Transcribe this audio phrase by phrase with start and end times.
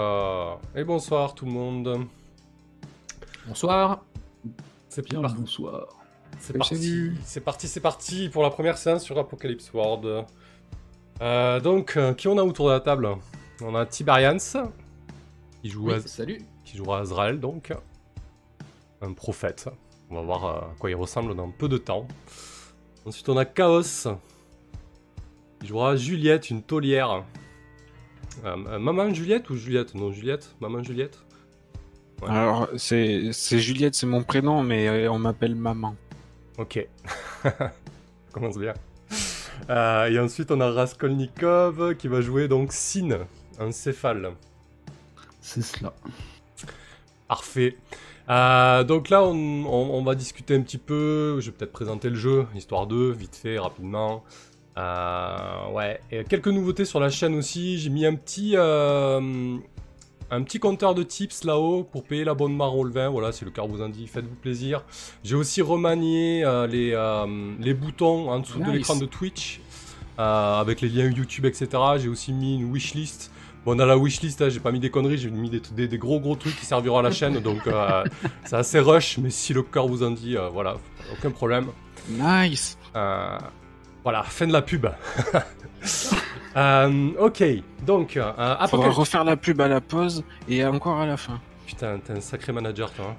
[0.00, 2.06] Euh, et bonsoir tout le monde.
[3.46, 4.02] Bonsoir.
[4.88, 5.36] C'est Bien, parti.
[5.36, 5.86] bonsoir.
[6.38, 7.12] C'est parti.
[7.24, 10.26] C'est parti, c'est parti pour la première séance sur Apocalypse World.
[11.20, 13.08] Euh, donc, euh, qui on a autour de la table?
[13.60, 14.38] On a Tiberians,
[15.62, 16.42] qui joue Oui, à, salut.
[16.64, 17.72] qui jouera Azrael, donc.
[19.00, 19.68] Un prophète.
[20.10, 22.06] On va voir à quoi il ressemble dans peu de temps.
[23.04, 23.82] Ensuite, on a Chaos,
[25.60, 27.24] qui jouera Juliette, une taulière.
[28.44, 29.94] Euh, euh, Maman Juliette ou Juliette?
[29.94, 31.18] Non, Juliette Maman Juliette
[32.22, 32.28] Ouais.
[32.30, 35.96] Alors, c'est Juliette, c'est mon prénom, mais euh, on m'appelle maman.
[36.56, 36.86] Ok.
[38.32, 38.74] Commence bien.
[39.70, 43.26] Euh, et ensuite, on a Raskolnikov qui va jouer donc Sin,
[43.58, 44.30] un céphale.
[45.40, 45.92] C'est cela.
[47.28, 47.76] Parfait.
[48.28, 49.34] Euh, donc là, on,
[49.66, 51.40] on- on va discuter un petit peu.
[51.40, 54.22] Je vais peut-être présenter le jeu, histoire 2, vite fait, rapidement.
[54.78, 57.78] Euh, ouais, et quelques nouveautés sur la chaîne aussi.
[57.78, 59.56] J'ai mis un petit, euh,
[60.30, 63.10] un petit compteur de tips là-haut pour payer l'abonnement Roll 20.
[63.10, 64.82] Voilà, si le cœur vous en dit, faites-vous plaisir.
[65.24, 69.60] J'ai aussi remanié euh, les, euh, les boutons en dessous de l'écran de Twitch
[70.18, 71.68] avec les liens YouTube, etc.
[71.98, 73.30] J'ai aussi mis une wishlist.
[73.64, 75.98] Bon, dans la wishlist, là, j'ai pas mis des conneries, j'ai mis des, des- des
[75.98, 77.60] gros gros trucs qui serviront à la chaîne, donc
[78.44, 80.76] c'est assez rush, mais si le cœur vous en dit, voilà,
[81.12, 81.66] aucun problème.
[82.08, 83.38] Nice Euh,
[84.02, 84.86] voilà, fin de la pub.
[86.54, 87.42] Euh, ok,
[87.86, 88.96] donc, euh, Faudra Apocalypse...
[88.98, 91.40] refaire la pub à la pause et encore à la fin.
[91.66, 93.06] Putain, t'es un sacré manager, toi.
[93.08, 93.16] hein.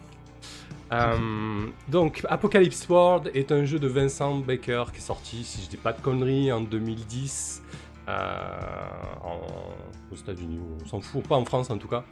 [0.92, 5.70] Euh, donc, Apocalypse World est un jeu de Vincent Baker qui est sorti, si je
[5.70, 9.74] dis pas de conneries, en 2010 euh, en-
[10.14, 12.04] aux États-Unis, on s'en fout, pas en France en tout cas.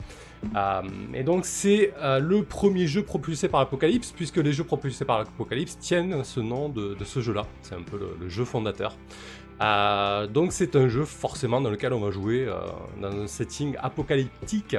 [0.55, 0.81] Euh,
[1.13, 5.19] et donc, c'est euh, le premier jeu propulsé par Apocalypse, puisque les jeux propulsés par
[5.19, 7.45] Apocalypse tiennent ce nom de, ce jeu-là.
[7.61, 8.95] C'est un peu le, jeu fondateur.
[9.61, 12.59] Euh, donc, c'est un jeu forcément dans lequel on va jouer euh,
[12.99, 14.75] dans un setting apocalyptique.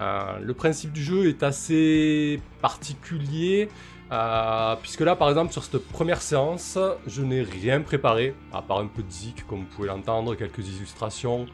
[0.00, 3.68] Euh, le principe du jeu est assez particulier,
[4.12, 8.78] euh, puisque là, par exemple, sur cette première séance, je n'ai rien préparé, à part
[8.78, 11.46] un peu de zik, comme vous pouvez l'entendre, quelques illustrations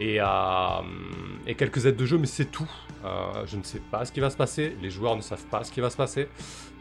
[0.00, 0.26] et, euh,
[1.56, 2.70] quelques aides de jeu, mais c'est tout.
[3.04, 5.62] Euh, je ne sais pas ce qui va se passer, les joueurs ne savent pas
[5.62, 6.28] ce qui va se passer.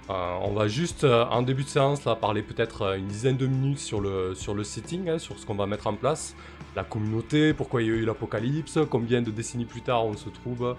[0.10, 3.38] Euh, on va juste, euh, en début de séance, là, parler peut-être euh, une dizaine
[3.38, 6.36] de minutes sur le, sur le setting, hein, sur ce qu'on va mettre en place
[6.76, 10.28] la communauté, pourquoi il y a eu l'apocalypse, combien de décennies plus tard on se
[10.28, 10.76] trouve,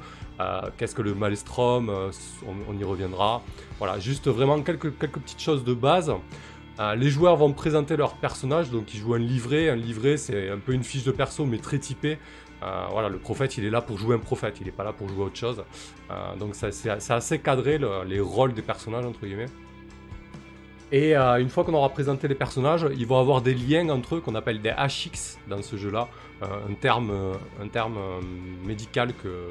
[0.77, 1.91] qu'est-ce que le Maelstrom,
[2.69, 3.43] on, y reviendra.
[3.79, 6.13] Voilà, juste vraiment quelques, quelques petites choses de base.
[6.99, 9.71] Les joueurs vont présenter leur personnage, donc ils jouent un livret.
[9.71, 12.19] Un livret, c'est un peu une fiche de perso, mais très typée.
[12.63, 14.93] Euh, voilà, le prophète, il est là pour jouer un prophète, il n'est pas là
[14.93, 15.63] pour jouer autre chose.
[16.11, 19.51] Euh, donc ça, c'est assez cadré, le- les rôles des personnages, entre guillemets.
[20.93, 24.17] Et euh, une fois qu'on aura présenté les personnages, ils vont avoir des liens entre
[24.17, 26.09] eux qu'on appelle des HX dans ce jeu-là.
[26.43, 27.11] Euh, un terme,
[28.65, 29.51] médical que,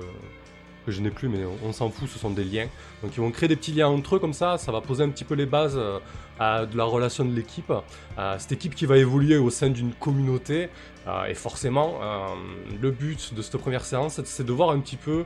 [0.85, 2.68] que je n'ai plus, mais on, s'en fout, ce sont des liens.
[3.01, 5.09] Donc ils vont créer des petits liens entre eux comme ça, ça va poser un
[5.09, 7.72] petit peu les bases euh, de la relation de l'équipe.
[8.18, 10.69] Euh, cette équipe qui va évoluer au sein d'une communauté.
[11.07, 12.28] Euh, et forcément, euh,
[12.81, 15.25] le but de cette première séance, c'est de voir un petit peu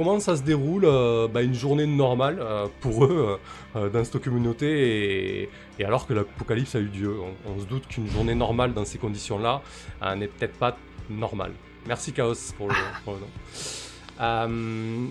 [0.00, 3.38] comment ça se déroule euh, bah, une journée normale euh, pour eux
[3.76, 5.42] euh, euh, dans cette communauté.
[5.42, 8.72] Et, et alors que l'apocalypse a eu lieu, on, on se doute qu'une journée normale
[8.72, 9.60] dans ces conditions-là
[10.02, 10.78] euh, n'est peut-être pas
[11.10, 11.52] normale.
[11.86, 13.26] Merci Chaos pour le, pour le nom.
[14.20, 15.06] Euh,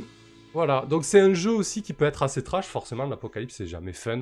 [0.53, 3.93] voilà, donc c'est un jeu aussi qui peut être assez trash, forcément, l'apocalypse c'est jamais
[3.93, 4.21] fun.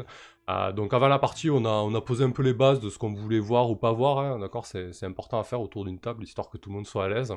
[0.49, 2.89] Euh, donc avant la partie, on a, on a posé un peu les bases de
[2.89, 4.65] ce qu'on voulait voir ou pas voir, hein, d'accord?
[4.65, 7.33] C'est important à faire autour d'une table, histoire que tout le monde soit à l'aise.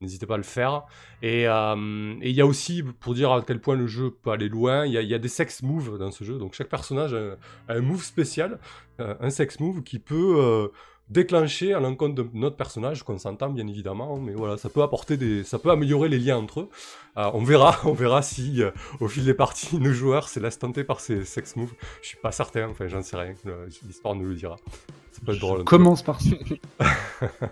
[0.00, 0.84] N'hésitez pas à le faire.
[1.22, 4.48] Et euh, il y a aussi, pour dire à quel point le jeu peut aller
[4.48, 6.38] loin, il y y a des sex moves dans ce jeu.
[6.38, 7.36] Donc chaque personnage a,
[7.68, 8.58] un move spécial,
[8.98, 10.70] un sex move qui peut
[11.08, 15.16] déclencher à l'encontre de notre personnage, qu'on s'entend bien évidemment, mais voilà, ça peut apporter
[15.16, 16.68] des, ça peut améliorer les liens entre eux.
[17.18, 18.70] Euh, on verra, on verra si euh,
[19.00, 21.74] au fil des parties, nos joueurs se laissent tenter par ces sex moves.
[22.00, 23.34] Je suis pas certain, enfin j'en sais rien,
[23.86, 24.56] l'histoire nous le dira.
[25.12, 25.58] Ça peut être drôle.
[25.58, 25.64] cas.
[25.64, 26.30] Commence par ça.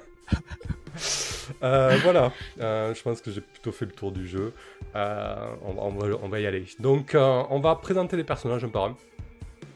[1.63, 4.53] Euh, voilà, Euh, je pense que j'ai plutôt fait le tour du jeu.
[4.95, 6.65] Euh, on, va- on va, on va y aller.
[6.79, 8.97] Donc, on va présenter les personnages un par un.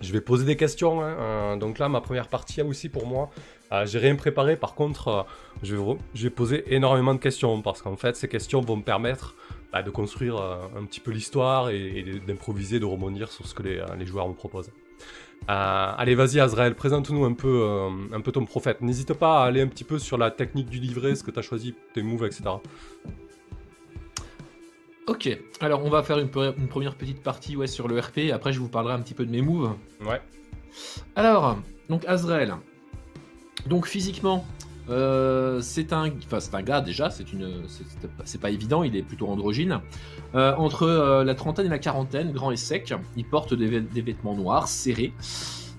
[0.00, 1.02] Je vais poser des questions.
[1.02, 1.56] hein.
[1.56, 3.30] Donc là, ma première partie aussi pour moi.
[3.82, 4.56] Euh, j'ai rien préparé.
[4.56, 5.22] Par contre, euh,
[5.62, 8.76] je, vais, re- je vais poser énormément de questions parce qu'en fait, ces questions vont
[8.76, 9.34] me permettre
[9.72, 13.54] bah, de construire euh, un petit peu l'histoire et, et d'improviser, de rebondir sur ce
[13.54, 14.70] que les, les joueurs me proposent.
[15.46, 17.68] Allez, vas-y, Azrael, présente-nous un peu,
[18.14, 18.80] un peu ton prophète.
[18.80, 21.38] N'hésite pas à aller un petit peu sur la technique du livret, ce que tu
[21.38, 22.44] as choisi, tes moves, etc.
[25.06, 25.28] Ok,
[25.60, 28.54] alors on va faire une, pre- une première petite partie ouais, sur le RP, après
[28.54, 29.72] je vous parlerai un petit peu de mes moves.
[30.06, 30.22] Ouais.
[31.14, 31.58] Alors,
[31.90, 32.54] donc Azrael.
[33.66, 34.44] Donc physiquement,
[34.90, 36.10] Euh, c'est un,
[36.52, 39.80] un gars déjà, c'est pas- évident, il est plutôt androgyne.
[40.34, 43.80] Euh, entre euh, la trentaine et la quarantaine, grand et sec, il porte des, vê-
[43.94, 45.14] des vêtements noirs, serrés,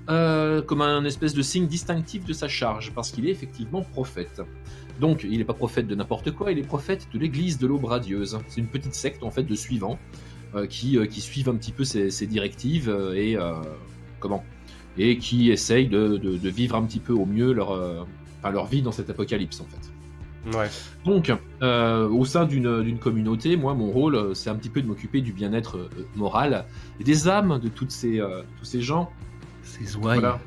[0.08, 4.42] comme un espèce de signe distinctif de sa charge, parce qu'il est effectivement prophète.
[5.00, 7.86] Donc, il n'est pas prophète de n'importe quoi, il est prophète de l'église de l'aube
[7.86, 8.40] radieuse.
[8.48, 10.00] C'est une petite secte en fait de suivants
[10.68, 13.38] qui, qui suivent un petit peu ses, ses directives et
[14.20, 14.44] comment
[14.98, 18.04] et qui essayent de, de- de vivre un petit peu au mieux leur, euh,
[18.42, 20.58] enfin, leur vie dans cet apocalypse en fait.
[20.58, 20.68] Ouais.
[21.06, 21.34] Donc,
[21.64, 25.22] euh, au sein d'une communauté, moi, mon rôle, euh, c'est un petit peu de m'occuper
[25.22, 26.66] du bien-être euh, moral
[27.00, 29.10] et des âmes de toutes ces, euh, tous ces gens.
[29.64, 30.20] C'est Zouaï.
[30.20, 30.40] Voilà.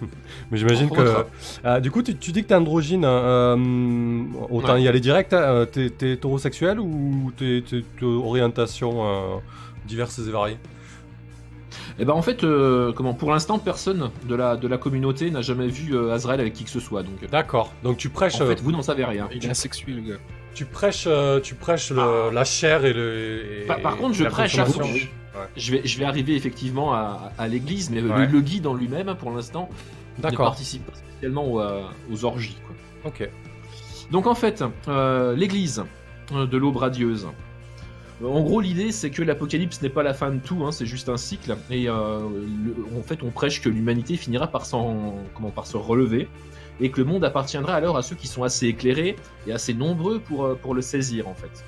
[0.52, 1.24] Mais j'imagine que.
[1.64, 3.04] Ah, du coup, tu, tu dis que t'es androgyne.
[3.04, 4.82] hein, euh, autant Ouais.
[4.82, 5.32] y aller direct.
[5.32, 7.64] hein, T'es hétérosexuel ou t'es
[8.02, 9.36] orientation euh,
[9.88, 10.58] diverses et variées?
[11.98, 15.42] Et ben en fait, euh, comment pour l'instant, personne de la, de la communauté n'a
[15.42, 17.02] jamais vu euh, Azrael avec qui que ce soit.
[17.02, 17.72] Donc, D'accord.
[17.82, 18.40] Donc tu prêches.
[18.40, 19.28] en euh, fait, vous n'en savez rien.
[19.34, 20.18] Il est asexuel, le gars.
[20.54, 22.30] Tu prêches, euh, tu prêches le- Ah.
[22.32, 23.62] la chair et le.
[23.62, 24.82] et- Par, par contre, je prêche à fond.
[25.56, 28.26] Je vais, je vais arriver effectivement à, à l'église, mais Ouais.
[28.26, 29.70] le, le guide en lui-même, pour l'instant,
[30.18, 30.46] ne D'accord.
[30.46, 31.80] participe pas spécialement aux, euh,
[32.12, 32.56] aux orgies.
[32.66, 33.10] Quoi.
[33.10, 33.28] Ok.
[34.10, 35.82] Donc en fait, euh, l'église
[36.34, 37.26] euh, de l'aube radieuse.
[38.24, 41.08] En gros, l'idée, c'est que l'apocalypse n'est pas la fin de tout, hein, c'est juste
[41.08, 41.56] un cycle.
[41.70, 42.20] Et euh,
[42.64, 46.28] le- en fait, on prêche que l'humanité finira par, comment, par se relever
[46.80, 49.16] et que le monde appartiendra alors à ceux qui sont assez éclairés
[49.46, 51.64] et assez nombreux pour, euh, pour le saisir, en fait.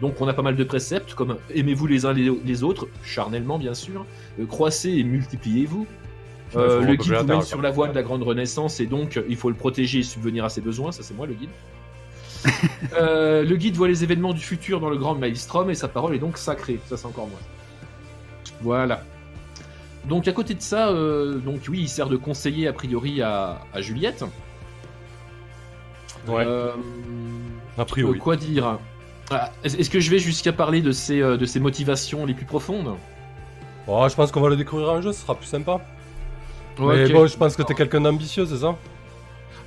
[0.00, 3.74] Donc on a pas mal de préceptes comme aimez-vous les uns les, autres, charnellement bien
[3.74, 4.04] sûr,
[4.40, 5.86] euh, croissez et multipliez-vous.
[6.56, 9.36] Euh, le guide vous mène sur la voie de la grande renaissance et donc il
[9.36, 11.50] faut le protéger et subvenir à ses besoins, ça c'est moi le guide.
[12.96, 16.14] Euh, le guide voit les événements du futur dans le grand maelstrom et sa parole
[16.14, 17.38] est donc sacrée, ça c'est encore moi.
[18.60, 19.02] Voilà.
[20.04, 23.62] Donc à côté de ça, euh, donc oui, il sert de conseiller a priori à,
[23.72, 24.22] à Juliette.
[26.28, 26.44] Ouais.
[26.46, 26.72] Euh,
[27.78, 28.16] A priori.
[28.18, 28.78] euh, quoi dire?
[29.30, 32.94] Ah, Est-ce que je vais jusqu'à parler de ses, de ses motivations les plus profondes?
[33.88, 35.80] Oh, je pense qu'on va le découvrir en jeu, ce sera plus sympa.
[36.78, 37.12] Mais Ok.
[37.12, 38.76] bon, je pense que t'es quelqu'un d'ambitieux, c'est ça?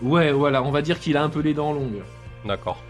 [0.01, 2.01] Ouais, voilà, on va dire qu'il a un peu les dents longues.
[2.47, 2.81] D'accord.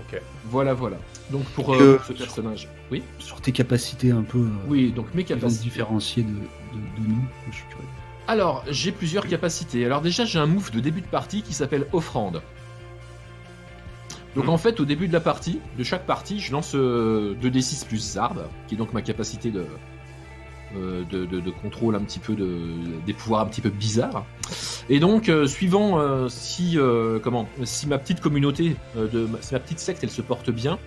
[0.00, 0.20] Ok.
[0.46, 0.96] Voilà, voilà.
[1.30, 2.68] Donc pour, euh, euh, ce personnage.
[2.90, 4.38] Oui Sur tes capacités un peu.
[4.40, 5.62] euh, Oui, donc mes capacités.
[5.64, 7.24] différencier de, de, de nous.
[7.50, 7.86] Je suis curieux.
[8.26, 9.84] Alors, j'ai plusieurs capacités.
[9.84, 12.42] Alors déjà, j'ai un move de début de partie qui s'appelle offrande.
[14.34, 14.50] Donc Mhm.
[14.50, 17.98] en fait, au début de la partie, de chaque partie, je lance euh, 2d6 plus
[18.14, 19.66] zarb, qui est donc ma capacité de, euh,
[20.74, 22.58] de, de- de contrôle un petit peu de,
[23.06, 24.24] des pouvoirs un petit peu bizarres.
[24.88, 29.54] Et donc, euh, suivant euh, si euh, comment si ma petite communauté, euh, de, si
[29.54, 30.78] ma petite secte, elle se porte bien,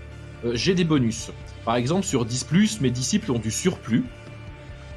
[0.46, 1.32] euh, j'ai des bonus.
[1.66, 4.04] Par exemple, sur 10+, mes disciples ont du surplus.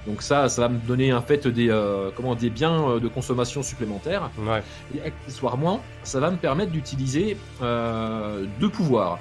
[0.06, 3.08] Donc ça, ça va me donner en fait des, euh, comment, des biens euh, de
[3.08, 4.30] consommation supplémentaires.
[4.38, 4.62] Ouais.
[4.94, 9.18] Et accessoirement, ça va me permettre d'utiliser euh, deux pouvoirs.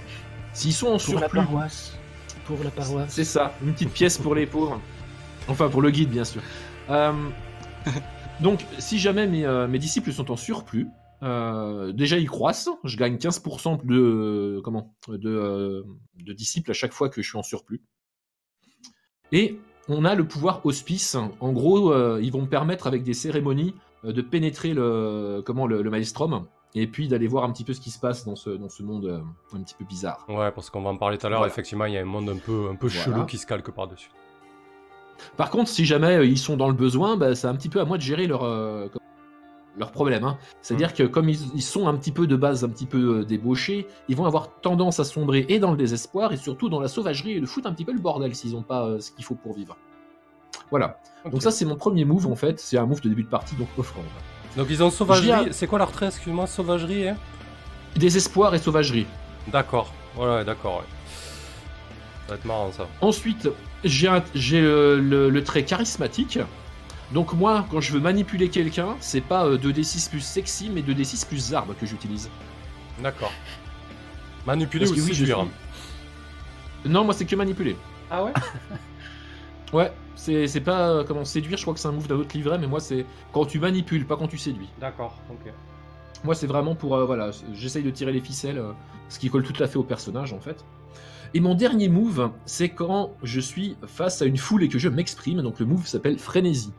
[0.53, 1.93] S'ils sont en Pour la surplus, paroisse.
[2.45, 3.09] Pour la paroisse.
[3.09, 4.79] c'est ça, une petite pièce pour les pauvres.
[5.49, 6.41] Enfin, pour le guide, bien sûr.
[6.89, 7.13] Euh,
[8.41, 10.87] donc, si jamais mes, euh, mes disciples sont en surplus,
[11.21, 12.69] euh, déjà ils croissent.
[12.83, 15.83] Je gagne 15% de, comment, de, euh,
[16.15, 17.83] de disciples à chaque fois que je suis en surplus.
[19.31, 21.15] Et on a le pouvoir hospice.
[21.39, 25.67] En gros, euh, ils vont me permettre, avec des cérémonies, euh, de pénétrer le, comment,
[25.67, 28.35] le, le maelstrom et puis d'aller voir un petit peu ce qui se passe dans
[28.35, 29.21] ce, dans ce monde euh,
[29.57, 30.25] un petit peu bizarre.
[30.27, 31.51] Ouais, parce qu'on va en parler tout à l'heure, Voilà.
[31.53, 33.03] effectivement, il y a un monde un peu, un peu Voilà.
[33.05, 34.09] chelou qui se calque par-dessus.
[35.37, 37.79] Par contre, si jamais euh, ils sont dans le besoin, bah, c'est un petit peu
[37.79, 38.87] à moi de gérer leur, euh,
[39.77, 40.23] leur problème.
[40.23, 40.37] hein.
[40.61, 43.25] C'est-à-dire que comme ils, ils sont un petit peu de base, un petit peu euh,
[43.25, 46.87] débauchés, ils vont avoir tendance à sombrer et dans le désespoir et surtout dans la
[46.87, 49.23] sauvagerie et de foutre un petit peu le bordel s'ils n'ont pas euh, ce qu'il
[49.23, 49.77] faut pour vivre.
[50.71, 50.99] Voilà.
[51.31, 52.59] Donc ça, c'est mon premier move en fait.
[52.59, 54.03] C'est un move de début de partie, donc offrande.
[54.57, 55.49] Donc ils ont sauvagerie.
[55.51, 57.17] C'est quoi leur trait, excuse-moi Sauvagerie, hein?
[57.95, 59.05] Désespoir et sauvagerie.
[59.51, 59.91] D'accord.
[60.17, 60.85] Ouais, d'accord, ouais.
[62.29, 62.87] Ça va être marrant ça.
[63.01, 63.49] Ensuite,
[63.83, 66.39] j'ai j'ai le, le- le trait charismatique.
[67.11, 71.27] Donc moi, quand je veux manipuler quelqu'un, c'est pas euh, 2d6 plus sexy, mais 2d6
[71.27, 72.29] plus arbre que j'utilise.
[73.01, 73.31] D'accord.
[74.45, 75.39] Manipuler Parce ou que oui, je séduire
[76.83, 77.75] suis- Non, moi c'est que manipuler.
[78.11, 78.33] Ah ouais?
[79.71, 82.35] Ouais, c'est c'est pas euh, comment séduire, je crois que c'est un move d'un autre
[82.35, 84.67] livret, mais moi c'est quand tu manipules, pas quand tu séduis.
[84.81, 85.51] D'accord, ok.
[86.23, 88.71] Moi c'est vraiment pour, euh, voilà, j'essaye de tirer les ficelles, euh,
[89.09, 90.65] ce qui colle tout à fait au personnage en fait.
[91.33, 94.89] Et mon dernier move, c'est quand je suis face à une foule et que je
[94.89, 96.73] m'exprime, donc le move s'appelle frénésie.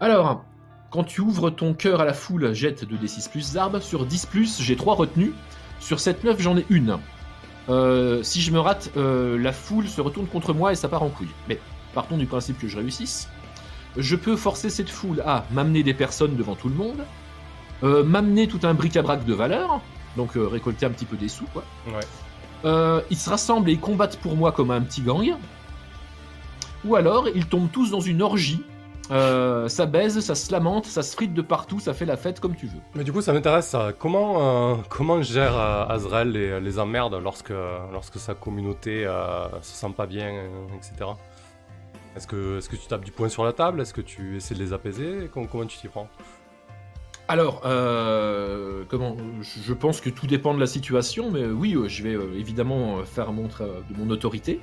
[0.00, 0.44] Alors,
[0.90, 4.76] quand tu ouvres ton cœur à la foule, jette 2d6 plus sur 10 plus, j'ai
[4.76, 5.32] 3 retenues,
[5.80, 6.98] sur 7 9 j'en ai une.
[7.68, 11.02] Euh, si je me rate, euh, la foule se retourne contre moi et ça part
[11.02, 11.30] en couille.
[11.48, 11.58] Mais
[11.94, 13.28] partons du principe que je réussisse.
[13.96, 17.04] Je peux forcer cette foule à m'amener des personnes devant tout le monde,
[17.82, 19.80] euh, m'amener tout un bric-à-brac de valeur,
[20.16, 21.64] donc récolter un petit peu des sous, quoi.
[22.64, 25.34] Euh, ils se rassemblent et ils combattent pour moi comme un petit gang.
[26.84, 28.62] Ou alors, ils tombent tous dans une orgie.
[29.10, 32.40] Euh, ça baise, ça se lamente, ça se frite de partout, ça fait la fête
[32.40, 32.80] comme tu veux.
[32.94, 33.76] Mais du coup, ça m'intéresse.
[33.98, 37.52] Comment, euh, comment gère Azrael les, emmerdes lorsque,
[37.92, 39.04] lorsque sa communauté
[39.60, 40.30] se sent pas bien,
[40.76, 41.10] etc.
[42.16, 43.80] Est-ce que, est que tu tapes du poing sur la table?
[43.80, 45.30] Est-ce que tu essaies de les apaiser?
[45.32, 46.08] Comment tu t'y prends?
[47.28, 52.02] Alors, euh, comment je- pense que tout dépend de la situation, mais oui, euh, je
[52.02, 54.60] vais euh, évidemment euh, faire montre euh, de mon autorité.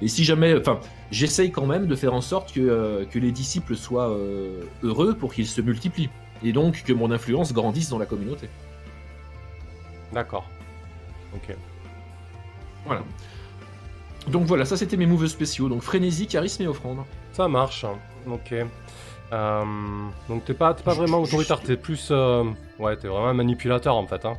[0.00, 0.80] Et si jamais, enfin,
[1.10, 5.14] j'essaye quand même de faire en sorte que, euh, que les disciples soient euh, heureux
[5.14, 6.10] pour qu'ils se multiplient.
[6.44, 8.48] Et donc que mon influence grandisse dans la communauté.
[10.12, 10.48] D'accord.
[11.34, 11.54] Ok.
[12.86, 13.02] Voilà.
[14.28, 15.68] Donc voilà, ça c'était mes moves spéciaux.
[15.68, 16.98] Donc frénésie, charisme et offrande.
[17.32, 17.84] Ça marche.
[18.26, 18.54] Ok.
[19.32, 19.64] Euh,
[20.28, 22.08] donc t'es pas, pas vraiment autoritaire, t'es plus...
[22.10, 22.44] euh,
[22.78, 24.24] Ouais, t'es vraiment un manipulateur en fait.
[24.24, 24.34] Hein.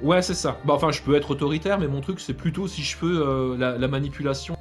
[0.00, 0.58] Ouais, c'est ça.
[0.64, 3.56] Bah, enfin, je peux être autoritaire, mais mon truc, c'est plutôt si je peux euh,
[3.56, 4.56] la, la manipulation.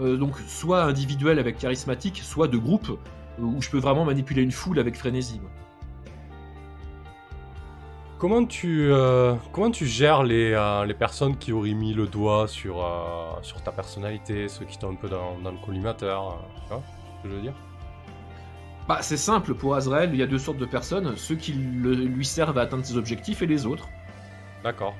[0.00, 4.42] Euh, donc, soit individuelle avec charismatique, soit de groupe, euh, où je peux vraiment manipuler
[4.42, 5.40] une foule avec frénésie.
[5.40, 5.50] moi.
[8.18, 12.48] Comment tu, euh, comment tu gères les, euh, les personnes qui auraient mis le doigt
[12.48, 16.68] sur, euh, sur ta personnalité, ceux qui t'ont un peu dans, dans le collimateur Tu
[16.70, 16.82] vois
[17.18, 17.54] ce que je veux dire?
[18.86, 21.94] Bah, c'est simple pour Azrael, il y a deux sortes de personnes ceux qui le-
[21.94, 23.88] lui servent à atteindre ses objectifs et les autres.
[24.62, 24.94] D'accord.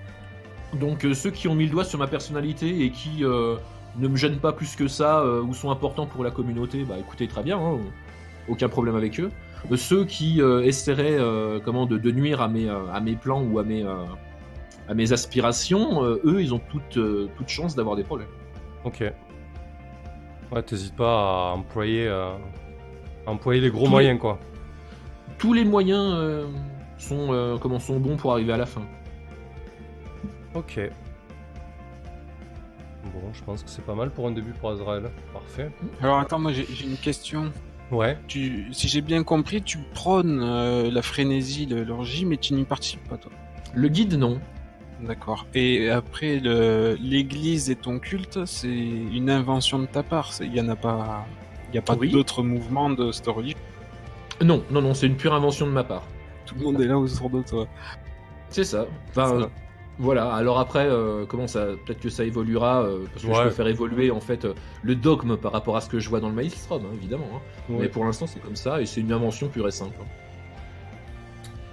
[0.73, 3.57] Donc, euh, ceux qui ont mis le doigt sur ma personnalité et qui euh,
[3.97, 6.97] ne me gênent pas plus que ça euh, ou sont importants pour la communauté, bah
[6.99, 7.79] écoutez, très bien, hein,
[8.49, 9.31] aucun problème avec eux.
[9.77, 11.19] Ceux qui essaieraient
[11.65, 16.05] comment, de, de nuire à mes, à mes plans ou à mes, à mes aspirations,
[16.05, 16.99] eux, ils ont toute,
[17.35, 18.29] toute chance d'avoir des problèmes.
[18.85, 19.03] Ok.
[20.53, 22.09] Ouais, t'hésites pas à employer,
[23.27, 24.39] employer les gros Tous les- moyens, quoi.
[25.39, 26.47] Tous les moyens euh,
[26.99, 28.83] sont, euh, comment, sont bons pour arriver à la fin.
[30.55, 30.81] Ok.
[33.13, 35.11] Bon, je pense que c'est pas mal pour un début pour Azrael.
[35.33, 35.71] Parfait.
[36.01, 37.53] Alors attends, moi j'ai une question.
[37.91, 38.17] Ouais.
[38.29, 42.65] Tu, si j'ai bien compris, tu prônes euh, la frénésie, le- l'orgie, mais tu n'y
[42.65, 43.31] participes pas toi.
[43.75, 44.41] Le guide, non.
[45.03, 45.47] D'accord.
[45.55, 50.31] Et après, l'église et ton culte, c'est une invention de ta part.
[50.41, 51.27] Il y en a pas,
[51.75, 52.11] il y a pas Oui.
[52.13, 53.59] d'autres mouvements de cette religion.
[54.41, 56.05] Non, non, non, c'est une pure invention de ma part.
[56.47, 57.67] Tout le monde est là autour de toi.
[58.49, 58.87] C'est ça.
[59.11, 59.35] Enfin, Ça.
[59.35, 59.47] euh,
[59.99, 60.33] voilà.
[60.33, 63.67] Alors après, euh, comment ça Peut-être que ça évoluera euh, parce que je peux faire
[63.67, 64.55] évoluer en fait euh,
[64.85, 67.27] le dogme par rapport à ce que je vois dans le Maelstrom, hein, évidemment.
[67.35, 67.41] hein.
[67.73, 67.79] Ouais.
[67.83, 69.97] Mais pour l'instant, c'est comme ça et c'est une invention pure et simple.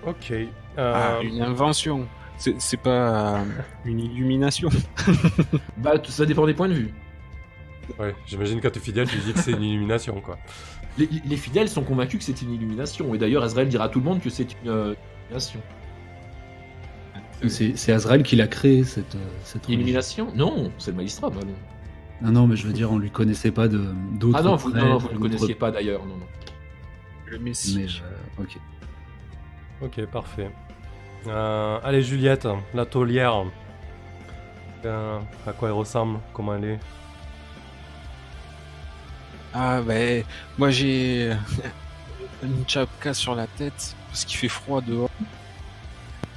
[0.07, 0.33] Ok.
[0.77, 2.07] Ah, une invention.
[2.37, 3.43] C'est pas euh,
[3.85, 4.69] une illumination.
[5.77, 6.93] Bah, ça dépend des points de vue.
[7.99, 10.37] Ouais, j'imagine qu'à tes fidèles, tu dis que c'est une illumination, quoi.
[10.97, 13.99] Les, les fidèles sont convaincus que c'est une illumination et d'ailleurs, Azrael dira à tout
[13.99, 14.93] le monde que c'est une euh,
[15.29, 15.59] illumination.
[17.47, 19.79] C'est Azrael qui l'a créé, cette, euh, cette religion.
[19.81, 21.33] Illumination Non, c'est le Maelstrom.
[21.41, 21.53] ah non.
[22.27, 24.37] Non, non, mais je veux dire, on lui connaissait pas de- d'autres.
[24.39, 24.79] Ah non, vous, ne
[25.13, 26.05] le connaissiez pas d'ailleurs.
[26.05, 26.25] Non, non.
[27.25, 27.75] Le Messie.
[27.77, 28.57] Mais, euh, ok.
[29.81, 30.51] Ok, parfait.
[31.27, 33.45] Euh, allez, Juliette, la taulière.
[34.85, 36.19] Euh, à quoi elle ressemble?
[36.33, 36.79] Comment elle est?
[39.53, 40.23] Ah ben,
[40.57, 41.31] moi j'ai
[42.43, 45.09] une chapka sur la tête parce qu'il fait froid dehors.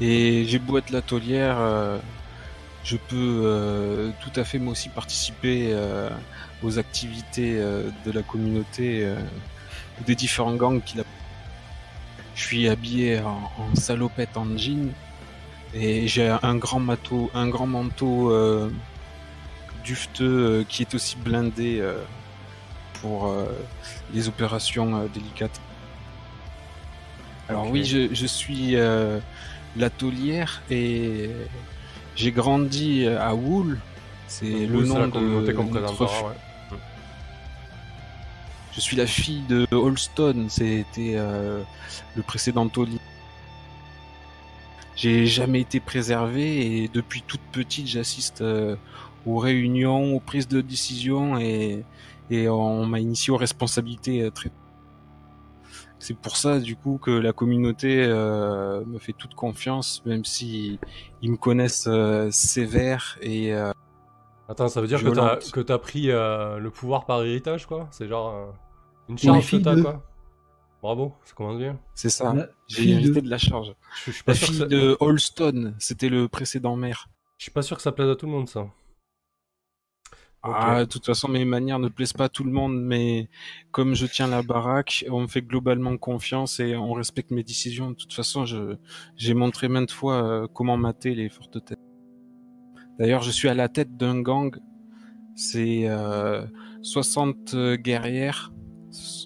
[0.01, 1.99] Et j'ai beau être la taulière, euh,
[2.85, 6.11] je peux euh, tout à fait moi aussi participer euh,
[6.63, 9.11] aux activités euh, de la communauté
[10.07, 11.05] des différents gangs qui la...
[12.35, 14.93] Je suis habillé en, salopette en jean
[15.73, 18.33] et j'ai un grand manteau, un grand manteau
[19.85, 21.83] dufteux qui est aussi blindé.
[23.01, 23.47] Pour euh,
[24.13, 25.61] les opérations euh, délicates.
[27.49, 29.21] Alors oui, je, je suis euh,
[29.77, 31.31] la taulière et
[32.17, 33.79] j'ai grandi à Wool.
[34.27, 36.35] C'est le nom de notre ouais.
[38.75, 41.63] Je suis la fille de Holston, c'était euh,
[42.17, 42.99] le précédent taulier.
[44.97, 48.75] J'ai jamais été préservé et depuis toute petite j'assiste euh,
[49.27, 51.85] aux réunions, aux prises de décision et,
[52.31, 54.51] et on m'a initié aux responsabilités euh, très
[55.99, 60.79] c'est pour ça du coup que la communauté euh, me fait toute confiance, même si
[61.23, 63.73] ils me connaissent euh, sévère et euh,
[64.49, 65.51] Attends, ça veut dire que t'as, Violente.
[65.53, 67.89] que t'as pris euh, le pouvoir par héritage, quoi?
[67.91, 68.47] C'est genre euh,
[69.09, 70.03] une charge que t'as, de- quoi?
[70.83, 71.79] Bravo, ça commence bien.
[71.95, 72.35] c'est ça.
[72.35, 73.75] La J'ai fille hérité de- de la charge.
[74.05, 74.67] Je, je suis pas La sûr que fille ça...
[74.67, 77.07] de Holston, c'était le précédent maire.
[77.39, 78.67] Je suis pas sûr que ça plaise à tout le monde, ça.
[80.47, 83.29] Ah, de toute façon, mes manières ne plaisent pas à tout le monde, mais
[83.71, 87.91] comme je tiens la baraque, on me fait globalement confiance et on respecte mes décisions.
[87.91, 88.45] De toute façon,
[89.17, 91.79] j'ai montré maintes fois euh, comment mater les fortes têtes.
[92.99, 94.55] D'ailleurs, je suis à la tête d'un gang.
[95.35, 96.45] C'est euh,
[96.83, 98.53] 60 guerrières.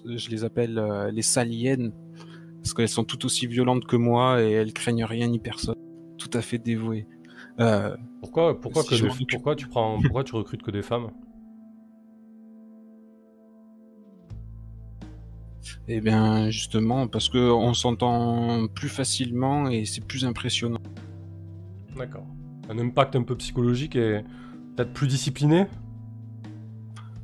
[0.05, 1.91] Je les appelle euh, les saliennes
[2.61, 5.75] parce qu'elles sont tout aussi violentes que moi et elles craignent rien ni personne.
[6.17, 7.07] Tout à fait dévouées.
[7.59, 11.09] Euh, Pourquoi, pourquoi, Si que des- pourquoi, tu prends, pourquoi tu recrutes que des femmes
[15.87, 20.79] Eh bien, justement, parce que on s'entend plus facilement et c'est plus impressionnant.
[21.95, 22.25] D'accord.
[22.69, 24.21] Un impact un peu psychologique et
[24.75, 25.65] peut-être plus discipliné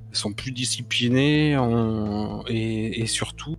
[0.10, 3.56] Elles sont plus disciplinées on- et, et surtout,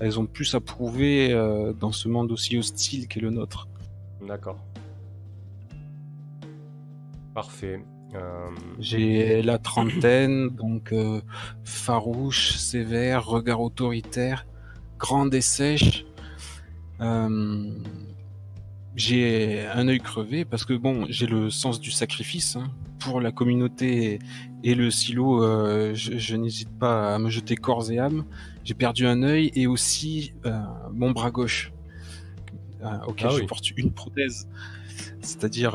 [0.00, 3.68] elles ont plus à prouver euh, dans ce monde aussi hostile qu'est le nôtre.
[4.26, 4.58] D'accord.
[7.34, 7.84] Parfait.
[8.14, 11.20] Euh, J'ai la trentaine, donc euh,
[11.64, 14.46] farouche, sévère, regard autoritaire,
[14.98, 16.04] grande et sèche.
[17.00, 17.72] Euh,
[18.94, 22.70] j'ai un œil crevé parce que bon, j'ai le sens du sacrifice hein.
[23.00, 24.20] pour la communauté
[24.62, 25.42] et le silo.
[25.94, 28.24] je je n'hésite pas à me jeter corps et âme.
[28.62, 30.32] J'ai perdu un œil et aussi
[30.92, 31.72] mon bras gauche
[33.08, 33.46] auquel Ah je oui.
[33.48, 34.46] porte une prothèse,
[35.20, 35.74] c'est-à-dire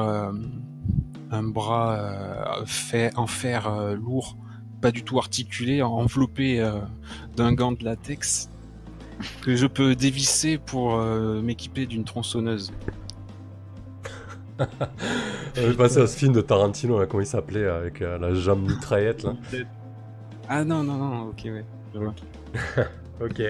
[1.31, 4.37] un bras euh, fait en fer euh, lourd,
[4.81, 6.79] pas du tout articulé, enveloppé euh,
[7.35, 8.49] d'un gant de latex
[9.41, 12.71] que je peux dévisser pour m'équiper d'une tronçonneuse.
[15.55, 18.67] J'ai passé à ce film de Tarantino, là, comment il s'appelait, avec euh, la jambe
[18.67, 19.33] mitraillette, là.
[20.47, 21.65] Ah non, non, non, ok, ouais.
[21.93, 22.13] je vois.
[23.21, 23.41] Ok.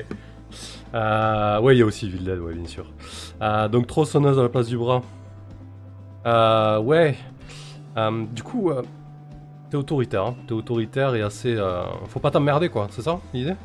[0.96, 2.92] Euh, ouais, il y a aussi Evil Dead, ouais, bien sûr.
[3.40, 5.04] Euh, donc, tronçonneuse à la place du bras.
[6.82, 7.16] Ouais.
[8.00, 8.82] Euh, du coup, euh,
[9.70, 10.26] t'es autoritaire.
[10.26, 10.36] hein.
[10.48, 11.54] T'es autoritaire et assez...
[11.56, 12.88] euh, Faut pas t'emmerder, quoi.
[12.92, 13.56] C'est ça, l'idée?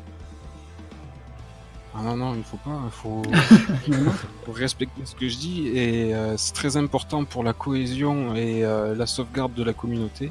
[1.97, 3.21] Ah non, non, il faut pas, il faut,
[4.45, 9.05] faut respecter ce que je dis et c'est très important pour la cohésion et la
[9.05, 10.29] sauvegarde de la communauté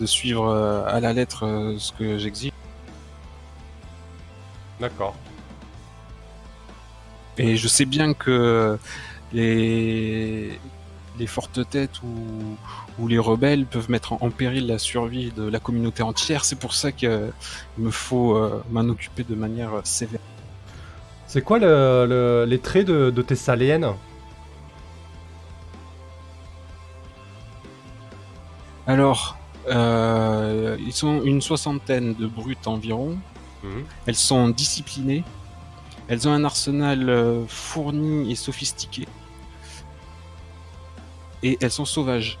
[0.00, 2.50] de suivre à la lettre ce que j'exige.
[4.80, 5.14] D'accord.
[7.38, 8.76] Et je sais bien que
[9.32, 10.58] les,
[11.20, 12.56] les fortes têtes ou,
[12.98, 16.44] ou les rebelles peuvent mettre en, en péril la survie de la communauté entière.
[16.44, 17.30] C'est pour ça qu'il
[17.78, 20.20] me faut euh, m'en occuper de manière euh, sévère.
[21.26, 23.88] C'est quoi le- le- les traits de, de tes saléennes
[28.86, 29.36] Alors,
[29.68, 33.18] euh, ils sont une soixantaine de brutes environ.
[33.62, 33.84] Mhm.
[34.06, 35.24] Elles sont disciplinées.
[36.08, 39.08] Elles ont un arsenal euh, fourni et sophistiqué.
[41.42, 42.38] Et elles sont sauvages.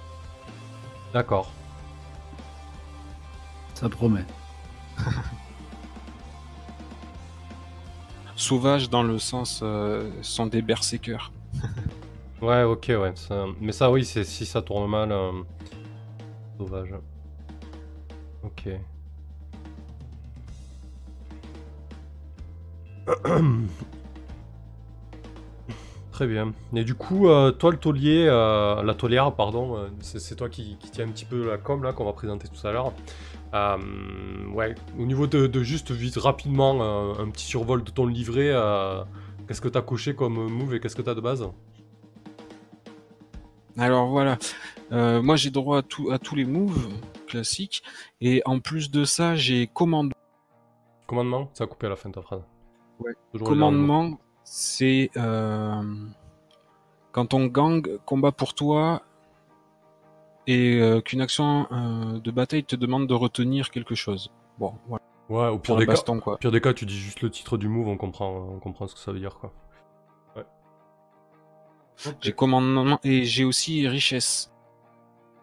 [1.16, 1.50] D'accord.
[3.72, 4.22] Ça promet.
[8.36, 11.32] Sauvages dans le sens euh, sont des berserkers.
[12.42, 13.12] Ouais, ok, ouais.
[13.14, 15.10] ça- Mais ça, oui, c'est si ça tourne mal.
[15.10, 15.32] euh,
[16.58, 16.92] Sauvage.
[18.42, 18.68] Ok.
[26.16, 26.54] Très bien.
[26.74, 30.78] Et du coup, euh, toi, le taulier, euh, la taulière, pardon, euh, c'est toi qui,
[30.78, 32.94] qui tiens un petit peu la com là qu'on va présenter tout à l'heure.
[34.54, 38.50] Ouais, au niveau de, de juste vite rapidement un petit survol de ton livret,
[39.46, 41.46] qu'est-ce que t'as coché comme move et qu'est-ce que t'as de base?
[43.76, 44.38] Alors voilà,
[44.90, 46.88] moi j'ai droit à, tout, à tous les moves
[47.26, 47.82] classiques.
[48.22, 50.14] Et en plus de ça, j'ai commande.
[51.06, 51.50] Commandement?
[51.52, 52.42] Ça a coupé à la fin de ta phrase.
[53.00, 53.12] Ouais.
[53.44, 55.82] Commandement, c'est euh,
[57.10, 59.02] quand ton gang combat pour toi
[60.46, 64.30] et euh, qu'une action euh, de bataille te demande de retenir quelque chose.
[64.58, 65.04] Bon, voilà.
[65.28, 66.34] Ouais, au pire des, cas, quoi.
[66.34, 68.86] au pire des cas, tu dis juste le titre du move, on comprend, on comprend
[68.86, 69.52] ce que ça veut dire, quoi.
[70.36, 70.44] Ouais.
[72.20, 74.52] J'ai commandement et j'ai aussi richesse.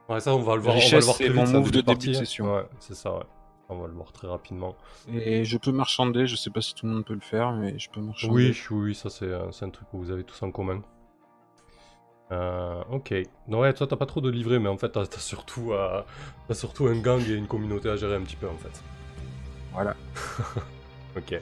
[0.07, 1.81] Ouais, ça, on va le voir, on va le Richesse, voir c'est mon move de
[1.81, 2.15] début de partie.
[2.15, 2.55] session.
[2.55, 3.23] Ouais, c'est ça, ouais.
[3.69, 4.75] On va le voir très rapidement.
[5.11, 7.79] Et je peux marchander, je sais pas si tout le monde peut le faire, mais
[7.79, 8.33] je peux marchander.
[8.33, 10.81] Oui, oui, ça, c'est un truc que vous avez tous en commun.
[12.31, 13.13] Euh, ok.
[13.47, 16.01] Non, ouais, toi, t'as pas trop de livrets, mais en fait, t'as surtout, euh,
[16.51, 18.83] surtout un gang et une communauté à gérer un petit peu, en fait.
[19.71, 19.95] Voilà.
[21.17, 21.41] ok.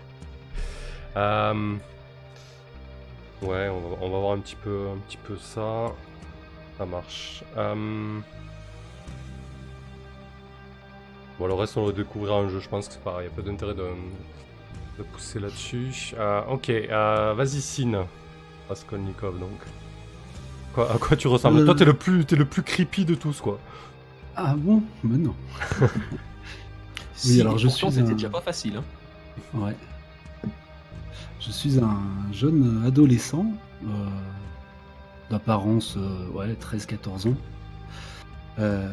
[1.18, 1.78] Euh,
[3.42, 5.92] Ouais, on va, on va voir un petit peu, un petit peu ça.
[6.78, 7.44] Ça marche.
[7.58, 8.20] Euh,
[11.42, 13.26] Bon, le reste, on le découvrira en jeu, je pense que c'est pareil.
[13.28, 13.88] Il n'y a pas d'intérêt de,
[15.00, 16.14] de pousser là-dessus.
[16.20, 18.06] Euh, ok, euh, vas-y, Sin.
[18.70, 19.50] Raskolnikov, donc.
[20.76, 21.66] Quoi, à quoi tu ressembles Euh.
[21.66, 23.58] Toi, t'es le, plus, t'es le plus creepy de tous, quoi.
[24.36, 24.84] Ah bon?
[25.04, 25.34] Mais non.
[27.16, 28.78] Si, alors je pourtant, suis c'était un- déjà pas facile.
[28.78, 28.84] hein.
[29.54, 29.76] Ouais.
[31.40, 32.00] Je suis un
[32.32, 33.46] jeune adolescent,
[33.86, 33.88] euh,
[35.32, 37.36] d'apparence euh, ouais, 13-14 ans,
[38.60, 38.92] euh,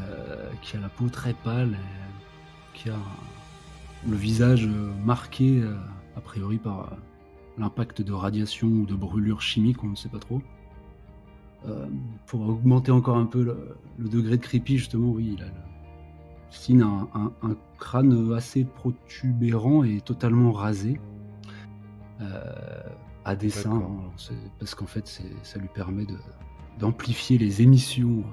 [0.63, 2.08] qui a la peau très pâle, et
[2.79, 2.97] qui a
[4.09, 5.75] le visage euh, marqué, euh,
[6.17, 6.97] a priori, par euh,
[7.59, 10.41] l'impact de radiation ou de brûlure chimique, on ne sait pas trop.
[11.67, 11.87] Euh,
[12.27, 16.85] pour augmenter encore un peu le, le degré de creepy, justement, oui, il a le,
[16.85, 21.01] un, un- un crâne assez protubérant et totalement rasé.
[22.21, 22.43] Euh,
[23.25, 23.91] à dessein, D'accord.
[23.91, 25.07] hein, parce qu'en fait
[25.43, 26.07] ça lui permet
[26.79, 28.25] d'amplifier les émissions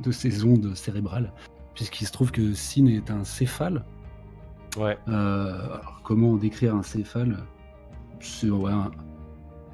[0.00, 1.32] de ses ondes cérébrales,
[1.74, 3.84] puisqu'il se trouve que Sin est un céphale.
[4.76, 4.96] Ouais.
[5.08, 7.44] Euh, alors, comment décrire un céphale?
[8.20, 8.90] C'est ouais, un,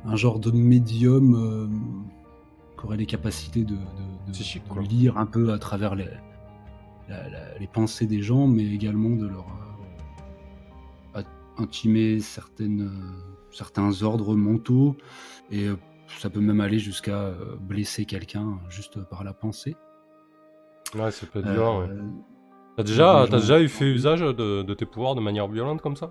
[0.05, 1.67] un genre de médium euh,
[2.79, 4.83] qui aurait les capacités de, de- de- Psychique, de quoi.
[4.83, 6.09] lire un peu à travers les,
[7.09, 9.47] la- la- les pensées des gens, mais également de leur
[11.17, 11.23] euh,
[11.59, 14.97] intimer certaines, euh, certains ordres mentaux.
[15.51, 15.69] Et
[16.19, 19.77] ça peut même aller jusqu'à blesser quelqu'un juste par la pensée.
[20.95, 21.89] Ouais, c'est pas Euh, dur, ouais.
[22.77, 25.83] T'as déjà, les t'as déjà eu fait usage de, de tes pouvoirs de manière violente
[25.83, 26.11] comme ça?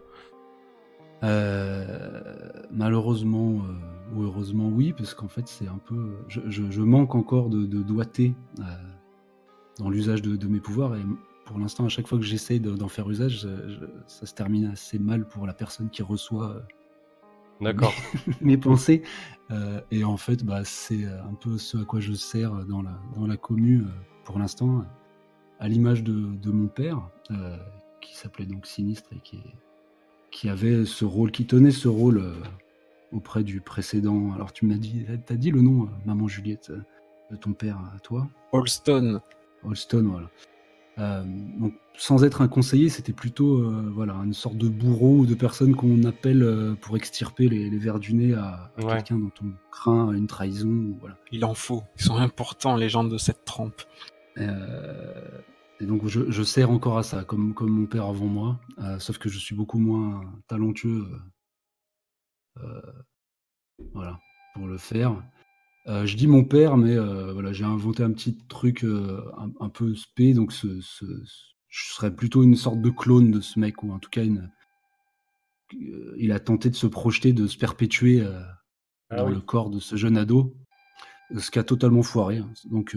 [1.24, 2.22] Euh,
[2.70, 7.16] malheureusement euh, ou heureusement oui, parce qu'en fait c'est un peu, je, je- je manque
[7.16, 8.64] encore de, de doigté euh,
[9.80, 11.02] dans l'usage de, de mes pouvoirs et
[11.46, 14.68] pour l'instant à chaque fois que j'essaie de- d'en faire usage, je- ça se termine
[14.68, 16.60] assez mal pour la personne qui reçoit euh,
[17.62, 17.94] D'accord.
[18.42, 19.02] mes pensées
[19.50, 23.00] Euh, et en fait bah, c'est un peu ce à quoi je sers dans la,
[23.16, 23.86] dans la commu euh,
[24.28, 24.84] pour l'instant,
[25.58, 27.00] à l'image de, de mon père
[27.32, 27.56] euh,
[28.02, 29.22] qui s'appelait donc Sinistre et
[30.32, 32.34] qui avait ce rôle, qui tenait ce rôle euh,
[33.14, 34.34] auprès du précédent.
[34.34, 36.74] Alors tu m'as dit, t'as dit le nom, euh, maman Juliette,
[37.32, 39.22] de ton père à toi, Holston.
[39.64, 40.30] Holston, voilà.
[41.60, 43.64] Donc, sans être un conseiller, c'était plutôt
[43.94, 48.00] voilà une sorte de bourreau ou de personne qu'on appelle pour extirper les, les vers
[48.00, 48.94] du nez à, à Ouais.
[48.96, 50.96] quelqu'un dont on craint une trahison.
[51.00, 51.16] Voilà.
[51.32, 51.84] Il en faut.
[52.00, 53.84] Ils sont importants, les gens de cette trempe.
[54.38, 55.42] Euh,
[55.80, 59.00] et donc je, je sers encore à ça, comme, comme mon père avant moi, euh,
[59.00, 61.08] sauf que je suis beaucoup moins talentueux
[62.60, 62.82] euh,
[63.94, 64.20] voilà,
[64.56, 65.24] pour le faire.
[65.88, 69.52] Euh, je dis mon père, mais euh, voilà, j'ai inventé un petit truc euh, un,
[69.66, 73.42] un peu spé, donc ce, ce- ce- je serais plutôt une sorte de clone de
[73.42, 74.50] ce mec, ou en tout cas une,
[76.18, 78.26] il a tenté de se projeter, de se perpétuer
[79.10, 79.34] Ah dans oui.
[79.36, 80.56] le corps de ce jeune ado,
[81.38, 82.38] ce qui a totalement foiré.
[82.38, 82.50] hein.
[82.72, 82.96] Donc,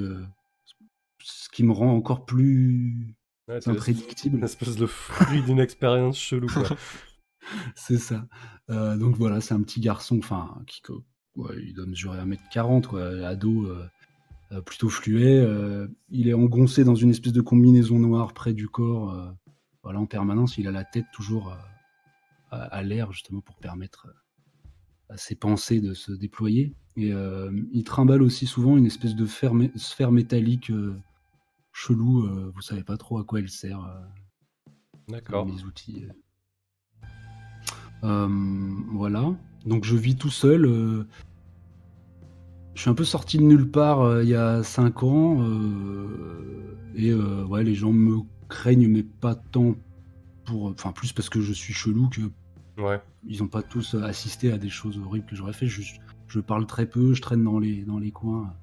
[1.23, 3.17] ce qui me rend encore plus
[3.49, 4.45] Ouais, c'est une imprédictible.
[4.45, 6.49] espèce de fruit d'une expérience chelou.
[7.75, 8.29] C'est ça.
[8.71, 10.83] Euh, donc voilà, c'est un petit garçon, enfin, qui
[11.37, 13.89] ouais, il doit mesurer 1m40, quoi, ado euh,
[14.53, 15.39] euh, plutôt fluet.
[15.39, 19.35] euh, il est engoncé dans une espèce de combinaison noire près du corps,
[19.83, 20.59] voilà, en permanence.
[20.59, 21.57] Il a la tête toujours
[22.51, 24.07] à, à l'air, justement, pour permettre
[25.09, 26.77] à ses pensées de se déployer.
[26.97, 27.13] Et
[27.73, 30.71] il trimballe aussi souvent une espèce de fer sphère métallique
[31.81, 32.27] chelou.
[32.27, 33.83] euh, vous savez pas trop à quoi elle sert.
[33.85, 34.73] euh,
[35.09, 35.47] D'accord.
[35.47, 36.05] mes outils.
[36.05, 37.07] euh.
[38.05, 38.29] Euh,
[38.93, 39.35] voilà.
[39.67, 40.65] Donc je vis tout seul.
[40.67, 41.05] euh,
[42.75, 45.43] Je suis un peu sorti de nulle part euh, il y a 5 ans.
[45.43, 49.75] euh, Et euh, ouais, les gens me craignent, mais pas tant
[50.45, 50.67] pour.
[50.67, 52.21] Enfin, plus parce que je suis chelou que
[52.81, 53.01] Ouais.
[53.27, 55.67] ils n'ont pas tous euh, assisté à des choses horribles que j'aurais fait.
[55.67, 55.83] Je,
[56.29, 58.55] je parle très peu, je traîne dans les, dans les coins.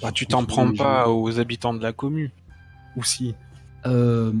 [0.00, 0.74] Bah, tu t'en prends gens.
[0.74, 2.30] pas aux habitants de la commune.
[2.96, 3.34] Ou si.
[3.86, 4.32] Euh,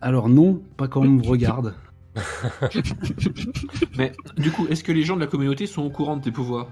[0.00, 1.74] alors non, pas quand on me regarde.
[3.98, 6.30] Mais du coup, est-ce que les gens de la communauté sont au courant de tes
[6.30, 6.68] pouvoirs?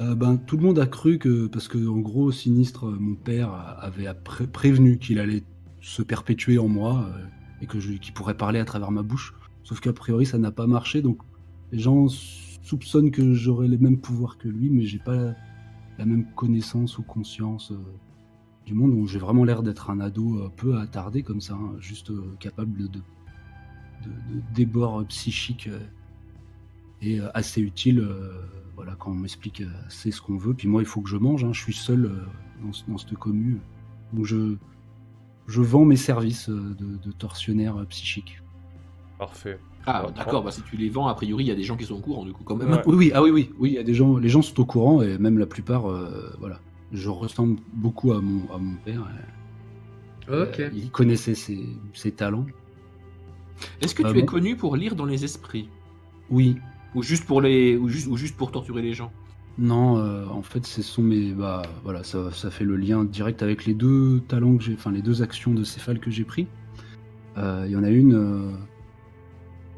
[0.00, 3.14] Euh, ben, tout le monde a cru que, parce que en gros, Sinistre, euh, mon
[3.14, 5.42] père, avait pré- prévenu qu'il allait
[5.80, 7.24] se perpétuer en moi euh,
[7.62, 9.34] et que je, qu'il pourrait parler à travers ma bouche.
[9.64, 11.18] Sauf qu'a priori, ça n'a pas marché, donc
[11.72, 15.32] les gens soupçonnent que j'aurais les mêmes pouvoirs que lui, mais j'ai pas
[15.98, 17.78] la, même connaissance ou conscience euh,
[18.66, 18.92] du monde.
[18.92, 22.34] Donc j'ai vraiment l'air d'être un ado un peu attardé comme ça, hein, juste euh,
[22.40, 22.98] capable de, de,
[24.04, 25.80] de, débords psychiques euh,
[27.02, 28.00] et euh, assez utile.
[28.00, 28.42] euh,
[28.76, 30.54] voilà, quand on m'explique euh, c'est ce qu'on veut.
[30.54, 31.42] Puis moi, il faut que je mange.
[31.44, 32.24] hein, Je suis seul euh,
[32.62, 33.58] dans, dans cette commune.
[34.12, 34.56] Donc je,
[35.48, 38.40] je vends mes services euh, de, de tortionnaire euh, psychique.
[39.18, 39.58] Parfait.
[39.90, 41.76] Ah, Ouais, d'accord, bah si tu les vends, a priori, il y a des gens
[41.76, 42.70] qui sont au courant, du coup, quand même.
[42.70, 42.82] Ouais.
[42.86, 43.70] Oui, oui, ah oui, oui, oui.
[43.70, 46.30] Il y a des gens, les gens sont au courant et même la plupart, euh,
[46.38, 46.60] voilà.
[46.92, 49.02] Je ressemble beaucoup à mon, à mon père.
[50.30, 50.60] euh, Ok.
[50.60, 51.60] euh, il connaissait ses,
[51.94, 52.46] ses talents.
[53.80, 55.68] Est-ce que Ah tu es connu pour lire dans les esprits?
[56.30, 56.56] Oui,
[56.94, 57.76] Ou juste pour les.
[57.76, 59.10] Ou juste, ou juste pour torturer les gens?
[59.58, 61.32] Non, euh, en fait, ce sont mes.
[61.32, 64.74] Bah, voilà, ça, ça fait le lien direct avec les deux talents que j'ai.
[64.74, 66.46] Enfin, les deux actions de céphale que j'ai pris.
[67.36, 68.50] Euh, Il y en a une, euh,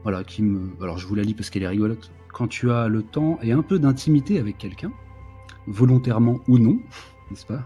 [0.02, 0.70] voilà, qui me.
[0.82, 2.10] Alors je vous la lis parce qu'elle est rigolote.
[2.32, 4.92] Quand tu as le temps et un peu d'intimité avec quelqu'un,
[5.66, 6.80] volontairement ou non,
[7.30, 7.62] n'est-ce pas?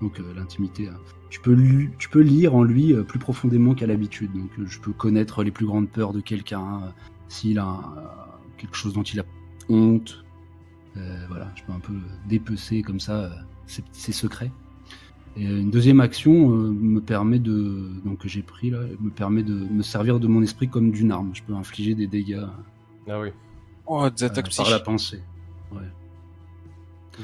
[0.00, 0.98] Donc euh, l'intimité, hein,
[1.30, 4.32] tu peux, lu- tu peux lire en lui euh, plus profondément qu'à l'habitude.
[4.32, 6.88] Donc euh, je peux connaître les plus grandes peurs de quelqu'un, euh,
[7.28, 7.80] s'il a
[8.58, 9.24] quelque chose dont il a
[9.68, 10.24] honte.
[10.96, 11.94] Euh, voilà, je peux un peu
[12.28, 13.30] dépecer comme ça euh,
[13.66, 14.52] ses secrets.
[15.36, 19.10] Et euh, une deuxième action euh, me permet de, donc que j'ai pris là, me
[19.10, 21.30] permet de me servir de mon esprit comme d'une arme.
[21.34, 23.28] Je peux infliger des dégâts euh, Ah oui,
[23.86, 25.20] Oh, des attaques par la pensée.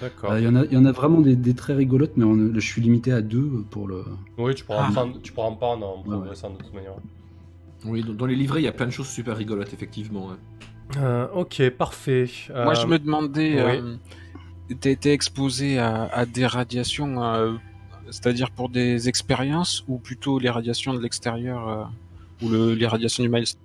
[0.01, 0.33] d'accord.
[0.33, 2.25] Euh, Il y en a, il y en a vraiment des, des très rigolotes, mais
[2.25, 4.05] on- je suis limité à deux pour le.
[4.39, 4.93] Oui, tu pourras, en Ah.
[4.93, 6.17] prendre, tu pourras en prendre en Ouais, ouais.
[6.17, 6.93] progressant de toute manière.
[7.85, 10.29] Oui, dans dans les livrets, il y a plein de choses super rigolotes, effectivement.
[10.29, 10.35] ouais.
[10.99, 12.29] Euh, ok, parfait.
[12.53, 13.79] Moi, je Euh, me demandais, oui.
[13.81, 13.97] euh,
[14.81, 17.53] t'as été exposé à, à des radiations, euh,
[18.11, 21.85] c'est-à-dire pour des expériences ou plutôt les radiations de l'extérieur euh,
[22.43, 23.61] ou le- les radiations du milestone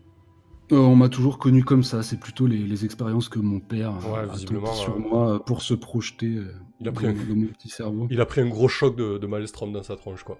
[0.72, 2.02] Euh, on m'a toujours connu comme ça.
[2.04, 5.62] C'est plutôt les, les expériences que mon père Ouais, a visiblement, sur euh, moi pour
[5.62, 8.08] se projeter euh, Il a dans, pris un- dans mon petit cerveau.
[8.10, 10.38] Il a pris un gros choc de, de Maelstrom dans sa tronche, quoi.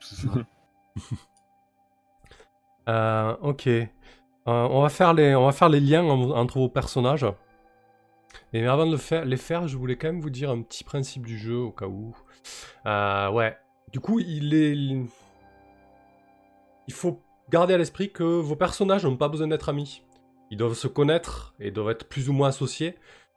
[0.00, 0.28] C'est ça.
[2.88, 3.66] Euh, ok.
[3.68, 3.88] Euh,
[4.46, 7.26] on, va faire les, on va faire les liens en- entre vos personnages.
[8.52, 10.82] Et avant de le faire, les faire, je voulais quand même vous dire un petit
[10.82, 12.14] principe du jeu au cas où.
[12.86, 13.56] Euh, ouais.
[13.92, 14.74] Du coup, il est.
[16.86, 20.02] Il faut garder à l'esprit que vos personnages n'ont pas besoin d'être amis.
[20.50, 22.96] Ils doivent se connaître et doivent être plus ou moins associés.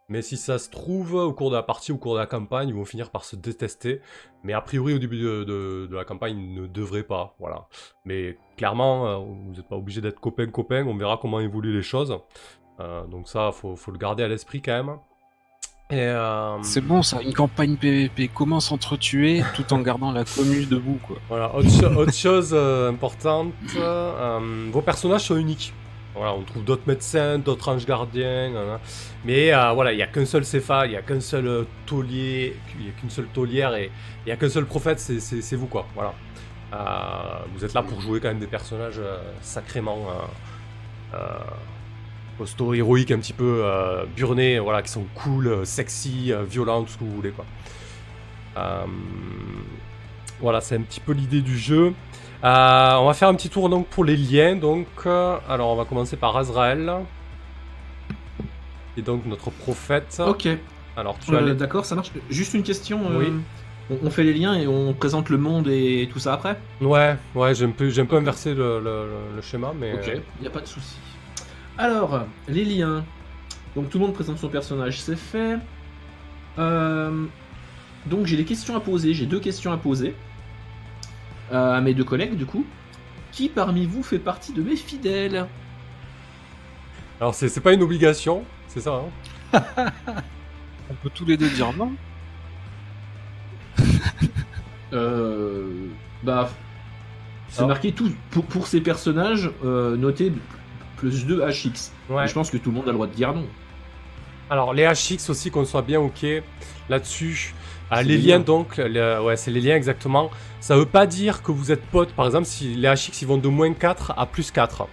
[0.09, 2.69] Mais si ça se trouve, au cours de la partie, au cours de la campagne,
[2.69, 4.01] ils vont finir par se détester.
[4.43, 7.35] Mais a priori, au début de, la campagne, ils ne devraient pas.
[7.39, 7.67] Voilà.
[8.03, 12.19] Mais clairement, euh, vous n'êtes pas obligé d'être copain-copain, on verra comment évoluent les choses.
[12.79, 14.97] Euh, donc ça, faut, faut le garder à l'esprit quand même.
[15.99, 20.99] Euh, C'est bon ça, une campagne PVP, comment s'entretuer tout en gardant la commune debout
[21.03, 21.17] quoi.
[21.29, 24.39] voilà, autre, cho- autre chose euh, importante, euh,
[24.71, 25.73] vos personnages sont uniques.
[26.15, 28.51] Voilà, on trouve d'autres médecins, d'autres anges gardiens,
[29.25, 32.83] mais voilà, il n'y a qu'un seul Cépha, il n'y a qu'un seul taulier, il
[32.85, 33.89] n'y a qu'une seule taulière et
[34.23, 35.87] il n'y a qu'un seul prophète, c'est- vous quoi.
[35.95, 36.13] Voilà.
[37.55, 39.01] Vous êtes là pour jouer quand même des personnages
[39.41, 40.05] sacrément
[42.37, 46.83] costauds, héroïques, un petit peu euh, burnés, voilà, qui sont cool, euh, sexy, euh, violents,
[46.83, 47.45] tout ce que vous voulez quoi.
[48.57, 48.85] Euh,
[50.39, 51.93] voilà, c'est un petit peu l'idée du jeu.
[52.43, 54.55] Euh, on va faire un petit tour donc pour les liens.
[54.55, 56.91] Donc, alors on va commencer par Azrael.
[58.97, 60.21] Et donc notre prophète.
[60.27, 60.47] Ok,
[60.95, 61.55] Alors tu as les...
[61.55, 62.11] d'accord, ça marche.
[62.29, 62.99] Juste une question.
[63.17, 63.31] Oui.
[63.89, 66.57] on, on fait les liens et on présente le monde et tout ça après?
[66.81, 69.93] Ouais, ouais, j'ai un peu, j'ai un peu inversé le, le- le schéma, mais.
[69.93, 70.97] Ok, il n'y a pas de souci.
[71.77, 73.03] Alors, les liens.
[73.75, 75.57] Donc tout le monde présente son personnage, c'est fait.
[76.59, 77.25] Euh,
[78.05, 80.13] donc j'ai des questions à poser, j'ai deux questions à poser
[81.51, 82.65] euh, à mes deux collègues du coup.
[83.31, 85.47] Qui parmi vous fait partie de mes fidèles?
[87.19, 89.01] Alors c'est, c'est pas une obligation, c'est ça.
[89.53, 89.63] Hein?
[90.91, 91.93] On peut tous les deux dire non
[94.93, 95.87] Euh,
[96.21, 96.51] Bah,
[97.49, 100.31] c'est Alors- marqué tout pour, pour ces personnages euh, noté
[101.09, 101.91] plus 2 HX.
[102.09, 102.27] ouais.
[102.27, 103.45] Je pense que tout le monde a le droit de dire non.
[104.49, 106.25] Alors les HX aussi, qu'on soit bien ok
[106.89, 107.53] là-dessus.
[107.89, 108.39] Ah, les les liens liens.
[108.39, 110.31] donc, ouais, c'est les liens exactement.
[110.59, 113.37] Ça veut pas dire que vous êtes potes, par exemple, si les HX ils vont
[113.37, 114.87] de moins 4 à plus 4.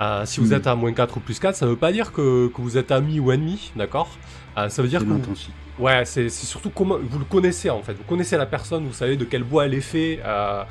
[0.00, 2.48] Euh, si vous êtes à moins 4 ou plus 4, ça veut pas dire que,
[2.48, 4.08] que vous êtes amis ou ennemis, d'accord?
[4.58, 5.84] Euh, Ça veut dire C'est que vous-.
[5.84, 7.94] Ouais, c'est c'est surtout comment vous le connaissez en fait.
[7.94, 10.62] Vous connaissez la personne, vous savez de quel bois elle est faite, euh,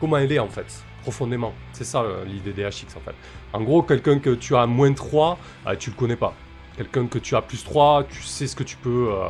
[0.00, 1.52] comment elle est en fait, profondément.
[1.72, 3.14] C'est ça euh, l'idée des HX en fait.
[3.52, 6.34] En gros, quelqu'un que tu as moins 3, euh, tu le connais pas.
[6.76, 9.28] Quelqu'un que tu as plus 3, tu sais ce que tu peux euh,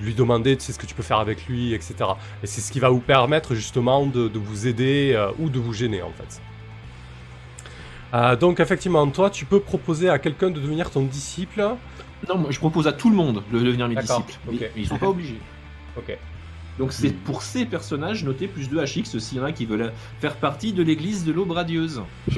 [0.00, 1.94] lui demander, tu sais ce que tu peux faire avec lui, etc.
[2.42, 5.58] Et c'est ce qui va vous permettre justement de, de vous aider euh, ou de
[5.58, 6.40] vous gêner en fait.
[8.14, 11.60] Euh, donc effectivement, toi, tu peux proposer à quelqu'un de devenir ton disciple.
[12.28, 14.34] Non, moi je propose à tout le monde de devenir mes disciples.
[14.50, 15.40] mais ils sont pas obligés.
[15.98, 16.14] Ok.
[16.78, 17.18] Donc c'est Hmm.
[17.24, 20.72] pour ces personnages notés plus 2 HX s'il y en a qui veulent faire partie
[20.72, 22.02] de l'église de l'aube radieuse.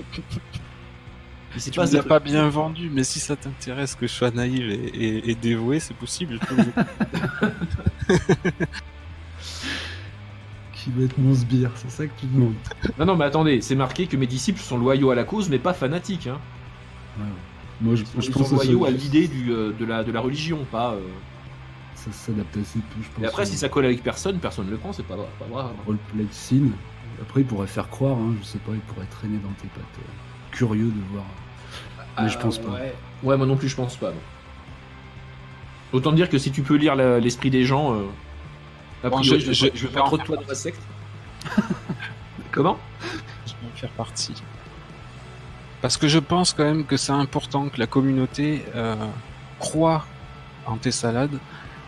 [1.58, 2.02] Tu ça.
[2.04, 5.80] pas bien vendu, mais si ça t'intéresse que je sois naïf et, et- et dévoué,
[5.80, 6.38] c'est possible.
[6.40, 6.72] je peux vous-
[10.72, 12.54] Qui va être mon sbire, c'est ça que tu demandes.
[12.98, 15.58] Non, non, mais attendez, c'est marqué que mes disciples sont loyaux à la cause, mais
[15.58, 16.28] pas fanatiques.
[16.28, 16.38] Hein.
[17.18, 17.30] Ouais, ouais.
[17.80, 20.12] Moi, je, Ils je sont pense que loyaux à l'idée du, euh, de, la, de
[20.12, 20.92] la religion, pas.
[20.92, 21.00] euh,
[22.12, 23.24] ça s'adapte assez peu, je pense.
[23.24, 25.72] Et après, si ça colle avec personne, personne ne le prend, c'est pas, pas grave.
[25.86, 26.72] Roleplay scene.
[27.22, 29.82] Après, il pourrait faire croire, hein, je sais pas, il pourrait traîner dans tes pattes.
[29.98, 30.10] euh,
[30.52, 31.24] curieux de voir.
[32.20, 32.70] Mais je pense pas.
[32.70, 32.94] Ouais.
[33.22, 34.10] Ouais, moi non plus, je pense pas.
[34.10, 34.16] non.
[35.92, 37.94] Autant dire que si tu peux lire l'esprit des gens.
[37.94, 38.04] euh,
[39.04, 40.36] a Bon, priori, je- je, je- je je veux vais pas trop de faire toi
[40.36, 40.80] dans la secte.
[42.52, 42.78] Comment?
[43.64, 44.34] En faire partie.
[45.80, 48.96] Parce que je pense quand même que c'est important que la communauté euh,
[49.60, 50.04] croit
[50.66, 51.38] en tes salades.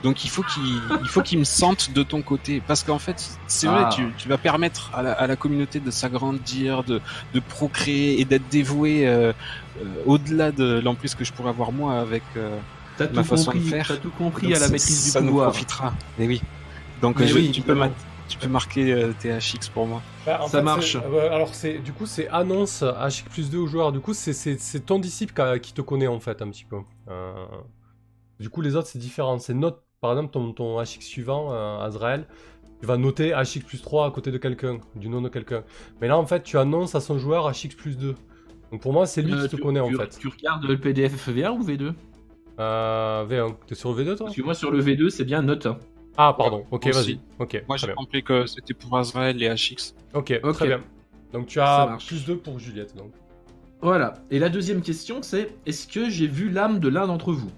[0.02, 2.62] Donc il faut qu'il il faut qu'ils me sentent de ton côté.
[2.66, 3.90] Parce qu'en fait, c'est vrai, Ah.
[3.92, 7.00] tu, tu vas permettre à la, à la communauté de s'agrandir, de,
[7.34, 9.32] de procréer et d'être dévoué euh,
[9.80, 12.58] euh, au-delà de l'emprise que je pourrais avoir moi avec euh,
[12.98, 13.86] ma tout façon de faire.
[13.88, 15.50] t'as tout compris Donc à la ça- maîtrise ça du nous pouvoir.
[15.50, 15.92] profitera.
[16.18, 16.40] Mais oui.
[17.02, 17.90] Donc Mais je- oui, tu, peux ma-
[18.28, 20.00] tu peux marquer euh, THX pour moi.
[20.24, 20.96] Bah, Ça fait, marche.
[20.96, 23.92] euh, alors, c'est, du coup, c'est annonce HX plus 2 aux joueurs.
[23.92, 26.76] Du coup, c'est, c'est, c'est ton disciple qui, te connaît, en fait, un petit peu.
[27.08, 27.32] Euh,
[28.38, 29.38] Du coup, les autres, c'est différent.
[29.38, 32.24] C'est note, par exemple, ton, ton HX suivant, euh, Azrael,
[32.80, 35.62] tu vas noter HX plus 3 à côté de quelqu'un, du nom de quelqu'un.
[36.00, 38.14] Mais là, en fait, tu annonces à son joueur HX plus 2.
[38.72, 40.18] Donc, pour moi, c'est lui Euh, qui te tu- connaît, en tu- fait.
[40.18, 41.92] Tu regardes le PDF FVR ou V2
[42.58, 43.54] Euh, V1.
[43.66, 44.26] T'es sur V2, toi?
[44.26, 45.64] Parce que moi sur le V2 c'est bien note.
[45.66, 45.78] hein.
[46.18, 46.64] Ah, pardon.
[46.70, 47.18] Ok, vas-y.
[47.38, 49.94] Ok, Moi très j'ai compris que c'était pour Azrael et HX.
[50.12, 50.52] Ok, Ok.
[50.54, 50.80] très bien.
[51.32, 52.06] Donc, tu Ça as marche.
[52.06, 53.12] plus 2 pour Juliette, donc.
[53.80, 54.12] Voilà.
[54.30, 57.50] Et la deuxième question c'est est-ce que j'ai vu l'âme de l'un d'entre vous?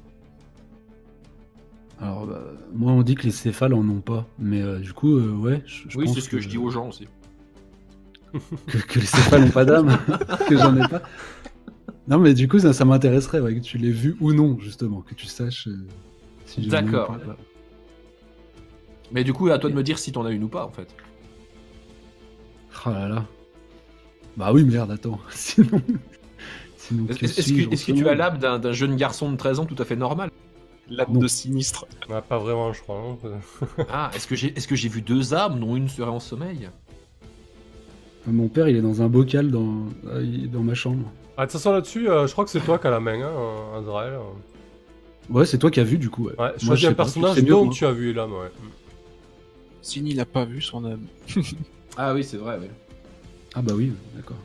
[2.02, 2.42] Alors, bah,
[2.74, 4.26] moi, on dit que les céphales en ont pas.
[4.38, 5.62] Mais euh, du coup, euh, ouais.
[5.66, 7.06] Je, Oui c'est ce que, je dis aux gens aussi.
[8.66, 9.96] que, que les céphales n'ont pas d'âme,
[10.48, 11.02] que j'en ai pas.
[12.08, 15.02] Non, mais du coup, ça, ça m'intéresserait, ouais, que tu l'aies vu ou non, justement,
[15.02, 15.86] que tu saches euh,
[16.46, 17.16] si D'accord.
[19.12, 20.70] Mais du coup à toi de me dire si t'en as une ou pas en
[20.70, 20.88] fait.
[22.86, 23.26] Oh là là.
[24.38, 25.20] Bah oui, merde, attends.
[25.30, 25.82] Sinon.
[26.78, 29.66] Sinon, Est-ce que suis-je que, tu as l'âme d'un d'un jeune garçon de 13 ans
[29.66, 30.30] tout à fait normal?
[30.94, 31.20] L'âme Non.
[31.20, 31.86] de sinistre.
[32.08, 32.96] Ouais, pas vraiment, je crois.
[33.24, 33.84] hein.
[33.90, 36.68] Ah est-ce que j'ai est-ce que j'ai vu deux âmes dont une serait en sommeil?
[38.26, 41.10] Mon père, il est dans un bocal dans, ah, est dans ma chambre.
[41.36, 43.20] Ah, de toute façon, là-dessus, euh, je crois que c'est toi qui as la main,
[43.20, 44.14] hein, Azrael.
[45.30, 46.26] Ouais, c'est toi qui as vu, du coup.
[46.26, 48.50] Ouais, Ouais, Moi, choisis un sais pas, tu personnage dont as vu l'âme, ouais.
[49.80, 51.06] Sini il a pas vu son âme.
[51.96, 52.68] Ah oui c'est vrai oui.
[53.54, 54.36] Ah bah oui, d'accord.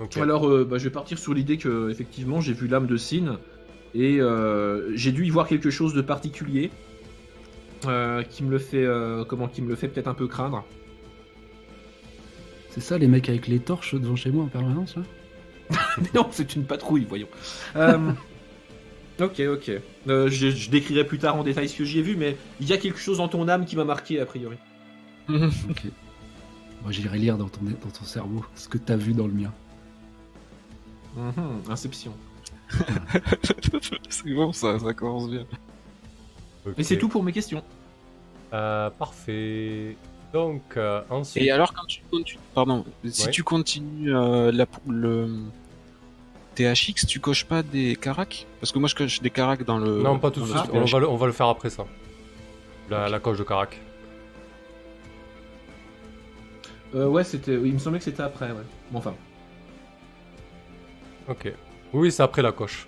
[0.00, 0.16] Ok.
[0.16, 3.38] Alors, euh, bah, je vais partir sur l'idée que effectivement j'ai vu l'âme de Sin
[3.96, 6.70] et euh, j'ai dû y voir quelque chose de particulier
[7.86, 10.64] euh, qui me le fait, euh, comment, qui me le fait peut-être un peu craindre.
[12.70, 15.02] C'est ça, les mecs avec les torches devant chez moi en permanence, là?
[15.98, 17.28] Mais non, c'est une patrouille, voyons.
[17.76, 18.12] Euh,
[19.20, 19.70] ok, ok.
[20.08, 22.68] Euh, je, je décrirai plus tard en détail ce que j'y ai vu, mais il
[22.68, 24.56] y a quelque chose dans ton âme qui m'a marqué a priori.
[25.28, 25.86] Ok.
[26.82, 29.52] Moi, j'irai lire dans ton, dans ton cerveau ce que t'as vu dans le mien.
[31.16, 32.12] Mhm, Inception.
[34.08, 35.44] c'est bon ça, ça commence bien.
[36.66, 36.74] Ok.
[36.78, 37.62] Et c'est tout pour mes questions.
[38.52, 39.96] Euh, parfait.
[40.32, 41.44] Donc, euh, ensuite.
[41.44, 43.30] Et alors quand tu continues, pardon, si Ouais.
[43.30, 45.28] tu continues euh, la, le
[46.56, 50.02] THX, tu coches pas des caracs Parce que moi je coche des caracs dans le.
[50.02, 51.84] non, pas tout de suite, on va, le, on va le faire après ça.
[52.90, 53.80] La, la coche de Carac.
[56.94, 57.54] Euh, ouais, c'était.
[57.54, 58.62] Il me semblait que c'était après, ouais.
[58.90, 59.14] Bon, enfin.
[61.28, 61.52] Ok.
[61.96, 62.86] Oui, c'est après la coche.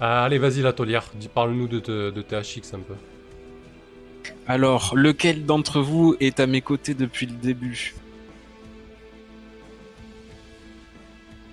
[0.00, 1.04] Euh, allez, vas-y, la taulière.
[1.14, 1.78] Dis- Parle-nous de,
[2.22, 2.94] THX un peu.
[4.46, 7.94] Alors, lequel d'entre vous est à mes côtés depuis le début?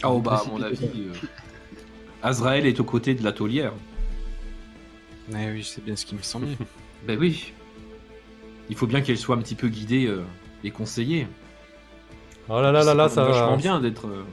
[0.05, 1.13] Oh bah, à mon avis, euh,
[2.23, 3.73] Azrael est aux côtés de la taulière.
[5.31, 6.57] Eh oui, c'est bien ce qui me semblait.
[7.05, 7.51] Ben oui.
[8.69, 10.23] Il faut bien qu'elle soit un petit peu guidée euh,
[10.63, 11.27] et conseillée.
[12.47, 13.55] Oh là là là là, C'est ça vachement va.
[13.57, 14.07] bien d'être.
[14.07, 14.23] euh,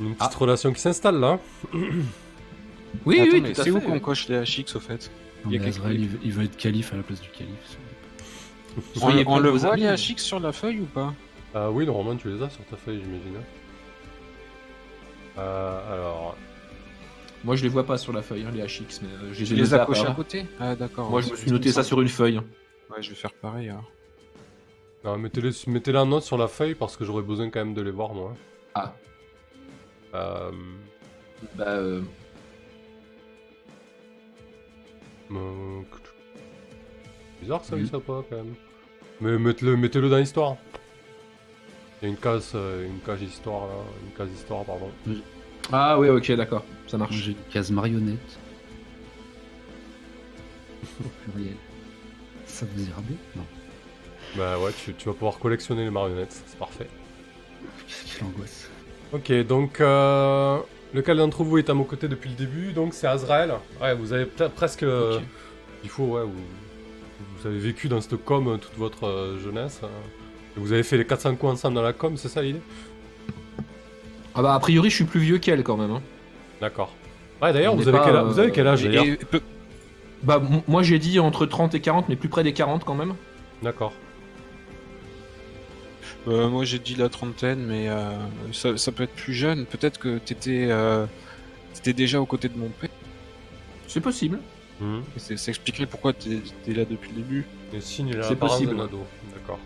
[0.00, 0.38] Une petite Ah.
[0.38, 1.38] relation qui s'installe là.
[1.72, 5.10] Oui, Attends, oui, mais tout à c'est où qu'on coche les HX au fait
[5.44, 7.02] Non, Il y a mais quelque- Azrael, il veut, il veut être calife à la
[7.02, 7.78] place du calife.
[9.00, 9.82] On, le voit amis.
[9.82, 11.14] les HX sur la feuille ou pas?
[11.54, 13.40] Euh, oui, normalement, tu les as sur ta feuille, j'imagine.
[15.38, 16.36] Euh, alors.
[17.44, 19.62] Moi, je les vois pas sur la feuille, hein, les HX, mais euh, je les
[19.62, 20.12] les as à cochés part.
[20.12, 20.46] à côté?
[20.58, 21.10] Ah d'accord.
[21.10, 22.38] Moi, je me suis noté ça sur une feuille.
[22.38, 23.90] Ouais, je vais faire pareil alors.
[25.04, 27.82] Non, mettez-les mettez en note sur la feuille parce que j'aurais besoin quand même de
[27.82, 28.34] les voir, moi.
[28.74, 28.94] Ah.
[30.14, 30.50] Euh,
[31.54, 32.02] Bah, euh,
[35.32, 35.82] euh,
[37.40, 37.82] Bizarre que ça, Oui.
[37.82, 38.54] il soit pas quand même.
[39.20, 40.56] Mais mettez-le mettez dans l'histoire.
[42.00, 44.90] Il y a une case, euh, une case histoire là, une case histoire, pardon.
[45.72, 46.64] Ah, oui, ok, d'accord.
[46.86, 47.14] Ça marche.
[47.14, 48.38] J'ai une case marionnette.
[51.04, 51.56] Au pluriel.
[52.46, 53.44] Ça vous ira bien Non.
[54.36, 56.88] Bah ouais, tu, tu vas pouvoir collectionner les marionnettes, c'est parfait.
[58.18, 58.65] Quelle angoisse?
[59.12, 60.58] Ok, donc euh,
[60.92, 63.52] lequel d'entre vous est à mon côté depuis le début Donc c'est Azrael.
[63.80, 64.82] Ouais, vous avez peut-être presque.
[64.82, 65.20] euh.
[65.84, 66.32] Il faut, ouais, vous,
[67.38, 69.80] vous avez vécu dans cette com euh, toute votre euh, jeunesse.
[70.56, 72.60] et vous avez fait les 400 coups ensemble dans la com, c'est ça l'idée?
[74.34, 75.92] Ah, bah, a priori, je suis plus vieux qu'elle quand même.
[75.92, 76.02] hein.
[76.60, 76.92] D'accord.
[77.40, 79.06] Ouais, d'ailleurs, vous, n'est avez pas, quel a- euh, vous avez quel âge Et- d'ailleurs?
[79.06, 79.40] et peu-
[80.22, 83.14] Bah, moi, j'ai dit entre 30 et 40, mais plus près des 40 quand même.
[83.62, 83.92] D'accord.
[86.28, 88.16] Euh, moi j'ai dit la trentaine, mais euh,
[88.52, 89.64] ça, ça peut être plus jeune.
[89.66, 91.06] Peut-être que t'étais euh,
[91.74, 92.90] t'étais déjà aux côtés de mon père.
[93.86, 94.40] C'est possible.
[94.82, 97.46] Et c'est- Ça expliquerait pourquoi t'es t'es là depuis le début.
[97.72, 98.80] Le signe, C'est l'apparence possible.
[98.80, 99.00] ado.
[99.32, 99.58] D'accord.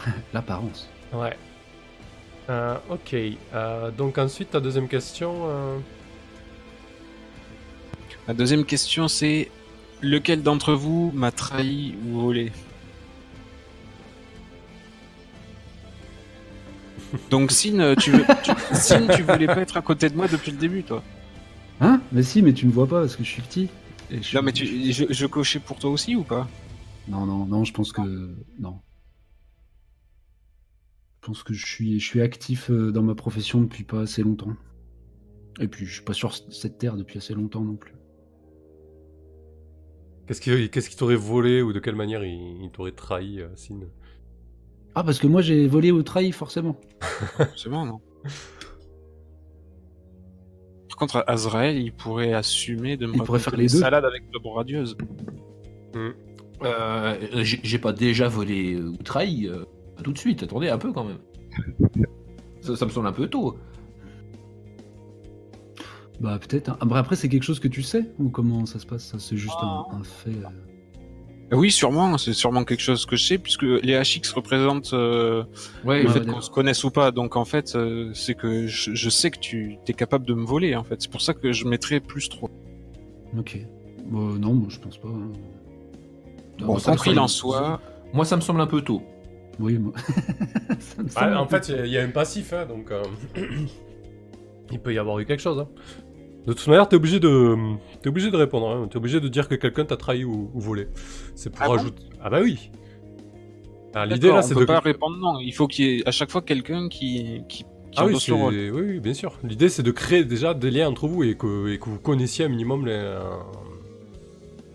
[0.34, 0.88] L'apparence.
[1.12, 1.36] Ouais.
[2.50, 3.16] Euh, ok.
[3.54, 5.34] Euh, donc ensuite, ta deuxième question.
[5.48, 5.78] euh,
[8.28, 9.50] La deuxième question c'est
[10.02, 12.52] lequel d'entre vous m'a trahi ou volé?
[17.30, 20.50] Donc Sin, tu, veux, tu, Sin, tu voulais pas être à côté de moi depuis
[20.50, 21.02] le début, toi
[21.80, 22.00] Hein?
[22.12, 23.68] Mais si, mais tu me vois pas parce que je suis petit.
[24.10, 26.48] Et je suis- Non, mais tu, je, je cochais pour toi aussi ou pas?
[27.08, 28.00] Non, non, non, je pense que
[28.58, 28.78] non.
[31.22, 34.22] Je pense que je suis, je suis actif euh, dans ma profession depuis pas assez
[34.22, 34.54] longtemps.
[35.60, 37.94] Et puis, je suis pas sur cette terre depuis assez longtemps non plus.
[40.26, 43.48] Qu'est-ce qui qu'est-ce qui t'aurait volé ou de quelle manière il, il t'aurait trahi, euh,
[43.56, 43.80] Sin?
[44.94, 46.76] Ah, parce que moi j'ai volé ou trahi forcément.
[47.56, 48.00] C'est bon, non?
[50.88, 53.80] Par contre, Azrael, il pourrait assumer de me pourrait faire les des deux.
[53.80, 54.96] salades avec la radieuse.
[56.62, 59.64] Euh, j'ai j'ai pas déjà volé ou trahi euh,
[60.04, 60.44] tout de suite.
[60.44, 61.18] Attendez un peu quand même.
[62.60, 63.56] Ça, ça me semble un peu tôt.
[66.20, 66.68] Bah peut-être.
[66.70, 66.76] hein.
[66.80, 69.18] Ah, bah, après, c'est quelque chose que tu sais ou comment ça se passe Ça,
[69.18, 70.30] c'est juste un, un fait.
[70.30, 70.48] euh.
[71.52, 75.44] Oui, sûrement, c'est sûrement quelque chose que je sais, puisque les HX représentent euh,
[75.84, 77.10] Ouais, le Ouais, fait qu'on se connaisse ou pas.
[77.10, 80.44] Donc en fait, euh, c'est que je, je sais que tu es capable de me
[80.44, 81.00] voler, en fait.
[81.02, 82.50] C'est pour ça que je mettrais plus 3.
[83.38, 83.58] Ok.
[84.06, 85.08] Bah, non, moi je pense pas.
[85.08, 85.32] hein.
[86.60, 87.80] Bon, ça qu'il en soit,
[88.12, 89.02] Moi, ça me semble un peu tôt.
[89.60, 89.92] Oui, moi.
[90.80, 92.08] Ça me Ouais, semble un En peu- fait, il y a- il y, a un
[92.10, 93.02] passif, hein, donc euh,
[94.72, 95.58] il peut y avoir eu quelque chose.
[95.60, 95.68] hein.
[96.46, 97.56] De toute manière, t'es obligé de,
[98.02, 98.68] t'es obligé de répondre.
[98.68, 98.88] Hein.
[98.90, 100.88] T'es obligé de dire que quelqu'un t'a trahi ou, ou volé.
[101.34, 102.02] C'est pour Ah bon ajouter.
[102.22, 102.70] ah bah oui.
[103.94, 104.64] Ah, L'idée là, c'est de.
[104.64, 105.38] pas répondre non.
[105.40, 107.64] Il faut qu'il y ait à chaque fois quelqu'un qui, qui,
[107.96, 109.38] Ah oui, oui, oui, bien sûr.
[109.44, 112.44] L'idée, c'est de créer déjà des liens entre vous et que, et que vous connaissiez
[112.44, 112.92] un minimum les.
[112.92, 113.20] euh,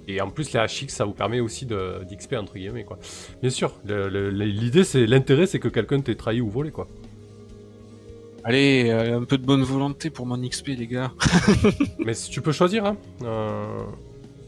[0.08, 2.98] Et en plus, les HX, ça vous permet aussi d'XP entre guillemets, quoi.
[3.42, 3.74] Bien sûr.
[3.86, 6.88] L'idée, c'est l'intérêt, c'est que quelqu'un t'ait trahi ou volé, quoi.
[8.50, 11.12] Allez, euh, un peu de bonne volonté pour mon XP, les gars.
[12.04, 12.98] Mais si tu peux choisir, hein.
[13.22, 13.84] euh,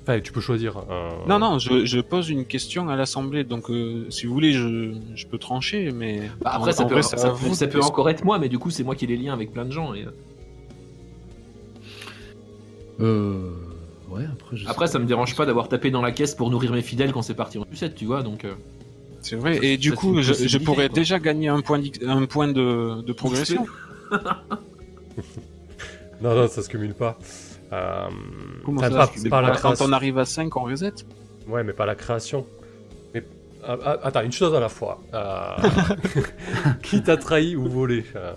[0.02, 0.78] Enfin, tu peux choisir.
[0.90, 4.54] euh, Non, non, je, je pose une question à l'Assemblée, donc euh, si vous voulez,
[4.54, 6.22] je, je peux trancher, mais...
[6.42, 8.58] Bah, après, en- ça, en peut, vrai, ça, vous ça encore être moi, mais du
[8.58, 9.94] coup, c'est moi qui ai les liens avec plein de gens.
[9.94, 10.04] Et...
[13.02, 13.52] euh.
[14.10, 16.72] Ouais, après, je Après, ça me dérange pas d'avoir tapé dans la caisse pour nourrir
[16.74, 18.24] mes fidèles quand c'est parti en sucette, tu vois.
[18.24, 18.54] Donc, euh,
[19.22, 20.96] C'est vrai, Ça, et du coup, je, pourrais quoi.
[20.96, 23.68] déjà gagner un point, d'X- un point de, de progression.
[26.22, 27.18] Non, non, ça se cumule pas.
[27.74, 28.08] Euh...
[28.66, 30.94] Comment enfin, ça, pas, pas la Quand on arrive à 5, on reset
[31.48, 32.46] Ouais, mais pas la création.
[33.14, 33.26] Mais
[33.64, 35.02] ah, ah, attends, une chose à la fois.
[35.14, 35.56] Euh,
[36.84, 38.34] Qui t'a trahi ou volé euh,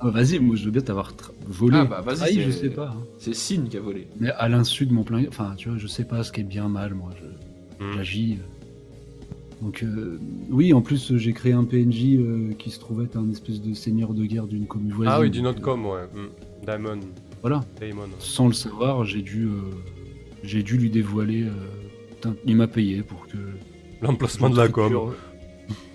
[0.00, 1.76] Ah, vas-y, moi je veux bien t'avoir tra- volé.
[1.80, 2.88] Ah, bah, vas-y, trahi, je sais pas.
[2.96, 3.02] hein.
[3.18, 4.08] c'est Sin qui a volé.
[4.18, 5.24] Mais à l'insu de mon plein.
[5.28, 7.10] Enfin, tu vois, je sais pas ce qui est bien mal, moi.
[7.20, 8.02] Je- hmm.
[9.62, 9.64] Euh.
[9.64, 10.18] Donc, euh,
[10.50, 13.74] oui, en plus, j'ai créé un PNJ euh, qui se trouvait être un espèce de
[13.74, 15.12] seigneur de guerre d'une commune voisine.
[15.14, 16.02] Ah oui, d'une autre euh, com, ouais.
[16.14, 16.64] hmm.
[16.66, 17.00] Diamond.
[17.40, 17.64] Voilà.
[17.80, 18.08] Damon.
[18.18, 19.50] Sans le savoir, j'ai dû, euh,
[20.42, 21.44] j'ai dû lui dévoiler.
[21.44, 23.36] euh, il m'a payé pour que
[24.00, 25.12] L'emplacement de la com.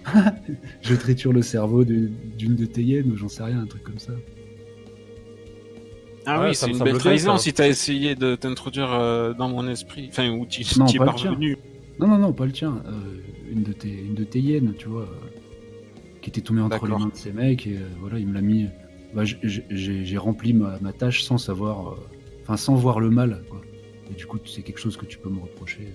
[0.82, 3.84] je triture le cerveau de- d'une de tes hyènes ou j'en sais rien, un truc
[3.84, 4.14] comme ça.
[6.26, 9.48] Ah Ouais, oui, ça c'est une belle trahison si t'as essayé de t'introduire euh, dans
[9.48, 11.58] mon esprit, enfin, où tu Non, tu es parvenu.
[12.00, 12.82] Non, non, non, pas le tien.
[12.86, 12.92] euh,
[13.52, 15.28] une, de tes, une de tes hyènes, tu vois, euh,
[16.22, 18.42] qui était tombée entre les mains de ces mecs, et euh, voilà, il me l'a
[18.42, 18.68] mis.
[19.14, 21.90] Bah, j'ai rempli ma, ma tâche sans savoir.
[21.90, 21.96] euh,
[22.44, 23.60] Enfin, sans voir le mal, quoi.
[24.10, 25.90] Et du coup, c'est quelque chose que tu peux me reprocher.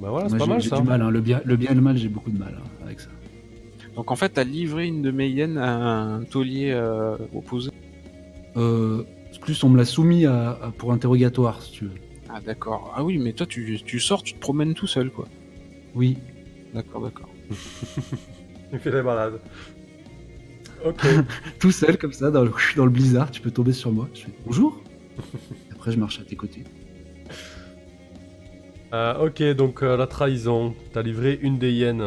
[0.00, 0.80] Bah voilà, c'est pas mal j'ai ça.
[0.80, 1.10] du mal, hein.
[1.10, 3.08] le, bien, le bien et le mal, j'ai beaucoup de mal hein, avec ça.
[3.94, 7.70] Donc en fait, t'as livré une de mes hyènes à un taulier euh, opposé?
[8.56, 9.04] Euh,
[9.40, 11.90] plus, on me l'a soumis à, à- pour interrogatoire, si tu veux.
[12.36, 12.92] Ah d'accord.
[12.94, 15.26] Ah oui, mais toi, tu, tu sors, tu te promènes tout seul, quoi.
[15.94, 16.18] Oui.
[16.74, 17.30] D'accord, d'accord.
[18.72, 19.40] Il fait des balades.
[20.84, 21.06] Ok.
[21.58, 24.06] Tout seul, comme ça, dans le, dans le blizzard, tu peux tomber sur moi.
[24.12, 24.82] Je fais bonjour.
[25.72, 26.64] Après, je marche à tes côtés.
[28.92, 30.74] Euh, ok, donc euh, la trahison.
[30.92, 32.04] T'as livré une des hyènes.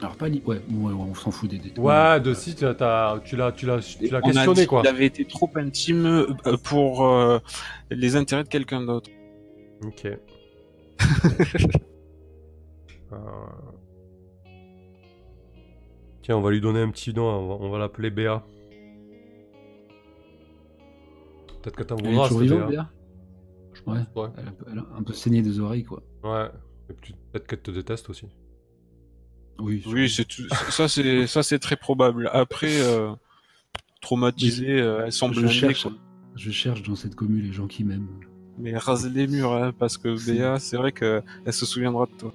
[0.00, 1.84] Alors, pas li- ouais, ouais, ouais, on s'en fout des détails.
[1.84, 2.74] Ouais, de si tu l'as,
[3.24, 4.80] tu l'as, tu l'as, tu l'as On a questionné dit quoi.
[4.80, 7.38] qu'il avait été trop intime euh, pour euh,
[7.90, 9.10] les intérêts de quelqu'un d'autre.
[9.84, 10.06] Ok.
[13.12, 13.16] Euh,
[16.22, 18.44] Tiens, on va lui donner un petit nom, on va, on va l'appeler Béa.
[21.62, 22.66] Peut-être que t'en Elle est voudras, toujours Béa.
[22.68, 22.90] Béa?
[23.72, 24.28] Je pense, ouais.
[24.38, 26.02] elle a, un peu, elle a un peu saigné des oreilles, quoi.
[26.22, 26.48] Ouais.
[26.88, 28.26] Et puis, Peut-être qu'elle te déteste aussi.
[29.60, 32.30] Oui, Oui, c'est tout- ça, c'est ça, c'est très probable.
[32.32, 33.12] Après, euh,
[34.00, 35.92] traumatisée, euh, elles sont je blindées, cherche, quoi.
[36.36, 38.08] je cherche dans cette commune les gens qui m'aiment.
[38.58, 42.34] Mais rase les murs, hein, parce que Béa, c'est vrai qu'elle se souviendra de toi.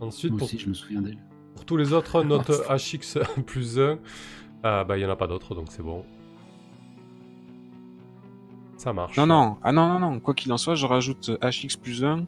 [0.00, 1.18] Ensuite, Moi pour, aussi, je me souviens d'elle.
[1.54, 3.98] pour tous les autres, note HX plus 1.
[4.62, 6.04] Ah, bah, il n'y en a pas d'autres, donc c'est bon.
[8.76, 9.16] Ça marche.
[9.16, 12.26] Non, non, ah non, non, non, quoi qu'il en soit, je rajoute HX plus 1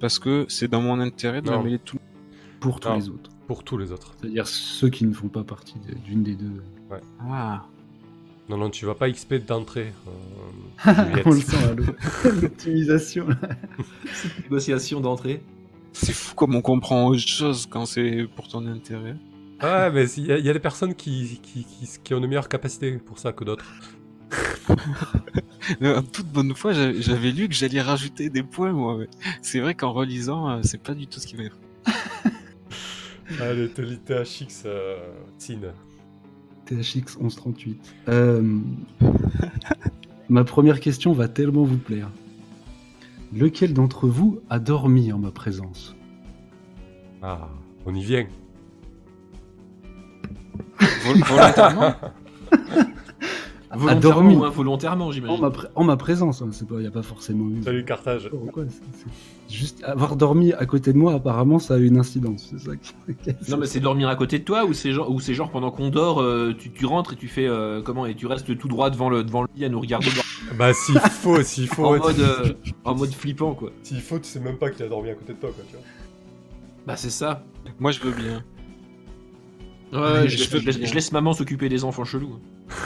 [0.00, 1.58] parce que c'est dans mon intérêt de Non.
[1.58, 1.98] la mêler tout.
[2.64, 2.96] Pour tous Non.
[2.96, 3.30] les autres.
[3.46, 4.14] Pour tous les autres.
[4.20, 6.62] C'est-à-dire ceux qui ne font pas partie de- d'une des deux.
[7.20, 7.64] Ah,
[8.48, 9.92] Non, non, tu vas pas XP d'entrée.
[10.86, 10.92] euh.
[11.26, 11.76] On le sent.
[12.42, 13.26] L'optimisation.
[14.42, 15.42] Négociation d'entrée.
[15.92, 19.16] c'est fou comme on comprend autre chose quand c'est pour ton intérêt.
[19.62, 22.20] Ouais, mais il y, a- il y a des personnes qui, qui, qui, qui ont
[22.20, 23.64] de meilleures capacités pour ça que d'autres.
[25.80, 28.96] Mais en toute bonne foi, j'avais lu que j'allais rajouter des points, moi.
[28.98, 29.08] mais
[29.40, 31.44] C'est vrai qu'en relisant, euh, c'est pas du tout ce qui va
[33.28, 34.96] te lis THX, euh,
[35.38, 35.72] Tine.
[36.66, 37.94] THX 1138.
[38.08, 38.58] Euh,
[40.28, 42.10] ma première question va tellement vous plaire.
[43.34, 45.94] Lequel d'entre vous a dormi en ma présence?
[47.22, 47.48] Ah,
[47.84, 48.26] on y vient.
[51.04, 51.94] Vol- volontairement?
[53.76, 54.36] Volontairement dormi.
[54.36, 55.40] ou involontairement, en j'imagine.
[55.40, 57.62] ma, en ma présence, hein, c'est pas, y a pas forcément eu.
[57.62, 58.30] Salut, Carthage.
[58.32, 58.48] Oh,
[59.50, 62.50] Juste avoir dormi à côté de moi, apparemment, ça a eu une incidence.
[62.50, 62.92] C'est ça qui.
[63.50, 65.90] Non, mais c'est dormir à côté de toi ou c'est genre, ou genre pendant qu'on
[65.90, 68.90] dort, euh, tu, tu rentres et tu fais euh, comment et tu restes tout droit
[68.90, 70.08] devant le, devant le lit à nous regarder
[70.58, 71.84] Bah, s'il faut, s'il faut.
[71.84, 72.52] en, ouais, mode, euh,
[72.84, 73.70] en mode flippant quoi.
[73.82, 75.76] S'il faut, tu sais même pas qu'il a dormi à côté de toi, quoi, tu
[75.76, 75.84] vois.
[76.86, 77.42] Bah c'est ça.
[77.78, 78.44] Moi, je veux bien.
[79.92, 80.58] Ouais, je, je
[80.92, 82.38] laisse- je maman s'occuper des enfants chelous.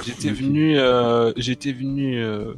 [0.04, 2.54] J'étais venu, euh, j'étais venu euh,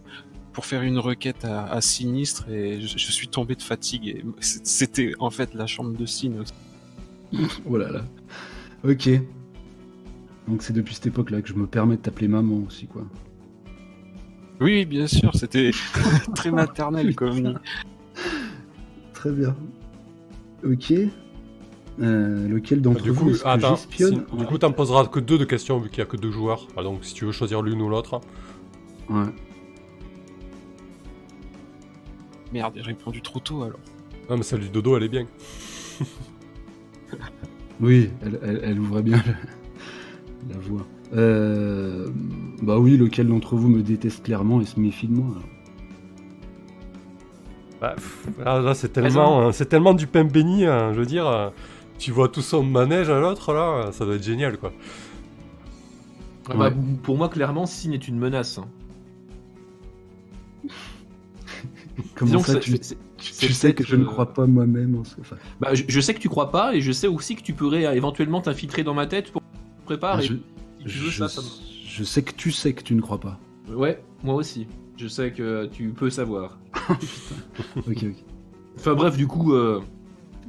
[0.53, 4.25] pour faire une requête à, à Sinistre et je, je suis tombé de fatigue.
[4.41, 6.31] C'était en fait la chambre de aussi.
[7.67, 8.05] Oh là là.
[8.85, 9.09] Ok.
[10.49, 13.07] Donc c'est depuis cette époque-là que je me permets de t'appeler maman aussi, quoi.
[14.61, 15.71] Oui, bien sûr, c'était
[16.35, 17.59] très maternel comme.
[19.15, 19.57] Très bien.
[20.65, 20.93] Ok.
[22.01, 25.07] Euh, lequel d'entre du vous coup, est-ce que attends, j'espionne si- du coup, t'en poseras
[25.07, 26.67] que deux de questions vu qu'il y a que deux joueurs.
[26.77, 28.21] Ah, donc, si tu veux choisir l'une ou l'autre.
[29.11, 29.25] Ouais.
[32.53, 33.79] Merde, j'ai répondu trop tôt alors.
[34.29, 35.27] Non, mais celle du dodo, elle est bien.
[37.81, 40.87] Oui, elle, elle- elle ouvrait bien le- la voie.
[41.15, 42.09] Euh,
[42.63, 45.49] bah oui, lequel d'entre vous me déteste clairement et se méfie de moi alors?
[47.81, 51.07] Bah, pff, là, là, c'est tellement, euh, c'est tellement du pain béni, hein, je veux
[51.07, 51.27] dire.
[51.27, 51.49] euh,
[52.01, 54.73] tu vois tout son manège à l'autre, là, ça doit être génial, quoi.
[56.49, 56.71] Ah Ouais.
[56.71, 58.59] bah, pour moi, clairement, Signe est une menace.
[58.59, 58.67] hein.
[62.15, 62.65] Comment Disons ça, que
[63.19, 65.15] tu, sais que je ne crois pas moi-même en ce...
[65.21, 67.53] enfin, Bah, je, je sais que tu crois pas et je sais aussi que tu
[67.53, 69.43] pourrais euh, éventuellement t'infiltrer dans ma tête pour
[69.85, 70.23] préparer.
[70.23, 70.41] je, si
[70.87, 71.47] tu veux je- ça, ça me-
[71.87, 73.39] je sais que tu sais que tu ne crois pas.
[73.69, 74.67] Ouais, moi aussi.
[74.97, 76.59] Je sais que tu peux savoir.
[77.77, 78.15] Ok, ok.
[78.79, 79.81] Enfin bref, du coup, euh,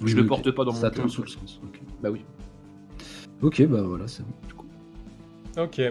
[0.02, 1.60] Oui, je le porte pas dans mon Ça tombe sous le sens.
[2.02, 2.22] Bah oui.
[3.42, 4.34] Ok, bah voilà, c'est bon.
[4.48, 4.66] du coup.
[5.58, 5.82] Ok.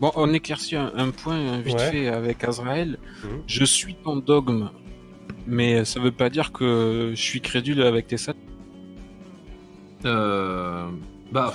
[0.00, 1.90] Bon, on éclaircit un, un point vite Ouais.
[1.90, 2.98] fait avec Azrael.
[3.24, 3.42] Mhm.
[3.46, 4.70] Je suis ton dogme,
[5.46, 8.34] mais ça veut pas dire que je suis crédule avec tes stats.
[10.04, 10.88] Euh,
[11.32, 11.54] bah,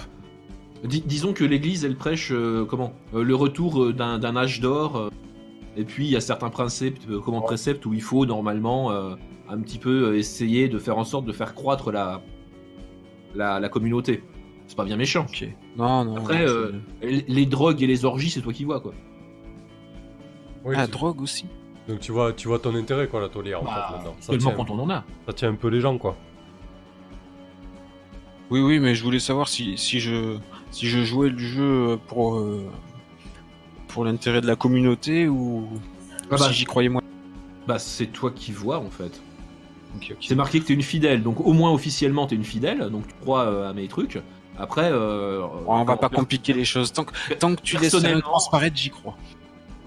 [0.83, 4.97] dis- disons que l'Église, elle prêche euh, comment Euh, le retour euh, d'un âge d'or.
[4.97, 5.09] euh,
[5.77, 6.49] et puis il y a certains
[7.09, 9.15] euh, comment préceptes où il faut normalement euh,
[9.51, 12.21] un petit peu euh, essayer de faire en sorte de faire croître la
[13.35, 14.23] la, la communauté.
[14.67, 15.25] C'est pas bien méchant.
[15.77, 16.15] Non, non.
[16.17, 16.71] Après, non, euh,
[17.27, 18.93] Les drogues et les orgies, c'est toi qui vois quoi.
[20.63, 21.45] Oui, tu- drogue aussi.
[21.87, 24.15] donc tu vois, tu vois ton intérêt, quoi, la tolière, en Bah, fait, maintenant.
[24.19, 25.03] Ça Seulement tient, quand on en a.
[25.27, 26.15] ça tient un peu les gens, quoi.
[28.49, 30.37] Oui, oui, mais je voulais savoir si, si je
[30.71, 32.65] si je jouais le jeu pour euh,
[33.87, 35.67] pour l'intérêt de la communauté ou
[36.23, 37.01] Ah bah, si j'y croyais moi.
[37.67, 39.21] bah, c'est toi qui vois en fait.
[40.21, 43.13] C'est marqué que t'es une fidèle, donc au moins officiellement t'es une fidèle, donc tu
[43.21, 44.19] crois euh, à mes trucs.
[44.57, 46.91] Après, euh, on va pas compliquer les choses.
[46.93, 49.15] Tant que, tant que tu laisses transparaître, j'y crois.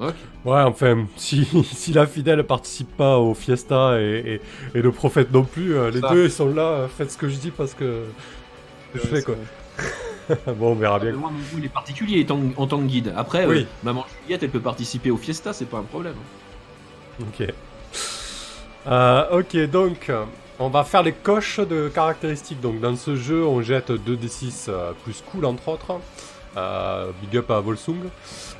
[0.00, 0.14] Ok.
[0.44, 4.40] Ouais, enfin, si, si la fidèle participe pas au fiesta et,
[4.74, 6.08] et, et le prophète non plus, euh, les Ça.
[6.10, 8.02] deux ils sont là, faites ce que je dis parce que
[8.94, 9.36] je fais quoi.
[10.54, 11.12] bon, on verra bien.
[11.12, 13.12] Moi, mon goût, il est particulier en tant, en tant que guide.
[13.16, 13.58] Après, Oui.
[13.60, 16.14] euh, maman Juliette, elle peut participer au fiesta, c'est pas un problème.
[17.20, 17.46] Ok.
[18.86, 20.12] Euh, ok, donc
[20.58, 22.60] on va faire les coches de caractéristiques.
[22.60, 26.00] Donc dans ce jeu, on jette 2d6 euh, plus cool entre autres.
[26.56, 28.10] Euh, big up à Volsung.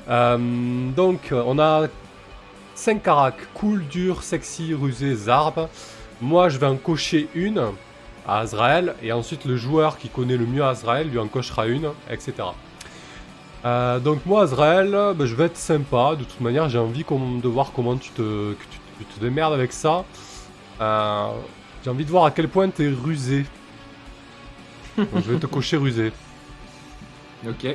[0.07, 1.87] Donc on a
[2.73, 5.67] 5 caracs cool, dur, sexy, rusé, zarb.
[6.21, 7.61] Moi, je vais en cocher une
[8.27, 11.89] à Azrael, et ensuite le joueur qui connaît le mieux Azrael lui en cochera une,
[12.09, 12.33] etc.
[13.63, 16.15] Donc moi, Azrael, ben, je vais être sympa.
[16.17, 19.73] De toute manière, j'ai envie de voir comment tu te, tu, tu te démerdes avec
[19.73, 20.05] ça.
[20.81, 21.29] Euh,
[21.83, 23.45] j'ai envie de voir à quel point tu es rusé.
[24.97, 26.11] Donc, je vais te cocher rusé.
[27.47, 27.67] Ok.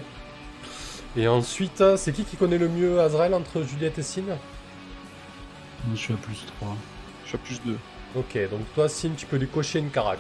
[1.16, 4.23] Et ensuite, euh, c'est qui qui connaît le mieux Azrael entre Juliette et Sin?
[4.23, 4.37] Moi,
[5.95, 6.77] je suis à plus 3.
[7.25, 7.77] Je suis à plus 2.
[8.16, 10.18] Ok, donc toi, Sin, tu peux lui cocher une carac.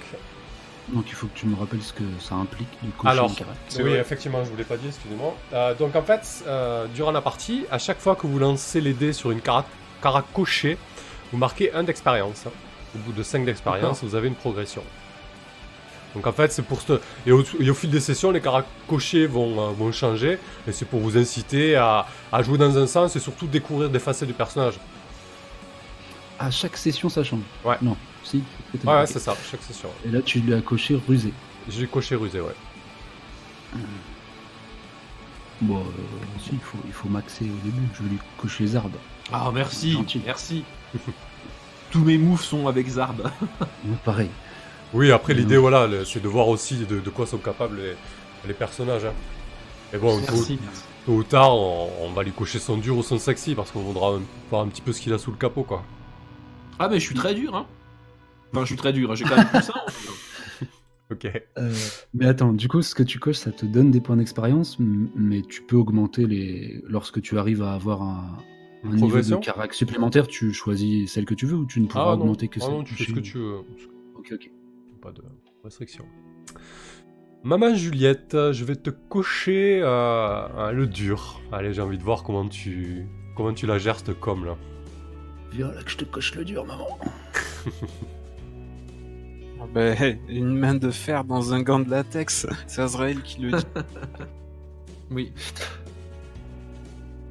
[0.88, 3.34] Donc il faut que tu me rappelles ce que ça implique de cocher Alors, une
[3.36, 3.56] carac.
[3.76, 3.98] Oui, vrai.
[3.98, 5.34] effectivement, je vous l'ai pas dit, excusez-moi.
[5.52, 8.92] Euh, donc en fait, euh, durant la partie, à chaque fois que vous lancez les
[8.92, 9.66] dés sur une carac,
[10.32, 10.76] cochée,
[11.32, 12.44] vous marquez un d'expérience.
[12.46, 12.50] hein.
[12.94, 14.82] Au bout de 5 d'expérience, vous avez une progression.
[16.16, 16.94] Donc en fait, c'est pour ce...
[17.24, 20.38] Et au, et au fil des sessions, les caracs cochés vont, euh, vont changer.
[20.66, 24.00] Et c'est pour vous inciter à, à jouer dans un sens et surtout découvrir des
[24.00, 24.74] facettes du personnage.
[26.40, 27.42] À chaque session, ça change.
[27.64, 27.76] Ouais.
[27.80, 28.42] Non, si.
[28.84, 29.90] Ouais, c'est ça, chaque session.
[30.04, 31.32] Et là, tu lui as coché rusé.
[31.68, 32.56] J'ai coché rusé, ouais.
[35.60, 35.82] Bon, euh,
[36.42, 37.86] si, il faut, il faut maxer au début.
[37.94, 38.98] Je vais lui cocher les arbres.
[39.32, 39.92] Ah, merci.
[39.92, 40.20] Gentil.
[40.24, 40.64] Merci.
[41.90, 43.22] Tous mes moves sont avec Zarb.
[43.84, 44.30] Moi, pareil.
[44.92, 47.94] Oui, après l'idée, voilà, c'est de voir aussi de, de quoi sont capables les,
[48.48, 49.04] les personnages.
[49.04, 49.12] hein.
[49.92, 50.58] Et bon, tôt, Merci.
[51.06, 53.80] tôt ou tard, on, on va lui cocher son dur ou son sexy parce qu'on
[53.82, 55.82] voudra un- voir un petit peu ce qu'il a sous le capot, quoi.
[56.78, 57.66] Ah, mais je suis très dur, hein.
[58.52, 59.10] Enfin, je suis très dur.
[59.12, 59.14] hein.
[59.14, 59.74] J'ai quand même plus ça.
[61.12, 61.26] Ok.
[61.58, 61.74] Euh,
[62.14, 65.42] mais attends, du coup, ce que tu coches, ça te donne des points d'expérience, mais
[65.42, 66.84] tu peux augmenter les.
[66.86, 68.38] Lorsque tu arrives à avoir un,
[68.84, 72.12] un niveau de carac supplémentaire, tu choisis celle que tu veux ou tu ne pourras
[72.12, 73.58] Ah non, augmenter que ah celle non, tu fais ce que tu veux.
[74.16, 74.50] Ok, ok.
[75.02, 75.22] Pas de
[75.64, 76.04] restriction.
[77.42, 81.40] Maman Juliette, je vais te cocher euh, le dur.
[81.52, 84.56] Allez, j'ai envie de voir comment tu comment tu la gères cette com là.
[85.52, 86.98] Viens là que je te coche le dur, maman.
[89.62, 93.58] Ah ben, une main de fer dans un gant de latex, c'est Azrael qui le
[93.58, 93.64] dit.
[95.10, 95.32] Oui.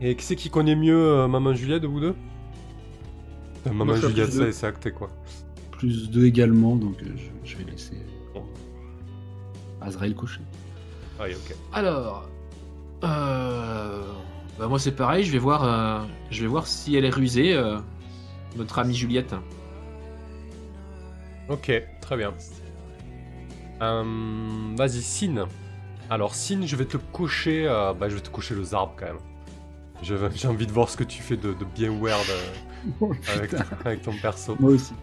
[0.01, 2.15] Et qui c'est qui connaît mieux euh, Maman Juliette de vous deux?
[3.67, 4.51] Euh, Maman Moi, Juliette, ça deux.
[4.51, 5.09] c'est acté quoi.
[5.71, 7.97] Plus 2 également, donc euh, je, je vais laisser
[8.33, 8.43] Bon.
[9.81, 10.41] Azrael cocher.
[11.19, 11.55] Allez, ok.
[11.73, 12.29] Alors,
[13.03, 14.01] euh,
[14.57, 15.23] bah moi c'est pareil.
[15.25, 17.79] Je vais voir, euh, je vais voir si elle est rusée, euh,
[18.55, 19.35] notre amie Juliette.
[21.49, 21.71] Ok,
[22.01, 22.33] très bien.
[23.81, 25.47] Euh, Vas-y, Sin.
[26.09, 27.65] Alors, Sin, je vais te cocher.
[27.67, 29.19] euh, bah, je vais te cocher le zarbe quand même.
[30.01, 33.53] Je J'ai envie de voir ce que tu fais de, de bien weird euh, avec,
[33.85, 34.55] avec ton perso.
[34.59, 34.93] Moi aussi.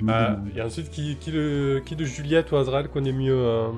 [0.00, 3.68] Je Euh, et ensuite, qui, qui, de, qui de Juliette ou Azrael connaît mieux euh,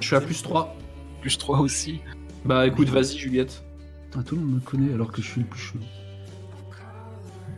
[0.00, 0.74] Je suis à plus 3.
[1.20, 2.00] Plus 3 aussi.
[2.44, 3.62] Bah écoute, vas-y Juliette.
[4.16, 5.84] Ah, tout le monde me connaît alors que je suis le plus chelou.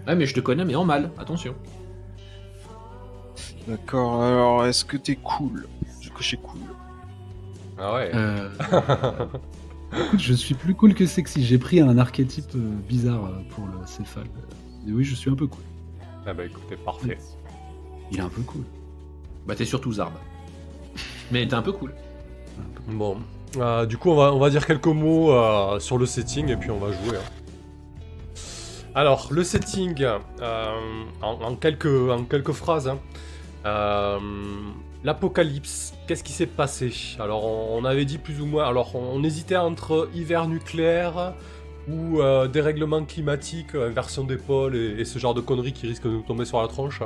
[0.07, 1.11] Ouais, mais je te connais, mais en mal.
[1.19, 1.55] Attention.
[3.67, 5.67] D'accord, alors est-ce que t'es cool?
[6.01, 6.61] Je vais cocher cool?
[7.79, 8.11] Ah ouais.
[8.15, 8.49] Euh,
[10.01, 11.45] écoute, je suis plus cool que sexy.
[11.45, 14.27] J'ai pris un archétype euh, bizarre euh, pour le céphale.
[14.87, 15.63] Et oui, je suis un peu cool.
[16.27, 17.19] ah bah écoutez, parfait.
[18.11, 18.63] Il est un peu cool.
[19.47, 20.13] Bah t'es surtout Zarb.
[21.31, 21.95] Mais t'es un peu cool.
[22.89, 23.19] Bon.
[23.57, 26.57] Euh, du coup, on va, on va dire quelques mots euh, sur le setting et
[26.57, 27.17] puis on va jouer.
[27.17, 28.41] hein.
[28.97, 30.19] Alors, le setting, euh,
[31.23, 32.89] en, en quelques, en quelques phrases.
[32.89, 32.99] hein.
[35.05, 36.93] L'apocalypse, qu'est-ce qui s'est passé?
[37.21, 38.67] Alors, on, on avait dit plus ou moins.
[38.67, 41.35] Alors, on, on hésitait entre hiver nucléaire
[41.89, 46.05] ou euh, dérèglement climatique, inversion des pôles et, et ce genre de conneries qui risquent
[46.07, 47.01] de nous tomber sur la tronche.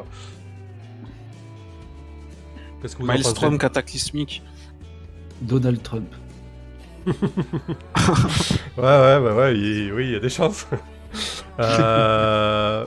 [2.81, 3.25] Qu'est-ce que vous en pensez?
[3.25, 4.43] Maelstrom cataclysmique.
[5.41, 6.09] Donald Trump.
[8.77, 10.67] Ouais, ouais, bah ouais, il- oui, il y a des chances.
[11.61, 12.85] Euh,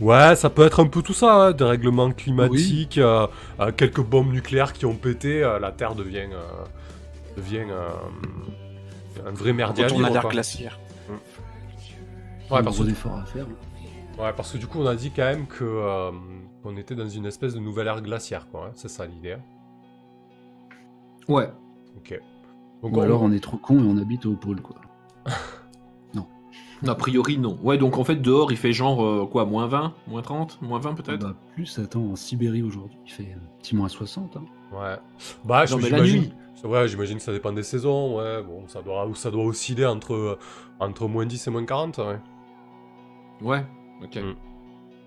[0.00, 3.26] Ouais, ça peut être un peu tout ça, hein, des règlements climatiques, euh,
[3.60, 6.64] euh, quelques bombes nucléaires qui ont pété, euh, la Terre devient, euh,
[7.36, 7.88] devient euh,
[9.26, 10.78] un vrai merdier Retourne à l'ère glaciaire.
[12.50, 13.46] Ouais, un parce que, à faire.
[14.18, 16.10] ouais, parce que du coup, on a dit quand même que euh,
[16.62, 18.66] qu'on était dans une espèce de nouvelle ère glaciaire, quoi.
[18.68, 19.32] hein, C'est ça l'idée.
[19.34, 19.40] hein.
[21.28, 21.50] Ouais.
[21.98, 22.18] Ok.
[22.82, 24.76] Donc, Ou on- alors on est trop con et on habite au pôle, quoi.
[26.86, 27.58] A priori, non.
[27.62, 30.78] Ouais, donc en fait, dehors, il fait genre euh, quoi, moins 20, moins 30, moins
[30.78, 34.36] 20 peut-être Bah, plus, attends, en Sibérie aujourd'hui, il fait un petit moins 60.
[34.36, 34.44] Hein.
[34.72, 34.96] Ouais.
[35.44, 36.32] Bah, Non, je- mais la j'imagine- nuit.
[36.54, 38.42] c'est- Ouais, j'imagine que ça dépend des saisons, ouais.
[38.42, 40.38] Bon, ça doit, ça doit osciller entre,
[40.78, 42.18] entre moins 10 et moins 40, ouais.
[43.42, 43.64] Ouais,
[44.02, 44.16] ok.
[44.16, 44.34] Mm.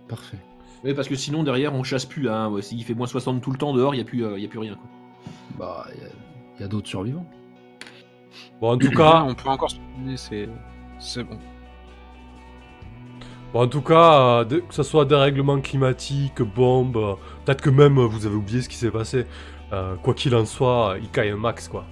[0.07, 0.38] Parfait.
[0.84, 2.30] Oui, parce que sinon, derrière, on chasse plus.
[2.30, 2.49] Hein.
[2.49, 4.45] Ouais, S'il fait moins 60 tout le temps dehors, il n'y a, plus, euh, y
[4.45, 4.76] a plus rien.
[4.76, 4.89] Quoi.
[5.57, 6.01] Bah, il
[6.59, 7.26] y a- a, d'autres survivants.
[8.59, 9.78] Bon, en tout cas, on peut encore se
[10.99, 11.38] c'est bon.
[13.54, 17.14] Bon, en tout cas, euh, de- que ce soit dérèglement climatique, bombe, euh,
[17.45, 19.26] peut-être que même euh, vous avez oublié ce qui s'est passé.
[19.72, 21.86] Euh, quoi qu'il en soit, il caille un max, quoi.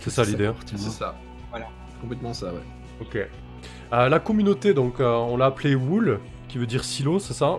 [0.00, 0.46] C'est ça l'idée.
[0.46, 0.54] hein.
[0.64, 1.16] C'est ça.
[1.50, 1.66] Voilà.
[2.00, 2.62] Complètement ça, ouais.
[3.00, 3.16] Ok.
[3.92, 7.58] Euh, la communauté, donc, euh, on l'a appelée Wool, qui veut dire silo, c'est ça?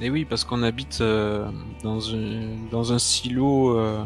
[0.00, 1.46] Et oui, parce qu'on habite euh,
[1.82, 4.02] dans, un, dans un silo euh,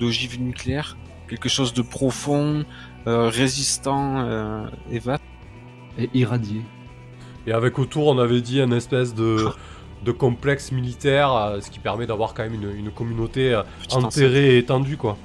[0.00, 0.96] d'ogives nucléaires,
[1.28, 2.64] quelque chose de profond, euh,
[3.28, 5.22] résistant euh, et vaste.
[5.98, 6.62] Et irradié.
[7.46, 9.46] Et avec autour, on avait dit un espèce de,
[10.04, 14.54] de complexe militaire, euh, ce qui permet d'avoir quand même une, une communauté euh, enterrée
[14.56, 15.16] et étendue, quoi.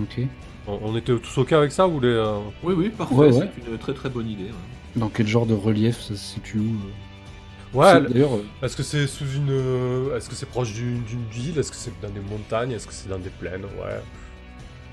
[0.00, 0.20] Ok.
[0.66, 3.14] On, on était tous ok avec ça, vous voulez euh, Oui, oui, parfait.
[3.14, 3.50] Ouais, ouais.
[3.64, 4.44] C'est une très très bonne idée.
[4.44, 4.50] ouais.
[4.96, 6.90] Dans quel genre de relief ça se situe où euh
[7.74, 9.48] Ouais, D'ailleurs, euh, Est-ce que c'est sous une.
[9.50, 12.72] euh, Est-ce que c'est proche d'une d'une ville Est-ce que c'est dans des montagnes?
[12.72, 13.64] Est-ce que c'est dans des plaines?
[13.64, 13.92] Ouais.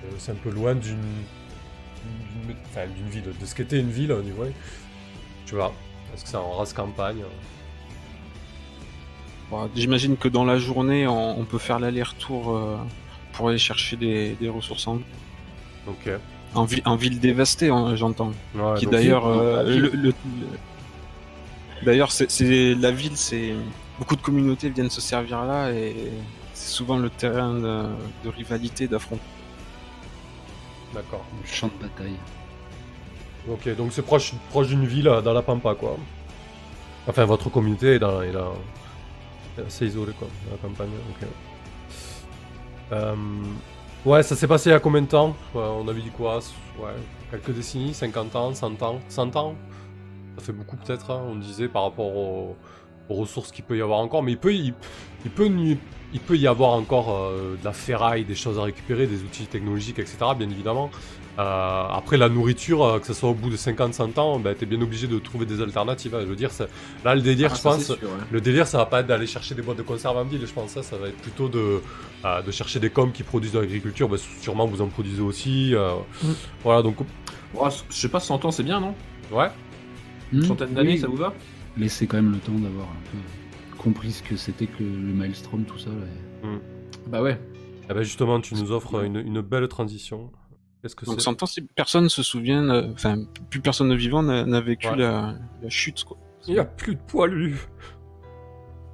[0.06, 0.96] Euh, c'est un peu loin d'une.
[0.96, 3.24] d'une- Enfin, d'une ville.
[3.40, 4.52] De ce qu'était une ville, du ouais.
[5.46, 5.74] Tu vois.
[6.14, 7.22] Est-ce que c'est en race campagne?
[9.52, 12.78] Bon, J'imagine que dans la journée, on, on peut faire l'aller-retour euh,
[13.34, 15.00] pour aller chercher des, des ressources en,
[15.88, 16.10] Ok.
[16.54, 18.32] en, vi- en ville dévastée, hein, j'entends.
[18.56, 20.14] Ouais, qui d'ailleurs, euh, donc, le, le- le-
[21.84, 23.54] d'ailleurs, c'est la ville, c'est
[23.98, 25.96] beaucoup de communautés viennent se servir là et
[26.54, 27.84] c'est souvent le terrain de,
[28.24, 29.26] de rivalité, d'affrontement.
[30.94, 31.24] D'accord.
[31.42, 32.18] le champ de bataille.
[33.50, 35.98] Ok, donc c'est proche, proche d'une ville euh, dans la Pampa, quoi.
[37.08, 38.56] Enfin, votre communauté est, dans, est, dans-
[39.58, 40.90] est assez isolée, quoi, dans la campagne.
[41.12, 41.28] ok.
[42.92, 43.16] Euh,
[44.06, 45.36] ouais, ça s'est passé il y a combien de temps?
[45.54, 46.40] Ouais, On avait dit quoi?
[46.80, 46.94] Ouais,
[47.32, 49.56] quelques décennies, 50 ans, 100 ans 100 ans?
[50.40, 52.56] Ça fait beaucoup, peut-être, hein, on disait, par rapport aux,
[53.10, 54.24] aux ressources qu'il peut y avoir encore.
[54.24, 54.74] Mais il peut y,
[55.26, 55.48] il peut,
[56.14, 59.46] il peut y avoir encore euh, de la ferraille, des choses à récupérer, des outils
[59.48, 60.90] technologiques, etc., bien évidemment.
[61.38, 64.66] Euh, après, la nourriture, euh, que ce soit au bout de 50-100 ans, ben, t'es
[64.66, 66.14] bien obligé de trouver des alternatives.
[66.14, 66.20] hein.
[66.24, 66.50] Je veux dire,
[67.06, 68.10] là, le délire, Ah, je pense, c'est sûr, ouais.
[68.30, 70.52] le délire, ça va pas être d'aller chercher des boîtes de conserve en ville, je
[70.52, 70.72] pense.
[70.72, 71.82] Ça, ça va être plutôt de,
[72.46, 74.10] de chercher des coms qui produisent de l'agriculture.
[74.10, 75.74] Ben, sûrement, vous en produisez aussi.
[76.24, 76.28] Mm.
[76.64, 76.98] Voilà, donc,
[77.56, 78.94] Oh, je sais pas, 100 ans c'est bien, non?
[79.32, 79.48] Ouais.
[80.34, 80.98] Une Hmm, centaine d'années, oui.
[81.00, 81.34] ça vous va?
[81.78, 85.64] Laissez quand même le temps d'avoir un peu compris ce que c'était que le Maelstrom,
[85.64, 85.90] tout ça.
[85.90, 86.50] là.
[87.08, 87.40] Bah ouais.
[87.90, 90.32] Eh ben, justement, tu nous offres une, une belle transition.
[90.82, 91.22] Qu'est-ce que Donc c'est?
[91.26, 94.88] 100 ans, si personne se souvient, euh, enfin, plus personne ne vivant n'a n'a vécu
[94.88, 94.96] Ouais.
[94.98, 96.18] la, la chute, quoi.
[96.48, 97.58] Il y a plus de poilus.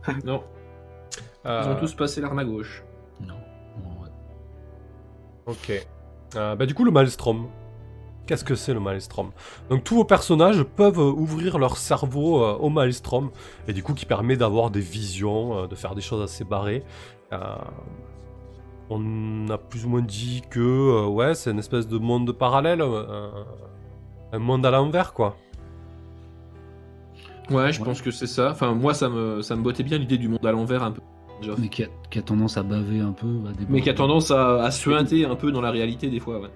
[0.23, 0.43] Non,
[1.43, 2.83] ils Euh, ont tous passé l'arme à gauche.
[3.21, 3.33] Non.
[3.83, 4.09] non, ouais.
[5.47, 5.85] Ok.
[6.35, 7.47] Euh, bah, du coup, le Maelstrom.
[8.27, 9.31] Qu'est-ce que c'est le Maelstrom?
[9.69, 13.29] Donc, tous vos personnages peuvent euh, ouvrir leur cerveau euh, au Maelstrom,
[13.67, 16.83] et du coup, qui permet d'avoir des visions, euh, de faire des choses assez barrées.
[17.33, 17.37] Euh,
[18.89, 22.81] on a plus ou moins dit que, euh, ouais, c'est une espèce de monde parallèle,
[22.81, 23.29] euh,
[24.31, 25.35] un monde à l'envers, quoi.
[27.51, 27.85] Ouais, je Ouais.
[27.85, 28.49] pense que c'est ça.
[28.51, 31.01] Enfin, moi, ça me, ça me bottait bien l'idée du monde à l'envers un peu.
[31.59, 33.27] Mais qui a, qui a tendance à baver un peu.
[33.69, 36.49] Mais qui a tendance à, à suinter un peu dans la réalité des fois, ouais.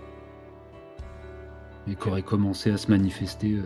[1.87, 3.63] Et qui aurait commencé à se manifester euh,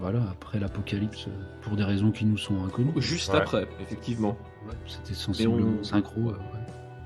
[0.00, 1.30] voilà, après l'apocalypse, euh,
[1.62, 2.92] pour des raisons qui nous sont inconnues.
[2.96, 3.38] Juste Ouais.
[3.38, 4.36] après, effectivement.
[4.66, 6.20] Ouais, C'était sensiblement on- synchro.
[6.20, 6.60] euh, ouais.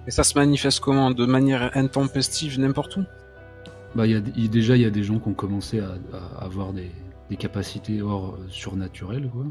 [0.06, 1.10] Et ça se manifeste comment?
[1.10, 3.04] De manière intempestive n'importe où?
[3.94, 6.72] Bah, y a, déjà, il y a des gens qui ont commencé à, à avoir
[6.72, 6.90] des,
[7.28, 9.44] des capacités hors surnaturelles, quoi,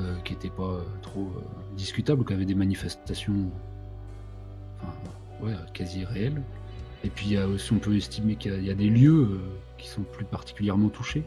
[0.00, 1.40] euh, qui n'étaient pas trop euh,
[1.76, 3.50] discutables, qui avaient des manifestations
[4.82, 4.92] enfin,
[5.46, 6.42] ouais, quasi réelles.
[7.04, 8.90] Et puis, y a aussi, on peut estimer qu'il y a- il y, a des
[8.90, 9.38] lieux euh,
[9.78, 11.22] qui sont plus particulièrement touchés.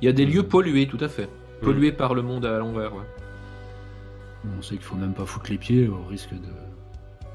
[0.00, 1.28] Il y a des lieux pollués, tout à fait.
[1.60, 3.04] Pollués par le monde à l'envers, ouais.
[4.58, 6.48] On sait qu'il faut même pas foutre les pieds au risque de.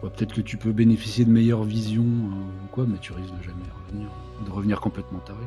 [0.04, 3.34] Ouais, Peut-être que tu peux bénéficier de meilleures visions euh, ou quoi, mais tu risques
[3.38, 4.10] de jamais revenir,
[4.46, 5.46] de revenir complètement taré.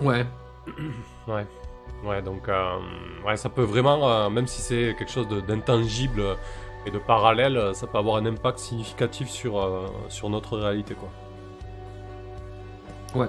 [0.00, 0.26] Ouais.
[1.26, 1.46] Ouais.
[2.04, 2.76] Ouais, donc euh,
[3.26, 6.22] ouais, ça peut vraiment, euh, même si c'est quelque chose d'intangible
[6.86, 10.94] et de parallèle, euh, ça peut avoir un impact significatif sur, euh, sur notre réalité,
[10.94, 11.08] quoi.
[13.14, 13.28] Ouais.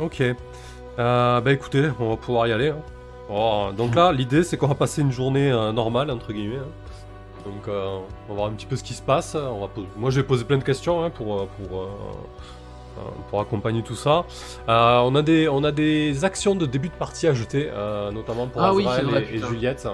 [0.00, 0.22] Ok.
[0.98, 2.68] Euh, bah écoutez, on va pouvoir y aller.
[2.70, 2.78] hein.
[3.30, 6.56] Oh, donc là, l'idée c'est qu'on va passer une journée euh, normale, entre guillemets.
[6.58, 7.44] hein.
[7.44, 9.34] Donc euh, on va voir un petit peu ce qui se passe.
[9.36, 11.86] On va poser- Moi je vais poser plein de questions hein, pour, euh, pour, euh,
[12.98, 14.24] euh, pour accompagner tout ça.
[14.68, 18.10] Euh, on, a des, on a des actions de début de partie à jeter, euh,
[18.10, 19.48] notamment pour Ah oui, Azrael c'est vrai, et, et putain.
[19.48, 19.88] Juliette.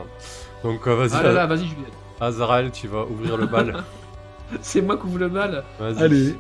[0.65, 1.93] Donc euh, vas-y, Ah là là, vas-y, Juliette.
[2.21, 3.85] Azrael, tu vas ouvrir le bal.
[4.63, 5.65] C'est moi qui ouvre le mal.
[5.79, 6.03] Vas-y.
[6.03, 6.35] Allez.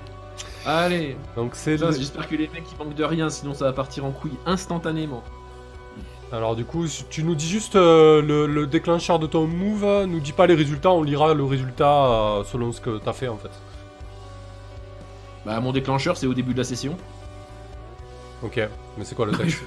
[1.37, 4.05] Donc c'est le- J'espère que les mecs ils manquent de rien, sinon ça va partir
[4.05, 5.23] en couille instantanément.
[6.33, 10.07] Alors du coup, si tu nous dis juste euh, le, le déclencheur de ton move,
[10.07, 13.29] nous dis pas les résultats, on lira le résultat euh, selon ce que t'as fait
[13.29, 13.51] en fait.
[15.47, 16.97] Bah, mon déclencheur, c'est au début de la session.
[18.43, 18.57] Ok,
[18.99, 19.63] mais c'est quoi le texte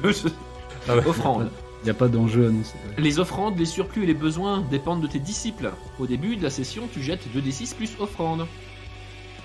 [0.89, 1.05] Ah ouais.
[1.07, 1.49] Offrande.
[1.81, 2.73] Il n'y a pas d'enjeu annoncé.
[2.97, 5.71] Les offrandes, les surplus et les besoins dépendent de tes disciples.
[5.99, 8.47] Au début de la session, tu jettes 2d6 plus offrande.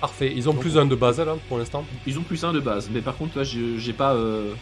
[0.03, 1.85] Parfait, ils ont plus un de base là pour l'instant.
[2.05, 4.13] Ils ont plus un de base, mais par contre, là, j'ai pas.
[4.15, 4.53] euh,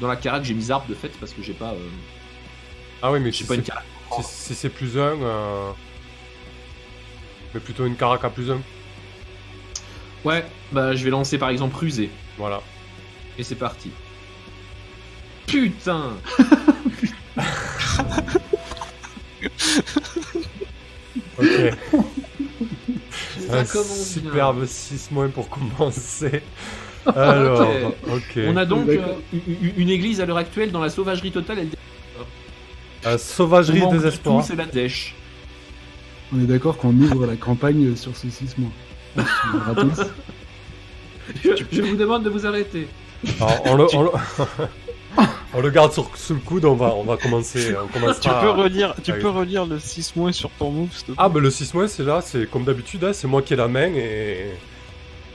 [0.00, 1.72] Dans la carac, j'ai mis arbre de fait parce que j'ai pas.
[1.72, 1.88] euh,
[3.02, 3.84] Ah oui, mais J'ai pas une c'est carac.
[4.22, 5.20] si- si c'est plus un.
[5.20, 5.70] euh,
[7.52, 8.62] Mais plutôt une carac à plus un.
[10.24, 10.42] Ouais,
[10.72, 12.08] bah je vais lancer par exemple rusé.
[12.38, 12.62] Voilà.
[13.38, 13.90] Et c'est parti.
[15.46, 16.14] Putain
[21.38, 21.46] Ok.
[23.50, 24.30] Un commence bien.
[24.30, 26.42] superbe 6 moins pour commencer.
[27.06, 28.40] Alors, ok.
[28.48, 29.00] On a donc euh,
[29.76, 31.58] une église à l'heure actuelle dans la sauvagerie totale.
[31.60, 31.68] Elle...
[33.06, 34.44] Euh, sauvagerie On désespoir.
[34.44, 35.14] C'est la dèche.
[36.32, 39.24] On est d'accord qu'on ouvre la campagne sur ces 6 mois.
[41.42, 42.86] Je, je vous demande de vous arrêter.
[43.40, 44.10] Alors, on, le, on, le...
[45.54, 47.74] on le garde sur, sous le coude, on va, on va commencer.
[47.82, 48.20] On commencera...
[48.20, 51.06] Tu peux relire, tu Ah peux relire le 6 mois sur ton move, s'il te
[51.06, 51.14] plaît.
[51.18, 53.56] Ah, bah le 6 mois, c'est là, c'est comme d'habitude, hein, c'est moi qui ai
[53.56, 54.52] la main et.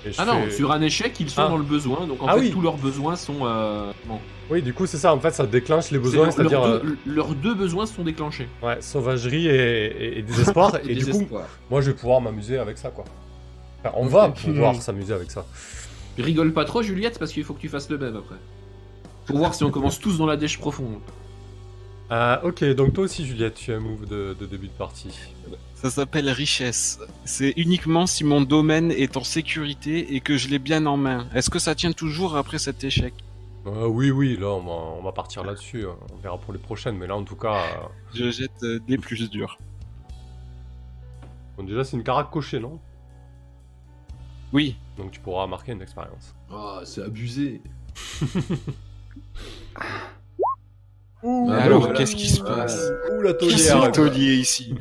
[0.05, 1.49] et je Ah non, fais- sur un échec, ils sont Ah.
[1.49, 2.05] dans le besoin.
[2.07, 2.51] Donc en Ah fait, oui.
[2.51, 3.39] tous leurs besoins sont.
[3.45, 4.19] euh, bon.
[4.49, 6.59] Oui, du coup, c'est ça, en fait, ça déclenche les besoins, leur- c'est-à-dire.
[6.59, 8.49] leurs, euh, deux, leurs deux besoins sont déclenchés.
[8.61, 10.75] Ouais, sauvagerie et, et, et désespoir.
[10.84, 11.43] et du coup, Désespoir.
[11.69, 13.05] moi, je vais pouvoir m'amuser avec ça, quoi.
[13.84, 15.45] Enfin, on va pouvoir s'amuser avec ça.
[16.17, 18.36] Rigole pas trop, Juliette, parce qu'il faut que tu fasses le même après.
[19.32, 20.99] Pour voir si on commence tous dans la dèche profonde.
[22.11, 25.17] Euh, ok, donc toi aussi, Juliette, tu as un move de, de début de partie.
[25.75, 26.99] Ça s'appelle richesse.
[27.25, 31.27] C'est uniquement si mon domaine est en sécurité et que je l'ai bien en main.
[31.34, 33.13] Est-ce que ça tient toujours après cet échec?
[33.65, 35.86] Euh, oui, oui, là, on va, on va partir là-dessus.
[35.86, 35.95] hein.
[36.13, 38.97] On verra pour les prochaines, mais là, en tout cas, euh, Je jette euh, des
[38.97, 39.57] plus durs.
[41.57, 42.79] bon, déjà, c'est une carac cochée, non?
[44.51, 44.75] Oui.
[44.97, 46.36] Donc, tu pourras marquer une expérience.
[46.51, 47.61] Ah, c'est abusé.
[51.24, 51.97] Ouh, Ah, Alors, voilà.
[51.97, 54.76] qu'est-ce qui se passe ouh, la Qui taulière taulier ici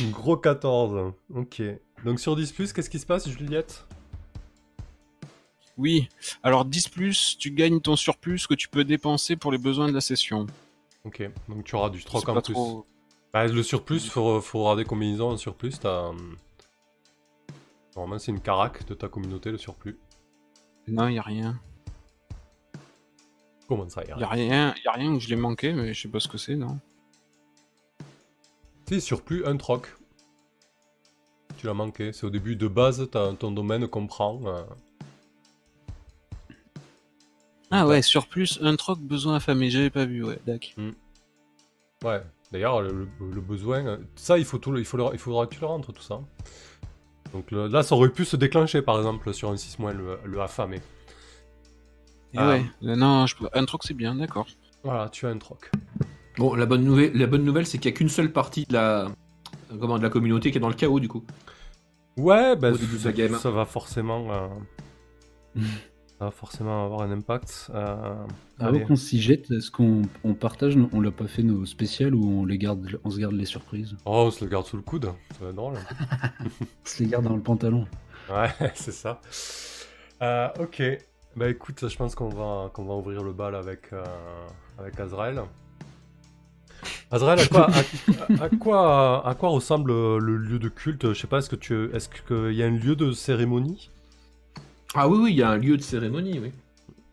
[0.00, 1.12] Un Gros 14.
[1.34, 1.62] Ok.
[2.04, 3.86] Donc sur 10, qu'est-ce qui se passe, Juliette?
[5.78, 6.08] Oui.
[6.42, 9.94] Alors 10 plus, tu gagnes ton surplus que tu peux dépenser pour les besoins de
[9.94, 10.46] la session.
[11.04, 11.22] Ok.
[11.48, 12.52] Donc tu auras du troc en plus.
[12.52, 12.86] trop-
[13.32, 15.72] Bah, le surplus, faut, faudra des combinaisons en surplus.
[15.80, 16.08] T'as.
[16.08, 16.36] hum,
[17.96, 19.98] Normalement, c'est une carac de ta communauté, le surplus.
[20.86, 21.58] Non, y a rien.
[23.70, 26.08] Comment ça, y a rien, y a rien où je l'ai manqué, mais je sais
[26.08, 26.80] pas ce que c'est, non
[28.88, 29.86] Si, surplus, un troc.
[31.56, 32.12] Tu l'as manqué.
[32.12, 33.08] C'est au début de base,
[33.38, 34.40] ton domaine comprend.
[34.46, 34.62] euh,
[37.70, 40.70] Ah ouais, surplus, un troc, besoin affamé, j'avais pas vu, ouais, d'accord.
[42.02, 42.22] Ouais.
[42.50, 43.86] D'ailleurs, le, le- besoin.
[43.86, 46.02] euh, Ça, il, faut tout, il, faut le- il faudra que tu le rentres, tout
[46.02, 46.20] ça.
[47.32, 50.18] Donc le- là, ça aurait pu se déclencher, par exemple, sur un 6 mois, le,
[50.24, 50.80] le affamé.
[52.32, 52.48] Et Ah.
[52.50, 53.34] ouais, euh, non, je...
[53.54, 54.46] un troc c'est bien, d'accord.
[54.84, 55.70] Voilà, tu as un troc.
[56.38, 58.72] Bon, la bonne nouvelle, la bonne nouvelle, c'est qu'il y a qu'une seule partie de
[58.72, 59.08] la,
[59.80, 61.24] comment, de la communauté qui est dans le chaos du coup.
[62.16, 63.34] Ouais, bah, ça, game.
[63.36, 64.48] ça va forcément, euh,
[66.18, 67.70] ça va forcément avoir un impact.
[67.74, 68.14] Euh,
[68.58, 72.40] Avant qu'on s'y jette, est-ce qu'on on partage, on l'a pas fait nos spéciales ou
[72.42, 73.96] on les garde, on se garde les surprises?
[74.04, 75.74] Oh, on se le garde sous le coude, ça va être drôle.
[76.40, 76.46] On
[76.84, 77.86] se les garde dans le pantalon.
[78.30, 79.20] Ouais, c'est ça.
[80.22, 80.82] Euh, ok,
[81.36, 84.04] bah écoute, je pense qu'on va, qu'on va ouvrir le bal avec, euh,
[84.78, 85.42] avec Azrael.
[87.10, 91.12] Azrael, à quoi, à, à quoi, à quoi ressemble le lieu de culte?
[91.12, 93.90] Je sais pas, est-ce que tu, est-ce qu'il y a un lieu de cérémonie?
[94.94, 96.52] Ah oui, oui, il y a un lieu de cérémonie, oui.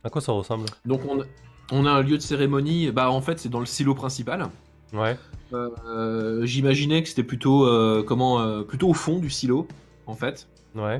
[0.03, 0.65] À quoi ça ressemble?
[0.85, 1.23] Donc on,
[1.71, 4.47] on a un lieu de cérémonie, bah en fait c'est dans le silo principal.
[4.93, 5.17] Ouais.
[5.53, 9.67] Euh, J'imaginais que c'était plutôt, euh, comment, euh, plutôt au fond du silo,
[10.05, 10.47] en fait.
[10.75, 10.99] Ouais.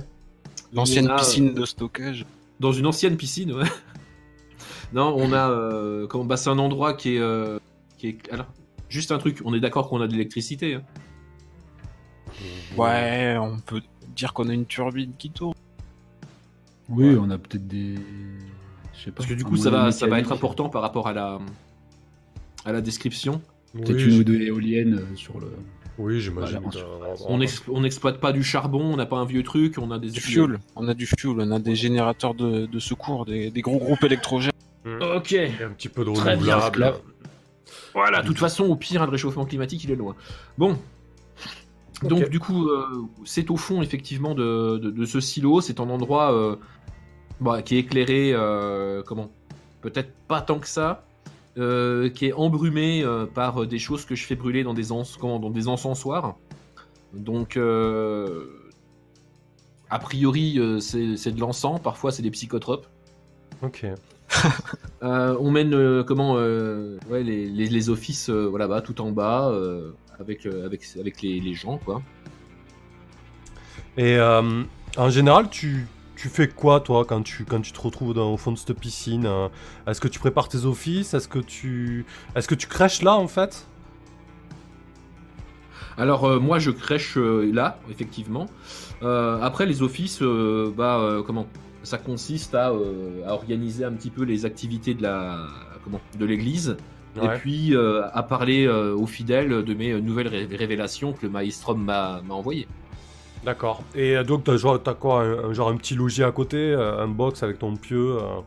[0.73, 2.25] L'ancienne piscine de stockage.
[2.59, 3.65] Dans une ancienne piscine, ouais.
[4.93, 7.59] non, on a, euh, bah c'est un endroit qui est, euh,
[7.97, 8.47] qui est, alors,
[8.89, 10.75] juste un truc, on est d'accord qu'on a de l'électricité.
[10.75, 10.83] hein.
[12.77, 13.81] Ouais, on peut
[14.15, 15.53] dire qu'on a une turbine qui tourne.
[16.89, 17.17] Oui, Ouais.
[17.19, 17.95] on a peut-être des.
[18.93, 19.17] Je sais pas.
[19.17, 21.39] Parce que du coup ça va, ça va être important par rapport à la,
[22.65, 23.41] à la description.
[23.73, 25.51] Peut-être Oui, une ou deux éoliennes euh, sur le.
[25.97, 26.59] Oui, j'imagine.
[26.61, 29.89] Voilà, On ex- on n'exploite pas du charbon, on n'a pas un vieux truc, on
[29.91, 33.25] a des Du fuel, on a du fuel, on a des générateurs de, de secours,
[33.25, 34.51] des, des gros groupes électrogènes.
[34.85, 35.31] Ok.
[35.33, 36.93] Et un petit peu de renouvelable.
[37.93, 40.15] Voilà, de toute façon, au pire, hein, le réchauffement climatique, il est loin.
[40.57, 40.77] Bon.
[42.03, 42.29] Donc, Ok.
[42.29, 42.85] du coup, euh,
[43.25, 45.61] c'est au fond, effectivement, de, de- de ce silo.
[45.61, 46.55] C'est un endroit euh,
[47.41, 49.31] bah, qui est éclairé, euh, comment?
[49.81, 51.06] Peut-être pas tant que ça.
[51.57, 54.85] Euh, qui est embrumé euh, par des choses que je fais brûler dans des,
[55.19, 56.35] comment, dans des encensoirs.
[57.13, 58.45] Donc, euh,
[59.89, 62.87] A priori, euh, c'est c'est de l'encens, parfois c'est des psychotropes.
[63.61, 63.85] Ok.
[65.03, 68.99] Euh, on mène euh, comment euh, ouais, les, les- les offices euh, voilà, bah, tout
[68.99, 72.01] en bas euh, avec, euh, avec, avec les, les gens quoi.
[73.95, 74.63] Et euh,
[74.97, 75.85] en général, tu,
[76.17, 78.73] tu fais quoi, toi, quand tu, quand tu te retrouves dans, au fond de cette
[78.73, 79.47] piscine euh,
[79.87, 81.13] Est-ce que tu prépares tes offices?
[81.13, 82.05] Est-ce que tu,
[82.35, 83.65] est-ce que tu crèches là, en fait?
[85.99, 88.45] Alors euh, moi je crèche euh, là effectivement.
[89.01, 91.47] Euh, après les offices, bah comment?
[91.83, 95.47] Ça consiste à, à organiser un petit peu les activités de la
[95.83, 96.01] comment?
[96.19, 96.77] De l'église.
[97.15, 97.25] Ouais.
[97.25, 97.75] Et puis
[98.13, 102.67] à parler aux fidèles de mes nouvelles ré- révélations que le maestrom m'a m'a envoyées.
[103.47, 103.81] D'accord.
[103.95, 107.01] Et euh, donc, t'as, genre, t'as quoi un, Genre un petit logis à côté euh,
[107.01, 108.41] Un box avec ton pieu euh,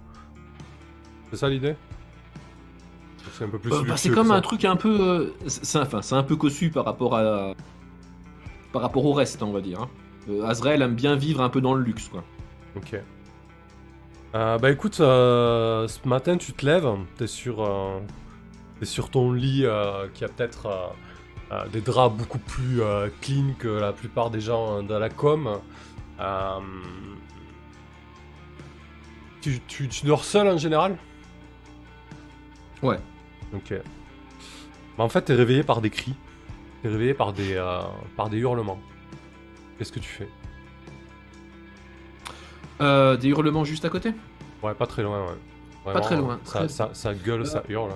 [1.30, 1.74] C'est ça l'idée?
[3.32, 6.00] C'est un peu plus Euh, bah, c'est comme un truc un peu, euh, c'est enfin,
[6.14, 7.54] un peu cossu par rapport à,
[8.74, 9.80] par rapport au reste, on va dire.
[9.80, 9.88] hein.
[10.44, 12.22] Azrael aime bien vivre un peu dans le luxe, quoi.
[12.76, 13.00] Ok.
[14.34, 16.86] Bah écoute, ce matin tu te lèves,
[17.16, 17.66] t'es sur,
[18.78, 19.64] t'es sur ton lit
[20.12, 20.68] qui a peut-être
[21.52, 25.08] euh, des draps beaucoup plus euh, clean que la plupart des gens euh, dans la
[25.10, 25.58] com.
[26.20, 26.58] Euh,
[29.40, 30.96] tu, tu, tu dors seul en général?
[32.82, 32.98] Ouais.
[33.54, 33.74] Ok.
[34.98, 36.14] Bah en fait t'es réveillé par des cris,
[36.82, 37.62] t'es réveillé par des,
[38.16, 38.78] par des hurlements.
[39.78, 40.28] Qu'est-ce que tu fais?
[42.80, 44.12] Des hurlements juste à côté?
[44.62, 45.92] Ouais, pas très loin, ouais.
[45.94, 47.92] Pas très loin, Ça, très- ça, ça gueule, ça hurle.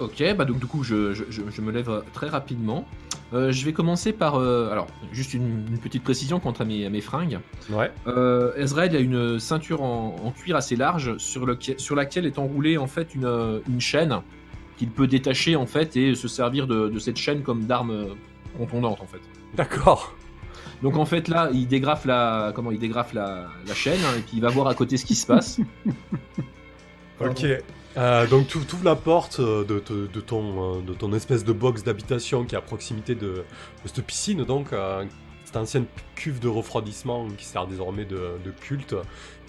[0.00, 2.86] Ok, bah donc du coup je, je- me lève très rapidement.
[3.32, 6.84] Euh, je vais commencer par, euh, alors juste une, une petite précision quant à mes,
[6.86, 7.38] à mes fringues.
[7.70, 7.92] Ouais.
[8.08, 12.38] Euh, Ezrael a une ceinture en, en cuir assez large sur, lequel- sur laquelle est
[12.38, 14.20] enroulée en fait une, euh, une chaîne
[14.78, 18.06] qu'il peut détacher en fait et se servir de, de cette chaîne comme d'arme euh,
[18.58, 19.20] contondante en fait.
[19.54, 20.14] D'accord.
[20.82, 24.22] Donc en fait là il dégrafe la comment il dégrafe la, la chaîne hein, et
[24.22, 25.60] puis il va voir à côté ce qui se passe.
[27.20, 27.44] Ok.
[27.96, 31.52] Euh, donc tu ouvres la porte euh, de, de- ton, euh, de ton espèce de
[31.52, 33.44] box d'habitation qui est à proximité de, de
[33.84, 35.04] cette piscine, donc euh,
[35.44, 38.94] cette ancienne cuve de refroidissement qui sert désormais de, de culte.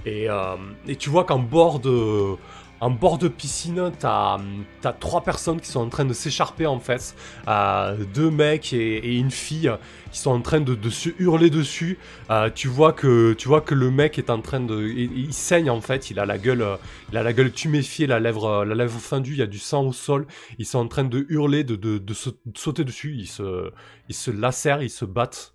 [0.07, 0.55] Et, euh,
[0.87, 2.35] et tu vois qu'en bord de,
[2.81, 4.39] en bord de piscine, t'as
[4.83, 7.15] as trois personnes qui sont en train de s'écharper en fait.
[7.47, 9.71] Euh, deux mecs et, et une fille
[10.11, 11.99] qui sont en train de, de se hurler dessus.
[12.31, 15.33] Euh, tu vois que tu vois que le mec est en train de, il, il
[15.33, 16.09] saigne en fait.
[16.11, 16.65] Il a la gueule,
[17.11, 19.33] il a la gueule tuméfiée, la lèvre, la lèvre fendue.
[19.33, 20.25] Il y a du sang au sol.
[20.57, 23.15] Ils sont en train de hurler, de, de, de, sa- de sauter dessus.
[23.15, 23.71] Ils se,
[24.09, 25.53] ils se lacèrent, ils se battent.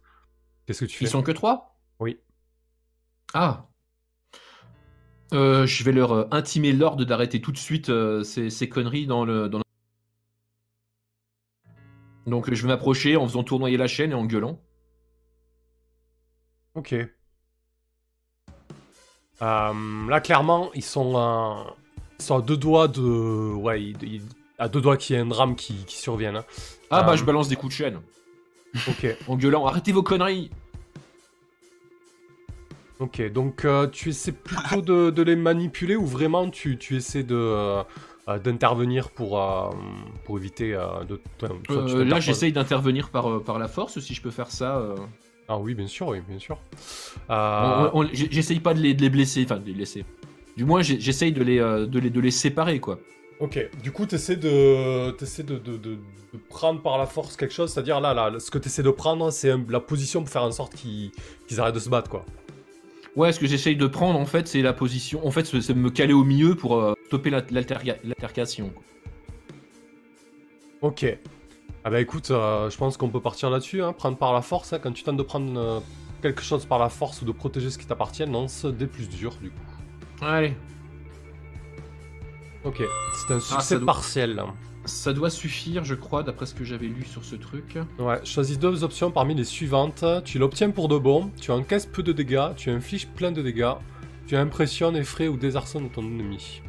[0.66, 1.04] Qu'est-ce que tu fais?
[1.06, 1.76] Ils sont que trois?
[2.00, 2.18] Oui.
[3.34, 3.68] Ah.
[5.34, 9.06] Euh, je vais leur euh, intimer l'ordre d'arrêter tout de suite euh, ces, ces conneries
[9.06, 9.48] dans le.
[9.48, 9.64] Dans le-
[12.30, 14.60] Donc je vais m'approcher en faisant tournoyer la chaîne et en gueulant.
[16.74, 16.94] Ok.
[19.42, 21.70] Euh, là, clairement, ils sont, euh,
[22.18, 23.02] ils sont à deux doigts de,
[23.54, 24.22] ouais, ils-
[24.58, 26.36] à deux doigts qu'il y ait un drame qui, qui survienne.
[26.36, 26.44] hein.
[26.90, 28.00] Ah bah je balance des coups de chaîne
[28.88, 29.06] Ok.
[29.28, 29.66] en gueulant.
[29.66, 30.50] Arrêtez vos conneries
[32.98, 37.24] Ok, donc euh, tu essaies plutôt de, de les manipuler ou vraiment tu, tu essaies
[37.24, 37.82] de euh,
[38.28, 39.68] euh, d'intervenir pour, euh,
[40.24, 40.72] pour éviter
[41.08, 41.20] de.
[41.42, 44.94] enfin, Là j'essaye d'intervenir par, par la force si je peux faire ça.
[45.48, 46.58] Ah oui, bien sûr, oui, bien sûr.
[48.12, 50.04] J'essaye pas de les, de les blesser, enfin de les laisser.
[50.56, 52.98] Du moins j'essaye de les, de, les, de les séparer quoi.
[53.38, 57.36] Ok, du coup, tu essaies, de, t'essaies de, de, de, de prendre par la force
[57.36, 60.32] quelque chose, c'est-à-dire là, là, ce que tu essaies de prendre, c'est la position pour
[60.32, 61.10] faire en sorte qu'ils
[61.46, 62.24] qu'ils arrêtent de se battre, quoi.
[63.16, 65.26] Ouais, ce que j'essaye de prendre en fait, c'est la position.
[65.26, 68.72] En fait, c'est me caler au milieu pour euh, stopper l'altercation.
[70.82, 71.06] Ok.
[71.84, 74.72] Ah bah écoute, euh, je pense qu'on peut partir là-dessus, hein, prendre par la force,
[74.72, 75.80] hein, quand tu tentes de prendre euh,
[76.20, 79.36] quelque chose par la force ou de protéger ce qui t'appartient, lance des plus durs,
[79.40, 80.24] du coup.
[80.24, 80.54] Allez,
[82.64, 82.82] Ok,
[83.28, 84.42] c'est un succès ça doit- partiel.
[84.86, 87.78] Ça doit suffire, je crois, d'après ce que j'avais lu sur ce truc.
[87.98, 90.04] Ouais, choisis deux options parmi les suivantes.
[90.24, 93.72] Tu l'obtiens pour de bon, tu encaisses peu de dégâts, tu infliges plein de dégâts,
[94.26, 96.62] tu impressionnes, effraies ou désarçonnes ton ennemi.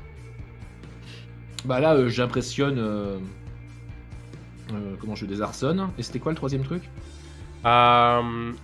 [1.65, 2.78] Bah là, euh, j'impressionne.
[2.80, 3.18] euh,
[4.74, 6.84] euh, comment je désarçonne Et c'était quoi le troisième truc?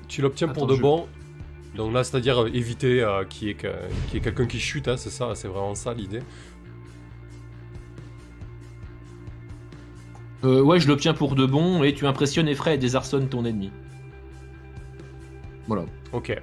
[0.08, 1.08] Tu l'obtiens pour de je- bon.
[1.76, 3.68] Donc là, c'est-à-dire éviter qu'il y ait, que-
[4.08, 6.22] qu'il y ait quelqu'un qui chute, hein, c'est ça, c'est vraiment ça l'idée.
[10.44, 13.72] Euh, Ouais, je l'obtiens pour de bon et tu impressionnes, effraies et désarçonnes ton ennemi.
[15.68, 15.84] Voilà.
[16.12, 16.40] Ok.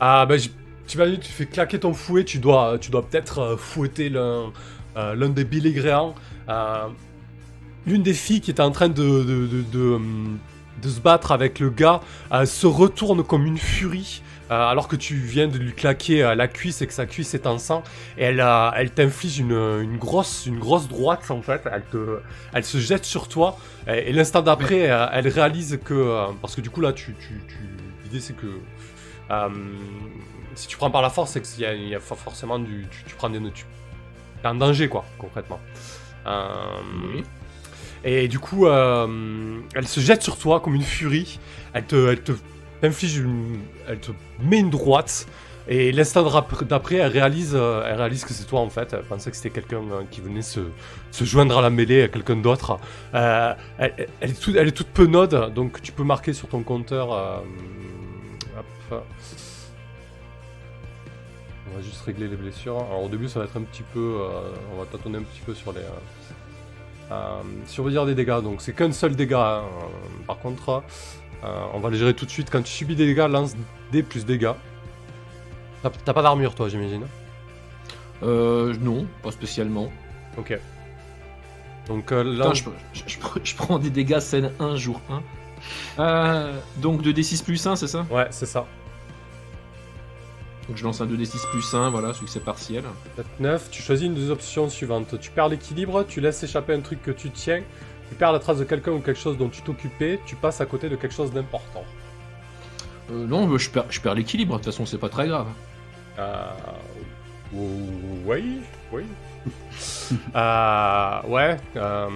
[0.00, 0.50] Ah bah, j-
[0.86, 4.52] tu vas tu fais claquer ton fouet, tu dois, tu dois peut-être euh, fouetter l'un
[4.96, 6.14] euh, l'un des belligérants.
[6.48, 6.88] Euh,
[7.86, 10.38] L'une des filles qui était en train de, de, de, de, hum,
[10.82, 12.00] de se battre avec le gars
[12.32, 14.22] euh, se retourne comme une furie.
[14.50, 17.32] Euh, alors que tu viens de lui claquer euh, la cuisse et que sa cuisse
[17.34, 17.82] est en sang,
[18.18, 21.62] elle, euh, elle t'inflige une, une grosse, une grosse droite en fait.
[21.72, 22.18] Elle te,
[22.52, 23.56] elle se jette sur toi,
[23.88, 24.80] et, et l'instant d'après,
[25.12, 27.58] elle réalise que, parce que du coup là, tu, tu, tu-
[28.04, 28.46] l'idée c'est que
[29.30, 29.48] euh,
[30.54, 33.14] si tu prends par la force, c'est qu'il y a, y forcément du, tu, tu
[33.16, 33.64] prends des, tu
[34.44, 35.58] es en danger quoi, concrètement.
[36.26, 36.48] Euh,
[37.14, 37.24] Oui.
[38.04, 41.38] et du coup, euh, elle se jette sur toi comme une furie.
[41.72, 42.32] Elle te, elle te
[42.80, 44.10] t'inflige une, elle te
[44.40, 45.26] met une droite.
[45.66, 48.92] Et l'instant d'ap- d'après, elle réalise, euh, elle réalise que c'est toi en fait.
[48.92, 50.60] Elle pensait que c'était quelqu'un euh, qui venait se,
[51.10, 52.78] se joindre à la mêlée à quelqu'un d'autre.
[53.14, 57.42] Euh, elle, est toute, elle est toute penaude, donc tu peux marquer sur ton compteur.
[61.70, 62.76] On va juste régler les blessures.
[62.90, 64.18] Alors au début, ça va être un petit peu,
[64.74, 65.80] on va tâtonner un petit peu sur les.
[67.12, 69.58] Euh, surveiller des dégâts, donc c'est qu'un seul dégât.
[69.58, 69.64] hein.
[70.26, 70.82] Par contre,
[71.44, 72.48] euh, on va les gérer tout de suite.
[72.50, 73.54] Quand tu subis des dégâts, lance
[73.92, 74.52] des plus dégâts.
[75.82, 77.04] T'as pas d'armure, toi, j'imagine.
[78.22, 79.92] Euh, non, pas spécialement.
[80.38, 80.58] Ok.
[81.88, 85.00] Donc euh, là, Putain, je, je- je prends- je prends des dégâts scène 1 jour
[85.10, 85.22] 1.
[85.98, 88.06] Euh, donc 2d6 plus 1, c'est ça?
[88.10, 88.66] Ouais, c'est ça.
[90.66, 92.84] Donc je lance un 2d6 plus 1, voilà, succès partiel.
[93.38, 95.20] 9, tu choisis une des options suivantes.
[95.20, 97.60] Tu perds l'équilibre, tu laisses échapper un truc que tu tiens,
[98.08, 100.66] tu perds la trace de quelqu'un ou quelque chose dont tu t'occupais, tu passes à
[100.66, 101.84] côté de quelque chose d'important.
[103.10, 105.46] Euh, non, mais je perds, je perds l'équilibre, de toute façon c'est pas très grave.
[106.18, 106.44] Euh...
[107.52, 108.60] Oui,
[108.92, 109.02] oui.
[110.34, 112.08] euh, ouais, euh...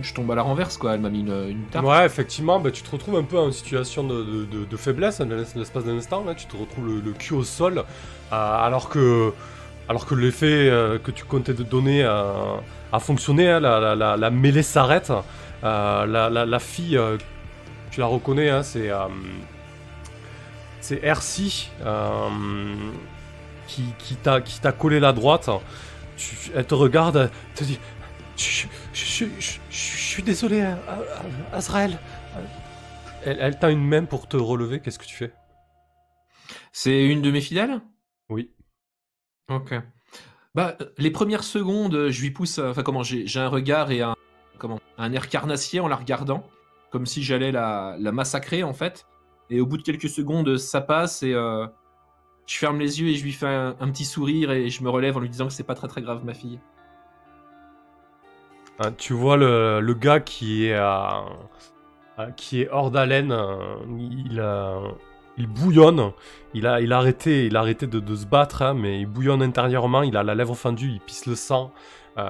[0.00, 1.84] Je tombe à la renverse quoi, elle m'a mis une, une tarte.
[1.84, 5.20] ouais, effectivement, bah, tu te retrouves un peu en situation de, de- de- de faiblesse
[5.56, 6.22] l'espace d'un instant.
[6.24, 7.84] Là, tu te retrouves le, le cul au sol, euh,
[8.30, 9.32] alors que,
[9.88, 12.32] alors que l'effet euh, que tu comptais de donner euh,
[12.92, 13.48] a fonctionné.
[13.50, 15.12] hein, la, la- la- la mêlée s'arrête.
[15.62, 17.18] Euh, la, fille, euh,
[17.90, 19.08] tu la reconnais, hein, c'est euh,
[20.80, 22.28] c'est Ercy euh,
[23.66, 25.50] qui, qui t'a collé la droite.
[26.16, 27.16] Tu- elle te regarde,
[27.48, 27.78] elle te dit
[28.36, 30.74] je, je- je- je- je suis désolé, euh,
[31.52, 31.98] Azrael.
[33.26, 35.32] Elle, elle t'a une main pour te relever, qu'est-ce que tu fais?
[36.72, 37.80] C'est une de mes fidèles?
[38.30, 38.50] Oui.
[39.50, 39.74] Ok.
[40.54, 42.58] Bah, euh, les premières secondes, euh, je lui pousse.
[42.58, 44.16] euh, Enfin, comment J'ai un regard et un.
[44.58, 46.44] Comment Un air carnassier en la regardant.
[46.90, 49.06] Comme si j'allais la, massacrer, en fait.
[49.48, 51.32] Et au bout de quelques secondes, ça passe et.
[51.32, 55.16] je ferme les yeux et je lui fais un, petit sourire et je me relève
[55.16, 56.58] en lui disant que c'est pas très très grave, ma fille.
[58.80, 60.80] Hein, Tu vois le, gars qui est,
[62.36, 63.34] qui est hors d'haleine,
[63.98, 64.80] il, euh,
[65.38, 66.12] il bouillonne,
[66.54, 69.06] il a, il a arrêté, il a arrêté de, de se battre, hein, mais il
[69.06, 71.72] bouillonne intérieurement, il a la lèvre fendue, il pisse le sang.
[72.18, 72.24] Euh,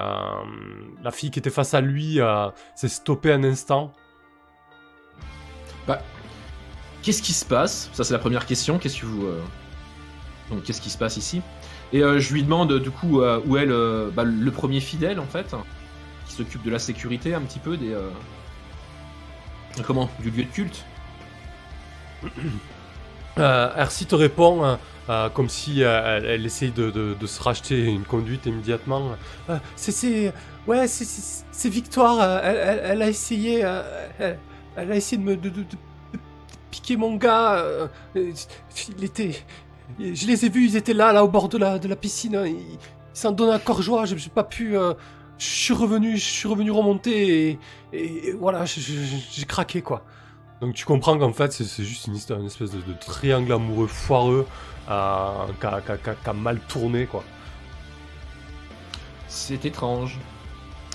[1.03, 3.91] la fille qui était face à lui euh, s'est stoppée un instant.
[7.01, 7.89] Qu'est-ce qui se passe?
[7.93, 8.77] Ça, c'est la première question.
[8.77, 9.25] Qu'est-ce que vous.
[9.25, 9.41] euh,
[10.51, 11.41] Donc, qu'est-ce qui se passe ici?
[11.93, 15.55] Et je lui demande, du coup, où est le, bah, le premier fidèle, en fait,
[16.27, 17.97] qui s'occupe de la sécurité un petit peu des.
[19.83, 20.09] Comment?
[20.19, 20.85] Du lieu de culte?
[23.37, 24.75] Euh, Ercy te répond euh,
[25.09, 29.11] euh, comme si euh, elle, essaye de, se racheter une conduite immédiatement.
[29.49, 30.33] Euh, c'est,
[30.67, 32.17] ouais, c'est, Victoire.
[32.21, 34.35] euh, elle, a essayé, euh,
[34.75, 35.37] elle, a essayé de me,
[36.69, 37.55] piquer mon gars.
[37.55, 38.31] euh, euh,
[38.99, 39.35] il
[39.99, 42.41] je les ai vus, ils étaient là, là au bord de la, piscine.
[42.45, 42.77] Ils, ils
[43.13, 44.05] s'en donnaient à corps joie.
[44.05, 44.77] J'ai, pas pu.
[44.77, 44.93] euh,
[45.41, 47.57] je suis revenu, je suis revenu remonter
[47.91, 50.03] et, voilà, j'ai craqué quoi.
[50.61, 53.87] Donc tu comprends qu'en fait c'est juste une histoire, une espèce de, de triangle amoureux
[53.87, 54.45] foireux
[54.89, 55.29] euh,
[55.59, 57.23] qui a, mal tourné quoi.
[59.27, 60.19] C'est étrange.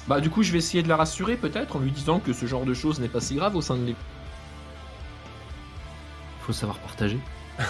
[0.08, 2.46] Bah, du coup, je vais essayer de la rassurer, peut-être, en lui disant que ce
[2.46, 3.96] genre de choses n'est pas si grave au sein de l'équipe.
[6.42, 7.18] Faut savoir partager.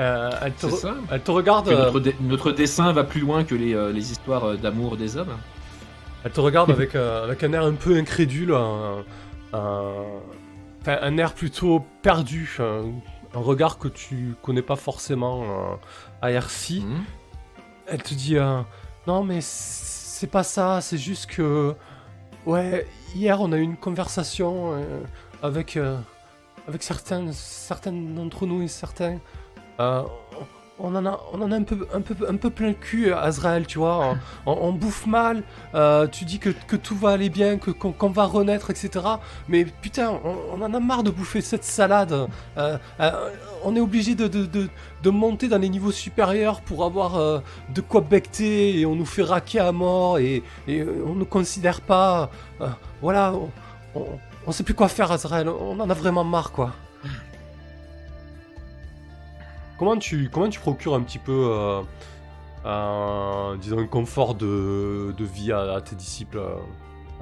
[0.00, 1.92] Euh, elle, te ça elle te regarde, euh,
[2.22, 5.36] notre, dessin va plus loin que les, euh, les histoires euh, d'amour des hommes.
[6.24, 9.04] elle te regarde avec, euh, avec un air un peu incrédule, un,
[10.86, 12.84] un- air plutôt perdu, un,
[13.34, 15.74] un regard que tu connais pas forcément euh,
[16.20, 16.80] à Ercy.
[16.86, 17.04] Mhm.
[17.86, 18.60] Elle te dit euh,
[19.06, 21.74] non mais c'est pas ça, c'est juste que
[22.46, 25.00] ouais hier on a eu une conversation euh,
[25.42, 25.78] avec
[26.68, 29.18] avec certains certains d'entre nous et certains
[30.84, 33.12] on en a on en a un peu un peu un peu plein le cul
[33.12, 35.42] Azrael tu vois on, on bouffe mal
[35.74, 38.88] euh, tu dis que, que tout va aller bien que qu'on qu'on va renaître etc
[39.48, 42.12] mais putain on, on en a marre de bouffer cette salade
[42.58, 43.10] Euh, euh,
[43.64, 44.68] on est obligé de, de, de,
[45.04, 47.38] de monter dans les niveaux supérieurs pour avoir euh,
[47.74, 51.24] de quoi becter et on nous fait raquer à mort et, et euh, on ne
[51.24, 52.28] considère pas.
[52.60, 52.68] euh,
[53.00, 53.50] voilà, on,
[54.00, 55.48] on- on sait plus quoi faire, Azrael.
[55.48, 56.72] On en a vraiment marre, quoi.
[59.78, 61.82] Comment tu, comment tu procures un petit peu, euh,
[62.64, 66.54] un, disons, un confort de, de vie à, à tes disciples, euh,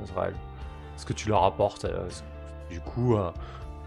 [0.02, 0.34] Azrael
[0.96, 2.08] Est-ce que tu leur apportes euh,
[2.70, 3.30] Du coup, euh,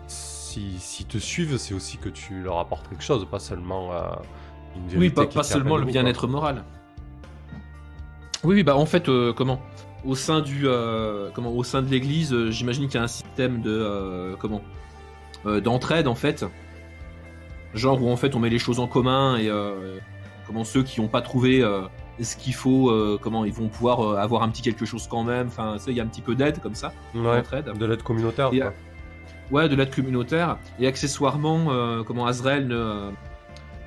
[0.07, 3.91] si- s'ils te suivent, c'est aussi que tu leur apportes quelque chose, pas seulement
[4.75, 6.63] une vérité Oui, pas, qui pas seulement à le bien-être moral.
[8.43, 9.61] Oui, oui, bah en fait, euh, comment?
[10.05, 11.51] Au sein du, euh, comment?
[11.51, 14.61] Au sein de l'Église, euh, j'imagine qu'il y a un système de, comment?
[15.45, 16.45] D'entraide en fait,
[17.73, 19.97] genre où en fait on met les choses en commun et euh,
[20.45, 21.81] comment ceux qui n'ont pas trouvé euh,
[22.21, 25.23] ce qu'il faut, euh, comment ils vont pouvoir euh, avoir un petit quelque chose quand
[25.23, 25.47] même.
[25.47, 26.93] Enfin, ça, il y a un petit peu d'aide comme ça.
[27.15, 28.49] Ouais, de l'aide communautaire.
[28.53, 28.73] Et, quoi.
[29.51, 30.57] Ouais, de l'aide communautaire.
[30.79, 33.09] Et accessoirement, euh, comment Azrael ne,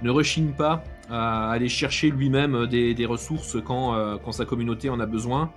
[0.02, 4.98] ne rechigne pas à aller chercher lui-même des, des ressources quand, quand sa communauté en
[4.98, 5.50] a besoin.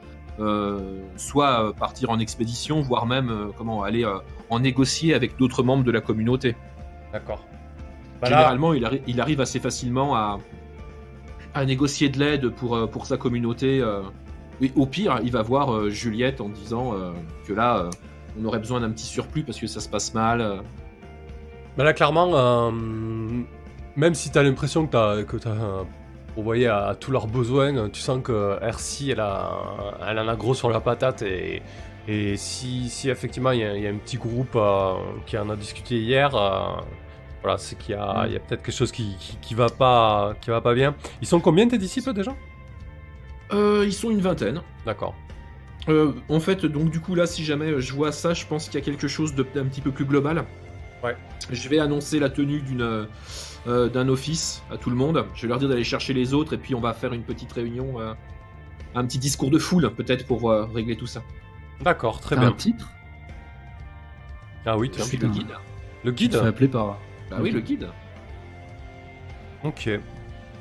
[1.17, 4.05] Soit partir en expédition, voire même comment aller
[4.49, 6.55] en négocier avec d'autres membres de la communauté.
[7.11, 7.43] D'accord.
[8.21, 10.39] Bah Généralement, il, arri- il arrive assez facilement à,
[11.53, 13.79] à négocier de l'aide pour, euh, pour sa communauté.
[13.81, 14.01] euh.
[14.61, 16.93] Et au pire, il va voir euh, Juliette en disant
[17.47, 17.89] que là,
[18.39, 20.61] on aurait besoin d'un petit surplus parce que ça se passe mal.
[21.77, 22.71] Bah là, clairement, euh,
[23.95, 25.83] même si t'as l'impression que t'as que euh,
[26.35, 29.51] pourvoyé à, à tous leurs besoins, tu sens que RC, elle, a,
[30.05, 31.21] elle en a gros sur la patate.
[31.21, 31.61] Et,
[32.09, 34.93] et si, si effectivement il y, a- il y a un petit groupe euh,
[35.25, 36.81] qui en a discuté hier, euh,
[37.41, 39.69] voilà, c'est qu'il y a, il y a peut-être quelque chose qui, qui, qui va
[39.69, 40.95] pas, qui va pas bien.
[41.21, 42.35] Ils sont combien tes disciples déjà?
[43.51, 44.61] Euh, ils sont une vingtaine.
[44.85, 45.15] D'accord.
[45.87, 48.79] Euh, en fait, donc du coup là, si jamais je vois ça, je pense qu'il
[48.79, 50.45] y a quelque chose de- d'un petit peu plus global.
[51.03, 51.15] Ouais.
[51.51, 53.07] Je vais annoncer la tenue d'une
[53.67, 55.25] euh, d'un office à tout le monde.
[55.33, 57.51] Je vais leur dire d'aller chercher les autres et puis on va faire une petite
[57.53, 58.13] réunion, euh,
[58.95, 61.21] un petit discours de foule peut-être pour euh, régler tout ça.
[61.81, 62.49] D'accord, très bien.
[62.49, 62.89] un titre?
[64.65, 65.47] Ah oui, Je tu suis suis le guide.
[66.03, 66.97] le guide te fais appeler par.
[67.29, 67.89] Bah oui, le guide.
[69.63, 69.89] Ok,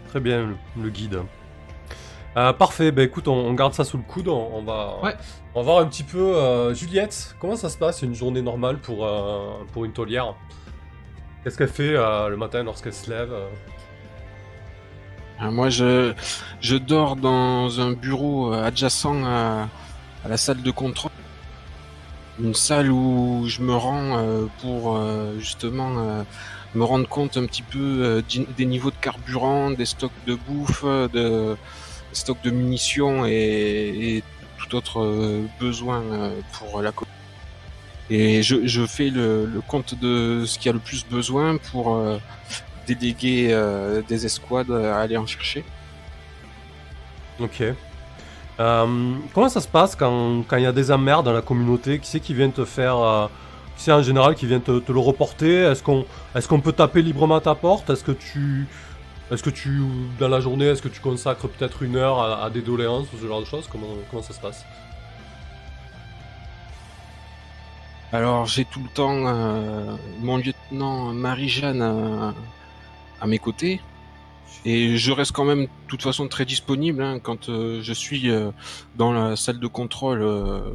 [0.08, 1.20] très bien, le, guide.
[2.36, 5.14] Euh, parfait, bah écoute, on, on garde ça sous le coude, on, on va, Ouais.
[5.54, 6.18] on va voir un petit peu.
[6.36, 10.34] euh, Juliette, comment ça se passe une journée normale pour, euh, pour une taulière?
[11.44, 13.32] Qu'est-ce qu'elle fait euh, le matin lorsqu'elle se lève
[15.40, 16.12] Moi, je,
[16.60, 19.68] je dors dans un bureau adjacent à,
[20.24, 21.12] à la salle de contrôle.
[22.40, 26.22] Une salle où je me rends euh, pour euh, justement euh,
[26.74, 28.22] me rendre compte un petit peu euh,
[28.56, 31.56] des niveaux de carburant, des stocks de bouffe, de
[32.12, 34.22] stocks de munitions et,
[34.58, 37.06] tout autre euh, besoin euh, pour la co-
[38.10, 42.18] Et je, fais le, compte de ce qu'il y a le plus besoin pour euh,
[42.86, 43.56] déléguer
[44.08, 45.64] des escouades à aller en chercher.
[47.38, 47.62] Ok.
[48.56, 51.98] Comment ça se passe quand quand il y a des emmerdes dans la communauté?
[52.00, 53.28] Qui c'est qui vient te faire
[53.78, 55.70] Qui c'est en général qui vient te, le reporter.
[55.70, 57.88] Est-ce qu'on est peut taper librement à ta porte?
[57.90, 58.66] Est-ce que tu
[59.30, 59.82] est-ce que tu
[60.18, 63.18] dans la journée est-ce que tu consacres peut-être une heure à, à des doléances ou
[63.22, 63.68] ce genre de choses?
[63.70, 64.64] Comment comment ça se passe?
[68.12, 72.32] Alors j'ai tout le temps euh, mon lieutenant Marie-Jeanne euh,
[73.20, 73.80] à mes côtés.
[74.64, 78.30] Et je reste quand même de toute façon très disponible hein, quand euh, je suis
[78.30, 78.50] euh,
[78.96, 80.22] dans la salle de contrôle.
[80.22, 80.74] euh,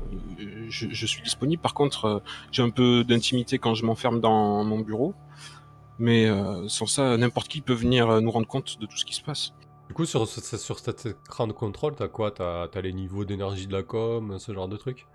[0.69, 1.61] je, je suis disponible.
[1.61, 2.19] Par contre, euh,
[2.51, 5.13] j'ai un peu d'intimité quand je m'enferme dans mon bureau.
[5.99, 9.05] Mais euh, sans ça, n'importe qui peut venir euh, nous rendre compte de tout ce
[9.05, 9.53] qui se passe.
[9.89, 12.31] Du coup, sur, sur cet écran de contrôle, t'as quoi?
[12.31, 15.05] T'as as les niveaux d'énergie de la com, ce genre de trucs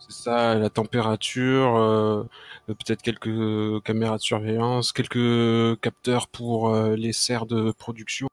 [0.00, 2.24] C'est ça, la température, euh,
[2.66, 8.28] peut-être quelques caméras de surveillance, quelques capteurs pour euh, les serres de production.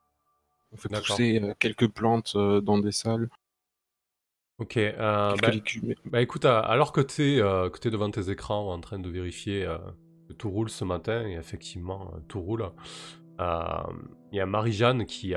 [0.72, 3.30] On fait pousser euh, quelques plantes euh, dans des salles,
[4.60, 4.77] Ok.
[4.77, 5.52] Euh, bah,
[6.06, 9.64] bah écoute, euh, alors que euh, que t'es devant tes écrans en train de vérifier
[9.65, 9.77] euh,
[10.27, 12.65] que tout roule ce matin, et effectivement, euh, tout roule,
[13.39, 13.64] euh,
[14.31, 15.35] il y a Marie-Jeanne qui,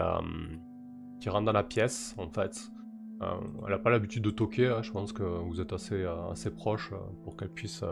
[1.20, 2.70] qui rentre dans la pièce, en fait.
[3.22, 3.26] Euh,
[3.64, 6.50] elle n'a pas l'habitude de toquer, hein, je pense que vous êtes assez, euh, assez
[6.50, 7.84] proches euh, pour qu'elle puisse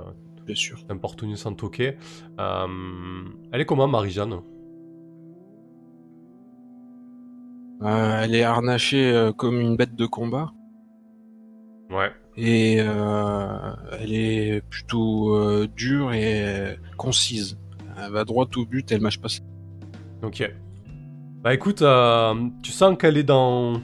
[0.46, 0.86] Bien sûr.
[0.86, 1.96] t'importuner sans toquer.
[2.38, 4.40] Elle est comment, Marie-Jeanne?
[7.82, 10.52] Euh, elle est harnachée euh, comme une bête de combat
[11.90, 12.10] Ouais.
[12.36, 17.59] et euh, elle est plutôt dure et concise.
[17.96, 19.28] Elle va droit au but, elle mâche pas.
[20.22, 20.50] Ok.
[21.42, 21.82] Bah écoute,
[22.62, 23.80] tu sens qu'elle est dans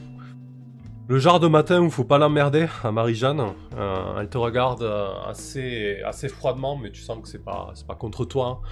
[1.06, 3.40] le genre de matin où faut pas l'emmerder, à Marie-Jeanne.
[3.76, 7.86] Euh, elle te regarde euh, assez, assez froidement, mais tu sens que c'est pas, c'est
[7.86, 8.62] pas contre toi.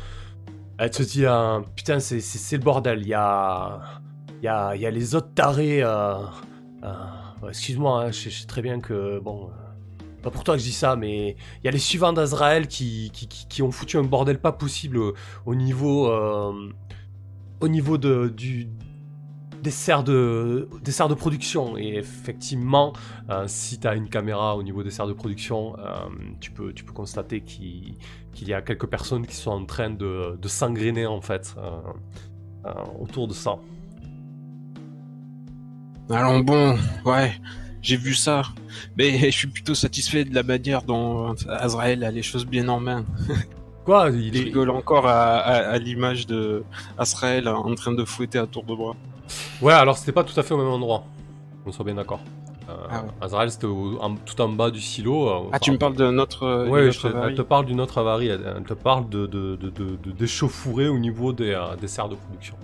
[0.79, 3.01] Elle te dit, euh, putain, c'est, c'est, le bordel.
[3.03, 3.81] Il y a,
[4.43, 5.85] y, a, y a les autres tarés.
[7.49, 9.51] excuse-moi, hein, je sais- très bien que bon,
[10.23, 13.11] pas pour toi que je dis ça, mais il y a les suivants d'Azrael qui,
[13.13, 15.15] qui, qui- qui ont foutu un bordel pas possible au,
[15.45, 16.11] au niveau,
[17.61, 18.69] au niveau de, du,
[19.63, 21.77] des serres de, des serres de production.
[21.79, 22.93] Et effectivement,
[23.31, 26.09] euh, si tu as une caméra au niveau des serres de production, euh,
[26.41, 27.95] tu, peux, tu peux constater qu'il
[28.35, 32.71] qu'il y a quelques personnes qui sont en train de, de s'engrainer en fait euh,
[32.99, 33.57] autour de ça.
[36.11, 37.33] Alors bon, ouais,
[37.83, 38.43] j'ai vu ça,
[38.97, 42.81] mais je suis plutôt satisfait de la manière dont Azrael a les choses bien en
[42.81, 43.05] main.
[43.85, 44.45] Quoi il Je est...
[44.45, 46.65] rigole encore à, à- à l'image de
[46.99, 48.97] Azrael en train de fouetter à tour de bras.
[49.61, 51.05] Ouais, alors c'était pas tout à fait au même endroit.
[51.67, 52.21] On soit bien d'accord.
[52.69, 53.09] Euh, Ah ouais.
[53.21, 55.29] Azrael, c'était tout en bas du silo.
[55.29, 56.45] euh, Ah, tu me parles de notre.
[56.45, 58.29] euh, Ouais, d'une je te- autre avarie elle te parle d'une autre avarie.
[58.29, 61.89] Elle, elle te parle de, de, de, de- de- d'échauffourées au niveau des, euh, des
[61.89, 62.57] serres de production.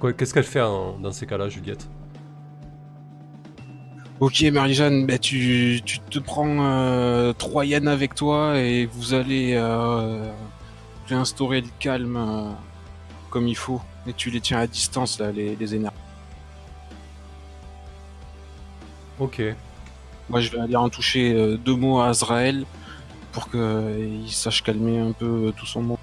[0.00, 1.88] Quoi, Qu'est-ce qu'elle fait dans ces cas-là, Juliette?
[4.20, 9.54] Ok, Marie-Jeanne, bah, tu, tu te prends euh, trois yens avec toi et vous allez
[9.56, 10.24] euh,
[11.08, 12.50] réinstaurer le calme euh,
[13.30, 13.80] comme il faut.
[14.06, 15.94] Et tu les tiens à distance, là, les, les énerves.
[19.18, 19.40] Ok.
[20.28, 22.64] Moi, je vais aller en toucher euh, deux mots à Azrael
[23.30, 25.98] pour qu'il sache calmer un peu euh, tout son monde.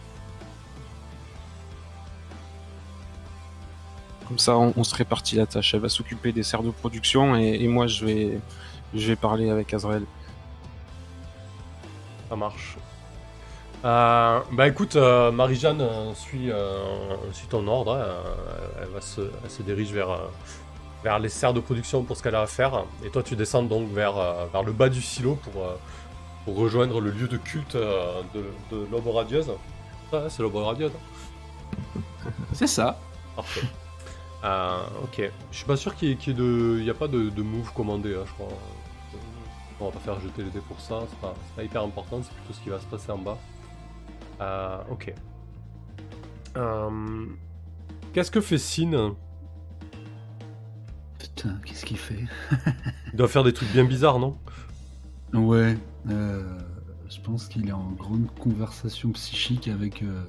[4.27, 5.73] Comme ça, on, on se répartit la tâche.
[5.73, 8.39] Elle va s'occuper des serres de production et, et moi, je vais,
[8.93, 10.05] je vais parler avec Azrael.
[12.29, 12.77] Ça marche.
[13.85, 16.49] Euh, bah écoute, euh, Marie-Jeanne euh, suit,
[17.33, 17.93] suit ton ordre.
[17.95, 18.07] hein.
[18.81, 20.19] Elle, va se, elle se dirige vers,
[21.03, 22.83] vers les serres de production pour ce qu'elle a à faire.
[23.05, 24.13] Et toi, tu descends donc vers,
[24.51, 25.65] vers le bas du silo pour,
[26.45, 29.51] pour rejoindre le lieu de culte de, de l'aube radieuse.
[30.11, 30.91] Ah, c'est l'aube radieuse.
[30.95, 31.91] hein.
[32.53, 32.99] C'est ça.
[33.35, 33.61] Parfait.
[35.03, 35.21] Ok.
[35.51, 37.71] Je suis pas sûr qu'il y, ait- qu'il y n'y a pas de, de move
[37.73, 38.47] commandé, hein, je crois.
[39.79, 42.21] On va pas faire jeter les dés pour ça, c'est pas, c'est pas hyper important,
[42.21, 43.37] c'est plutôt ce qui va se passer en bas.
[44.41, 45.13] Euh, ok.
[46.57, 47.25] Euh,
[48.13, 49.15] Qu'est-ce que fait Sin
[51.17, 52.25] Putain, qu'est-ce qu'il fait
[53.13, 54.37] Il doit faire des trucs bien bizarres, non?
[55.33, 55.77] Ouais,
[56.09, 56.43] euh,
[57.09, 60.23] je pense qu'il est en grande conversation psychique avec euh,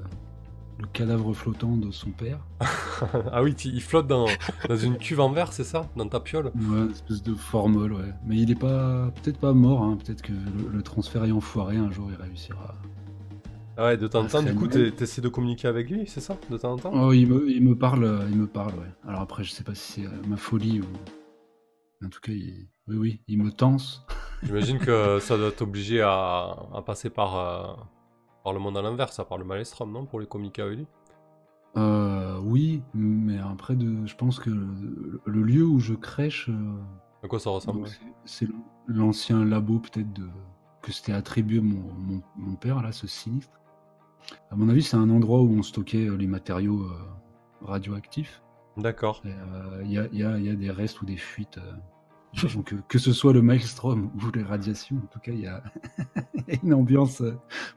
[0.79, 2.39] le cadavre flottant de son père.
[3.33, 4.27] Ah oui, il flotte dans,
[4.69, 5.89] dans une cuve en verre, c'est ça?
[5.97, 6.53] Dans ta piole?
[6.55, 8.13] Ouais, une espèce de formol, ouais.
[8.27, 9.97] Mais il est pas, peut-être pas mort, hein.
[10.05, 12.75] peut-être que le, le transfert ayant foiré, un jour il réussira.
[13.77, 16.37] Ah Ouais, de temps en temps, du coup, t'essaies de communiquer avec lui, c'est ça
[16.51, 16.91] De temps en temps?
[16.95, 18.93] Oh, il me, il me parle, il me parle, ouais.
[19.09, 20.85] Alors après, je sais pas si c'est euh, ma folie ou.
[22.05, 22.69] En tout cas, il...
[22.89, 24.05] oui, oui, il me tense.
[24.43, 27.73] J'imagine que ça doit t'obliger à, à passer par, euh,
[28.45, 30.87] par le monde à l'inverse, à par le Maelstrom, non Pour les communiquer avec lui?
[31.77, 36.81] Euh, oui, mais après, de, je pense que le, le lieu où je crèche, euh,
[37.23, 37.87] À quoi ça ressemble?
[38.25, 38.49] c'est
[38.89, 40.27] l'ancien labo peut-être de
[40.83, 43.60] que c'était attribué mon, mon, mon père là, ce sinistre.
[44.51, 48.43] À mon avis, c'est un endroit où on stockait euh, les matériaux euh, radioactifs.
[48.77, 49.23] D'accord.
[49.27, 51.59] Euh, Il y, a, y a- y a des restes ou des fuites.
[52.89, 55.63] que ce soit le maelstrom ou les radiations, en tout cas, il y a
[56.63, 57.23] une ambiance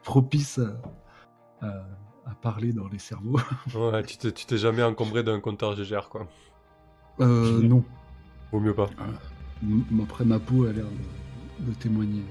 [0.04, 0.60] propice
[1.62, 1.86] à, à-
[2.26, 3.38] à parler dans les cerveaux.
[3.76, 6.28] Ouais, tu t'es, jamais encombré d'un compteur GGR, quoi.
[7.20, 7.84] Euh, non.
[8.52, 8.90] Vaut mieux pas.
[10.02, 10.86] Après, ma peau a l'air
[11.60, 12.24] de, de témoigner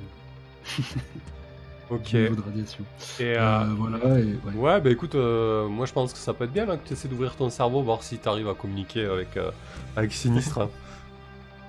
[1.93, 2.02] Ok.
[2.10, 2.85] du niveau de radiation.
[3.20, 4.55] Et, Euh, euh, voilà, et, ouais.
[4.56, 6.93] ouais, bah écoute, euh, moi je pense que ça peut être bien là, que tu
[6.94, 9.51] essaies d'ouvrir ton cerveau, voir si tu arrives à communiquer avec, euh,
[9.97, 10.69] avec Sinistre.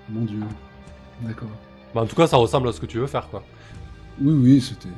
[0.09, 0.39] Mon dieu.
[1.21, 1.49] D'accord.
[1.93, 3.43] bah, en tout cas, ça ressemble à ce que tu veux faire, quoi.
[4.21, 4.89] Oui, oui, c'était.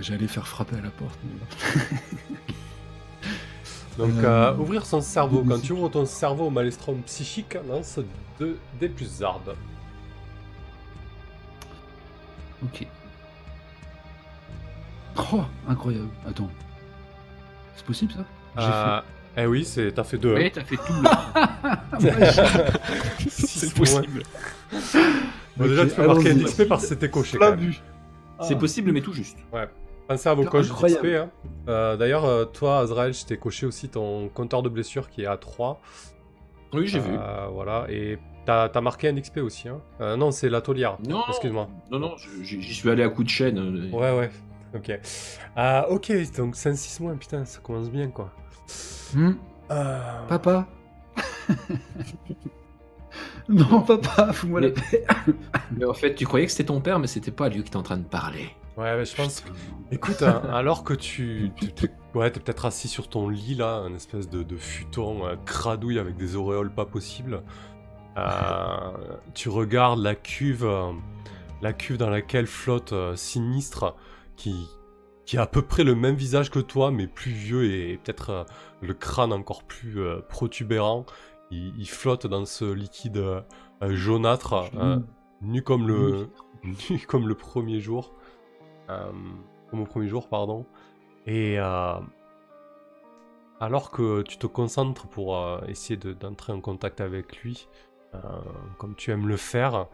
[0.00, 1.18] J'allais faire frapper à la porte.
[1.24, 2.26] mais-
[3.98, 5.44] Donc, Euh, euh, ouvrir son cerveau.
[5.46, 7.98] Quand tu ouvres ton cerveau au Maelstrom psychique, lance
[8.38, 9.22] 2 des plus.
[12.62, 12.86] Ok.
[15.16, 16.08] Oh, incroyable.
[16.28, 16.48] Attends.
[17.76, 18.24] C'est possible ça?
[18.58, 19.00] J'ai Euh,
[19.36, 20.34] eh oui, c'est, t'as fait 2.
[20.34, 22.08] Oui, t'as fait tout le.
[23.28, 24.22] C'est possible.
[25.56, 26.38] Bon, déjà, tu peux marquer un.
[26.38, 27.38] XP parce que c'était coché.
[27.38, 27.72] quand même.
[28.42, 29.38] C'est possible, mais tout juste.
[30.08, 30.74] Pensez à vos coches d'XP.
[30.84, 31.16] Incroyable.
[31.16, 31.30] Hein.
[31.68, 35.26] Euh, D'ailleurs, euh, toi, Azrael, je t'ai coché aussi ton compteur de blessures qui est
[35.26, 35.80] à 3.
[36.72, 37.12] Oui, j'ai vu.
[37.12, 39.68] Euh, Voilà, et t'as as marqué un XP aussi.
[39.68, 39.80] Hein.
[40.00, 40.96] Euh, non, c'est la taulière.
[41.06, 41.68] Non, Excuse-moi.
[41.92, 43.90] Non, non, j'y suis allé à coup de chaîne.
[43.92, 44.30] Ouais, ouais.
[44.74, 44.90] Ok.
[45.58, 48.30] Euh, ok, donc 5-6 mois, putain, ça commence bien quoi.
[49.14, 49.32] Hmm,
[49.70, 50.66] Euh, Papa
[53.48, 55.04] Non, papa, fous-moi la Mais- paix.
[55.76, 57.76] Mais en fait, tu croyais que c'était ton père, mais c'était pas lui qui était
[57.76, 58.50] en train de parler.
[58.76, 59.44] Ouais, mais je pense.
[59.90, 61.50] Écoute, hein, alors que tu.
[62.14, 65.98] ouais, t'es peut-être assis sur ton lit là, un espèce de, de futon euh, cradouille
[65.98, 67.42] avec des auréoles pas possibles.
[68.16, 68.92] Euh,
[69.34, 70.92] tu regardes la cuve euh,
[71.60, 73.96] la cuve dans laquelle flotte euh, Sinistre,
[74.40, 74.70] qui,
[75.26, 78.30] qui a à peu près le même visage que toi, mais plus vieux et, peut-être
[78.30, 78.44] euh,
[78.80, 81.04] le crâne encore plus euh, protubérant.
[81.50, 83.42] Il, il flotte dans ce liquide euh,
[83.82, 84.64] jaunâtre,
[85.42, 86.30] nu comme le,
[86.90, 88.14] nu comme le premier jour.
[88.88, 90.66] Comme au premier jour, pardon.
[91.26, 91.58] Et
[93.60, 95.38] alors que tu te concentres pour
[95.68, 97.68] essayer de- d'entrer en contact avec lui,
[98.78, 99.86] comme tu aimes le faire,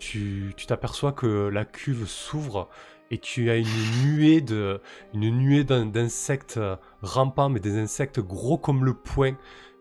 [0.00, 2.68] tu t'aperçois que la cuve s'ouvre
[3.10, 3.66] et tu as une
[4.02, 4.80] nuée de
[5.12, 6.60] une nuée d'in- d'insectes
[7.02, 9.36] rampants, mais des insectes gros comme le poing,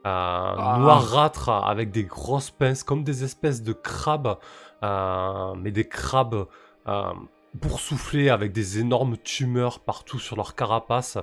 [0.06, 4.38] euh, noirâtres avec des grosses pinces, comme des espèces de crabes,
[4.84, 6.48] euh, mais des crabes
[6.88, 7.14] euh,
[7.54, 11.18] boursouflés avec des énormes tumeurs partout sur leur carapace.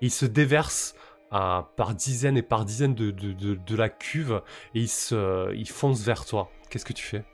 [0.00, 0.94] Ils se déversent
[1.30, 4.42] par dizaines et par dizaines de, de, de, de la cuve
[4.74, 6.50] et ils, se, ils foncent vers toi.
[6.70, 7.24] Qu'est-ce que tu fais?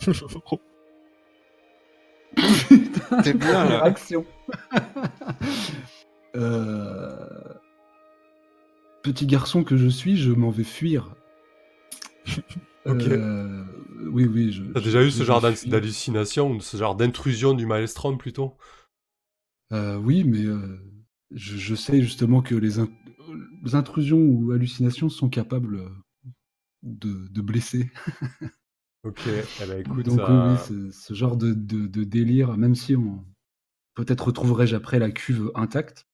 [3.24, 3.82] T'es bien là.
[3.84, 4.24] Action.
[6.34, 7.16] Euh,
[9.02, 11.14] Petit garçon que je suis, je m'en vais fuir.
[12.84, 13.02] Ok.
[13.06, 13.64] Euh,
[14.10, 14.50] Oui, oui.
[14.50, 18.56] je- T'as je- déjà eu ce genre d'hallucination, ou ce genre d'intrusion du maelstrom plutôt?
[19.72, 20.80] Euh, oui, mais euh,
[21.30, 22.88] je, je sais justement que les, in-
[23.64, 25.80] les intrusions ou hallucinations sont capables
[26.82, 27.88] de, de blesser.
[29.04, 32.74] Ok, eh ben écoute, Donc oui, oui, ce, ce genre de, de- de délire, même
[32.74, 33.24] si on
[33.94, 36.06] peut-être retrouverai-je après la cuve intacte,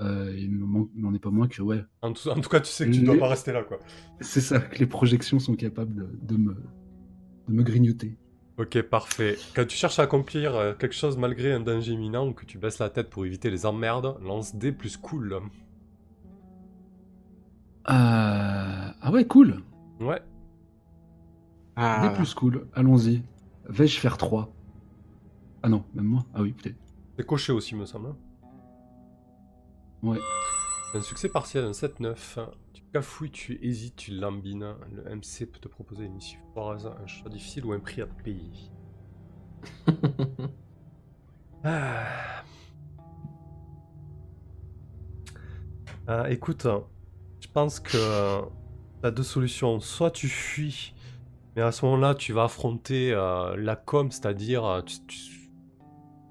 [0.00, 2.86] euh, il n'en est pas moins que ouais, en, tout, en tout cas, tu sais
[2.86, 3.78] que tu dois Les- pas rester là, quoi.
[4.20, 6.54] c'est ça que les projections sont capables de, de me,
[7.48, 8.16] de me grignoter.
[8.58, 9.38] Ok, parfait.
[9.54, 12.58] Quand tu cherches à accomplir euh, quelque chose malgré un danger imminent ou que tu
[12.58, 15.34] baisses la tête pour éviter les emmerdes, lance D plus cool.
[15.34, 15.40] Euh,
[17.88, 19.62] Ah ouais, cool.
[20.00, 20.20] Ouais,
[21.76, 22.66] Ah, Des plus cool.
[22.74, 23.22] Allons-y.
[23.68, 24.50] Vais-je faire 3
[25.62, 26.24] Ah non, même moi?
[26.34, 26.76] Ah oui, peut-être.
[27.16, 28.08] c'est coché aussi, me semble.
[28.08, 28.16] hein.
[30.02, 30.18] Ouais.
[30.94, 32.38] Un succès partiel, un 7-9.
[32.72, 34.74] Tu cafouilles, tu hésites, tu lambines.
[34.92, 38.06] Le MC peut te proposer une issue foireuse, un choix difficile ou un prix à
[38.06, 38.50] payer.
[41.64, 42.44] Ah.
[46.08, 46.66] Euh, écoute,
[47.40, 47.90] je pense que
[49.00, 49.80] tu as deux solutions.
[49.80, 50.94] Soit tu fuis,
[51.56, 54.82] mais à ce moment-là, tu vas affronter euh, la com, c'est-à-dire, euh,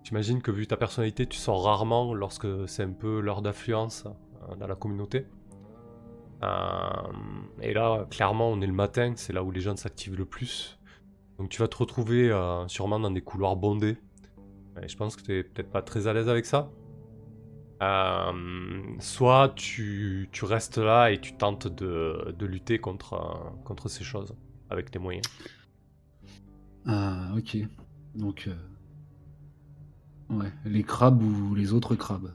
[0.03, 4.56] j'imagine que vu ta personnalité, tu sors rarement lorsque c'est un peu l'heure d'affluence euh,
[4.56, 5.26] dans la communauté.
[6.43, 6.47] Euh,
[7.61, 10.80] et là, clairement, on est le matin, c'est là où les gens s'activent le plus.
[11.39, 13.97] Donc tu vas te retrouver euh, sûrement dans des couloirs bondés.
[14.81, 16.69] Et je pense que tu peut-être pas très à l'aise avec ça.
[17.81, 24.03] Euh, soit tu, restes là et tu tentes de, de lutter contre, euh, contre ces
[24.03, 24.34] choses
[24.69, 25.25] avec tes moyens.
[26.85, 27.57] Ah, ok.
[28.15, 28.45] Donc.
[28.47, 28.53] euh,
[30.29, 32.31] Ouais, les crabes ou les autres crabes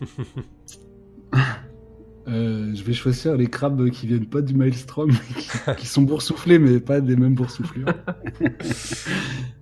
[2.26, 6.58] Euh, Je vais choisir les crabes qui viennent pas du maelstrom, qui, qui sont boursouflés,
[6.58, 7.86] mais pas des mêmes boursouflures.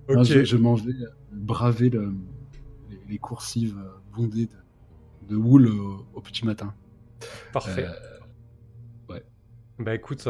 [0.09, 2.13] Non, je je m'en vais euh, braver le-
[2.89, 3.77] les, les coursives
[4.13, 6.73] bondées de, de wool au, au petit matin.
[7.53, 7.85] parfait.
[7.87, 8.12] Euh,
[9.79, 10.27] Bah écoute,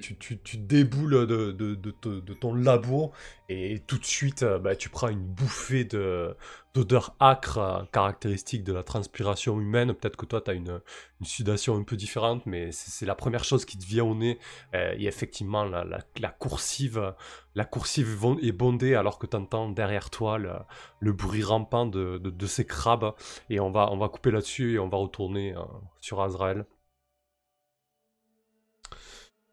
[0.00, 3.12] tu, tu, tu déboules de, de, de, ton labo
[3.50, 6.34] et tout de suite euh, bah, tu prends une bouffée de,
[6.72, 9.92] d'odeur âcre euh, caractéristique de la transpiration humaine.
[9.92, 10.80] Peut-être que toi tu as une,
[11.20, 14.38] une sudation un peu différente, mais c'est, la première chose qui te vient au nez.
[14.74, 17.14] Euh, et effectivement, la, la, la coursive,
[17.54, 20.52] la coursive est bondée alors que tu entends derrière toi le,
[21.00, 23.12] le bruit rampant de, ces crabes.
[23.50, 25.54] Et on va, on va couper là-dessus et on va retourner
[26.00, 26.64] sur Azrael.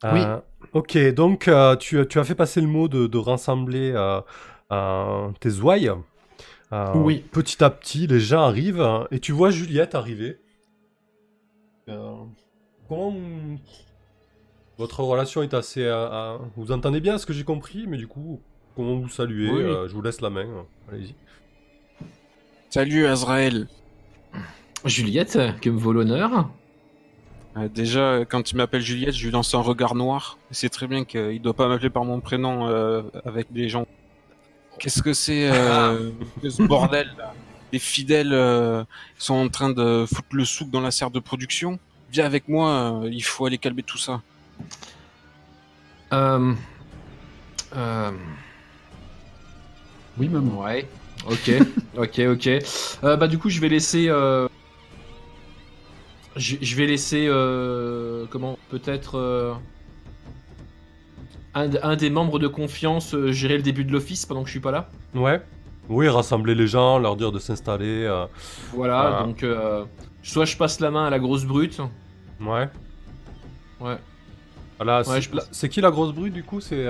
[0.03, 0.21] Oui.
[0.21, 0.39] Euh,
[0.73, 4.21] ok, donc euh, tu, tu as fait passer le mot de, de rassembler euh,
[4.71, 5.91] euh, tes ouailles.
[6.71, 7.23] Euh, Oui.
[7.31, 10.39] Petit à petit, les gens arrivent hein, et tu vois Juliette arriver.
[11.89, 12.13] Euh,
[12.87, 13.13] comment
[14.77, 15.83] votre relation est assez.
[15.83, 18.39] euh, euh, vous entendez bien ce que j'ai compris, mais du coup,
[18.75, 19.63] comment vous saluez Oui, oui.
[19.63, 20.45] Euh, Je vous laisse la main.
[20.89, 21.15] Allez-y.
[22.69, 23.67] Salut Azrael.
[24.85, 26.49] Juliette, que me vaut l'honneur.
[27.57, 30.37] Euh, déjà, quand il m'appelle Juliette, je lui lance un regard noir.
[30.51, 33.87] C'est très bien qu'il doit pas m'appeler par mon prénom euh, avec des gens.
[34.77, 36.11] Qu'est-ce que c'est euh,
[36.41, 37.33] que ce bordel là?
[37.71, 38.83] Les fidèles euh,
[39.17, 41.79] sont en train de foutre le souk dans la serre de production?
[42.11, 44.21] Viens avec moi, il faut aller calmer tout ça.
[46.13, 46.53] Euh...
[47.75, 48.11] Euh...
[50.17, 50.61] Oui, maman.
[50.61, 50.87] Ouais.
[51.29, 51.51] Ok,
[51.97, 52.47] ok, ok.
[53.03, 54.09] Euh, bah du coup, je vais laisser.
[56.35, 57.25] Je, je vais laisser.
[57.27, 58.25] Euh...
[58.29, 59.15] Comment Peut-être.
[59.17, 59.53] euh,
[61.55, 64.51] un, un des membres de confiance euh, gérer le début de l'office pendant que je
[64.51, 64.89] suis pas là.
[65.15, 65.41] Ouais.
[65.89, 68.05] Oui, rassembler les gens, leur dire de s'installer.
[68.73, 69.43] Voilà, donc
[70.21, 71.79] soit je passe la main à la grosse brute.
[72.39, 72.69] Ouais.
[73.79, 73.97] Ouais.
[74.77, 76.85] Voilà, Ouais, c'est pla- qui la grosse brute du coup C'est.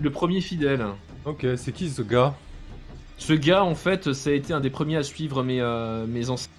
[0.00, 0.84] le- premier fidèle.
[1.24, 2.34] Ok, c'est qui ce gars?
[3.18, 6.28] Ce gars, en fait, ça a été un des premiers à suivre mes, euh, mes
[6.30, 6.50] anciens.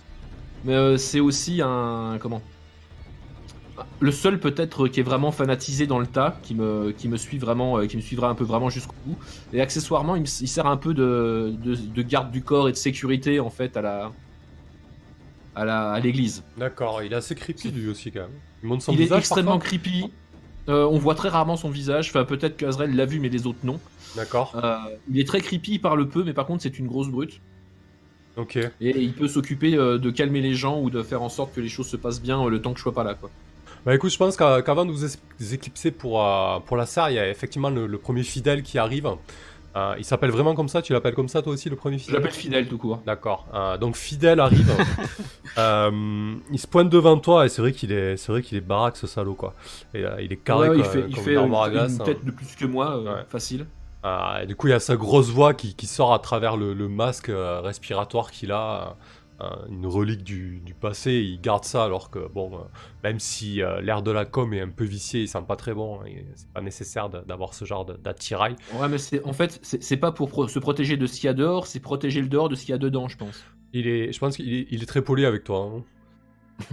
[0.64, 2.18] Mais euh, c'est aussi un.
[2.22, 2.42] Comment?
[4.00, 7.38] Le seul, peut-être, qui est vraiment fanatisé dans le tas, qui me, qui me suit
[7.38, 9.18] vraiment, euh, qui me suivra un peu vraiment jusqu'au bout.
[9.54, 12.72] Et accessoirement, il, me- il sert un peu de, de, de garde du corps et
[12.72, 14.12] de sécurité, en fait, à la.
[15.56, 16.44] à la- à l'église.
[16.58, 18.40] D'accord, il est assez creepy lui aussi quand même.
[18.64, 20.12] Il montre son Il est extrêmement creepy.
[20.70, 22.10] Euh, on voit très rarement son visage.
[22.10, 23.80] Enfin, peut-être qu'Azrael l'a vu, mais les autres non.
[24.16, 24.56] D'accord,
[25.10, 27.42] il est très creepy, il parle peu, mais par contre, c'est une grosse brute.
[28.38, 28.58] Ok.
[28.58, 31.62] Et il peut s'occuper euh, de calmer les gens ou de faire en sorte que
[31.62, 33.14] les choses se passent bien euh, le temps que je sois pas là.
[33.16, 33.30] Quoi.
[33.86, 37.20] Bah écoute, je pense qu'avant de vous éclipser pour, euh, pour la serre, il y
[37.20, 39.08] a effectivement le, le premier fidèle qui arrive.
[39.76, 42.04] Euh, il s'appelle vraiment comme ça, tu l'appelles comme ça toi aussi le premier Je
[42.04, 43.02] fidèle l'appelle fidèle tout court.
[43.06, 43.48] D'accord.
[43.54, 44.70] Euh, donc fidèle arrive.
[45.58, 48.98] Il se pointe devant toi et c'est vrai qu'il est, c'est vrai qu'il est baraque
[48.98, 49.54] ce salaud quoi.
[49.94, 51.70] Et, il est carré Ouais, il quoi, fait, il comme fait une euh, armoire à
[51.70, 52.04] une, hein.
[52.04, 53.24] tête de plus que moi, Ouais.
[53.30, 53.66] facile.
[54.06, 56.58] Euh, et du coup, il y a sa grosse voix qui, qui sort à travers
[56.58, 58.98] le, le masque euh, respiratoire qu'il a,
[59.42, 61.14] euh, une relique du, du passé.
[61.14, 62.58] Il garde ça alors que, bon, euh,
[63.04, 65.74] même si euh, l'air de la com est un peu vicié, il sent pas très
[65.76, 66.00] bon,
[66.36, 68.56] c'est pas nécessaire d'avoir ce genre d'attirail.
[68.74, 71.26] Ouais, mais c'est en fait, c'est c'est pas pour pro- se protéger de ce qu'il
[71.26, 73.46] y a dehors, c'est protéger le dehors de ce qu'il y a dedans, je pense.
[73.74, 75.72] Il est, je pense qu'il est, il est très poli avec toi.
[75.78, 75.84] hein.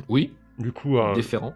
[0.08, 1.54] Oui, Du coup, euh, déférent.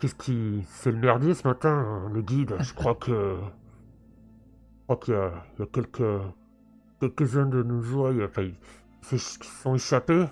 [0.00, 0.62] Qu'est-ce qui.
[0.68, 2.54] C'est le merdier ce matin, le guide?
[2.60, 3.36] Je crois que.
[3.40, 6.02] Je crois qu'il y a, il y a quelques.
[7.00, 8.50] Quelques-uns de nos joueurs enfin,
[9.02, 10.26] qui sont échappés.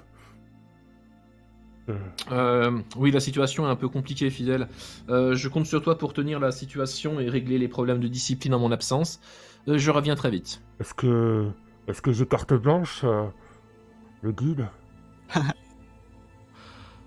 [1.89, 1.99] Euh,
[2.33, 4.69] Euh, oui, la situation est un peu compliquée, fidèle.
[5.09, 8.55] Euh, je compte sur toi pour tenir la situation et régler les problèmes de discipline
[8.55, 9.21] en mon absence.
[9.69, 10.63] Euh, je reviens très vite.
[10.81, 11.49] Est-ce que.
[11.87, 13.27] Est-ce que j'ai carte blanche, euh,
[14.23, 14.67] le guide?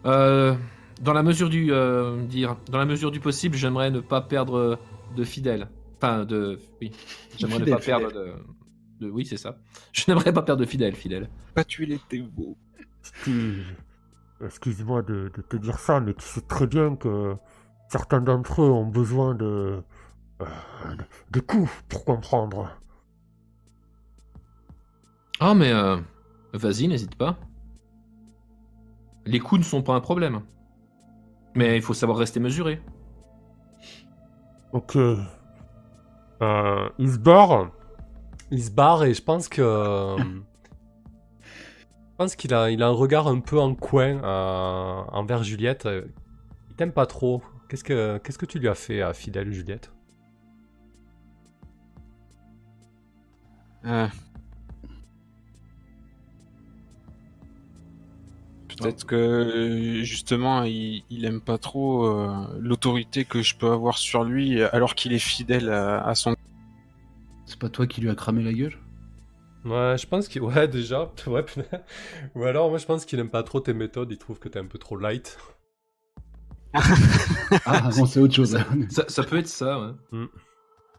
[0.06, 0.56] Euh,
[1.02, 4.80] dans la mesure du euh, dire, dans la mesure du possible, j'aimerais ne pas perdre
[5.16, 5.70] de fidèles.
[5.98, 6.92] Enfin, de oui,
[7.38, 8.34] j'aimerais ne Fidèle, pas perdre de,
[9.02, 9.58] de- oui, c'est ça.
[9.94, 11.30] Je n'aimerais pas perdre de fidèles, fidèles.
[11.54, 12.58] Pas tuer les dévots.
[14.44, 17.36] Excuse-moi de, de te dire ça, mais tu sais très bien que
[17.90, 19.82] certains d'entre eux ont besoin de.
[20.42, 20.46] euh,
[20.96, 22.70] de- de coups pour comprendre.
[25.42, 25.98] Ah, mais euh,
[26.54, 27.38] vas-y, n'hésite pas.
[29.26, 30.42] Les coups ne sont pas un problème,
[31.60, 32.82] mais il faut savoir rester mesuré.
[34.72, 34.96] Ok.
[34.96, 37.72] Euh, il se barre.
[38.50, 39.62] il se barre et je pense que.
[39.62, 40.18] euh,
[41.42, 45.86] je pense qu'il a, il a un regard un peu en coin euh, envers Juliette.
[45.86, 46.06] Euh,
[46.70, 47.44] Il t'aime pas trop.
[47.68, 49.92] Qu'est-ce que, qu'est-ce que tu lui as fait à Fidèle, Juliette?
[58.80, 63.98] Peut-être que euh, justement il, il aime pas trop euh, l'autorité que je peux avoir
[63.98, 66.36] sur lui alors qu'il est fidèle à, à son.
[67.46, 68.78] C'est pas toi qui lui a cramé la gueule?
[69.66, 70.42] Ouais, je pense qu'il.
[70.42, 71.12] Ouais, déjà.
[71.28, 71.44] Ouais.
[72.36, 74.10] Ou alors, moi, je pense qu'il aime pas trop tes méthodes.
[74.12, 75.38] Il trouve que t'es un peu trop light.
[77.66, 78.58] Ah non, c'est autre chose.
[78.90, 79.80] Ça, ça peut être ça.
[79.80, 80.28] ouais.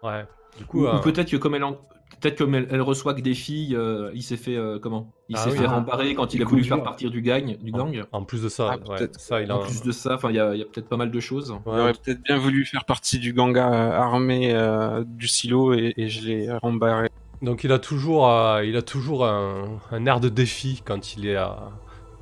[0.03, 0.27] Ouais.
[0.59, 1.81] Du Ou, coup, euh, ou peut-être que comme elle, en-
[2.21, 5.13] peut-être comme elle, elle reçoit que des filles, euh, il s'est fait euh, comment?
[5.29, 5.59] Il Ah s'est oui.
[5.59, 5.73] fait Ah.
[5.77, 8.05] rembarrer quand il a voulu faire partir du gang, du gang.
[8.13, 9.19] en plus de ça, Ah, ouais, peut-être.
[9.21, 9.57] ça, il a.
[9.57, 11.51] En plus de ça, enfin, il y a, peut-être pas mal de choses.
[11.53, 13.61] Ouais, J'aurais peut-être bien voulu faire partie du gang euh,
[13.93, 17.09] armé euh, du silo et, et je l'ai rembarré.
[17.43, 21.27] Donc il a toujours, euh, il a toujours un, un air de défi quand il
[21.27, 21.47] est euh,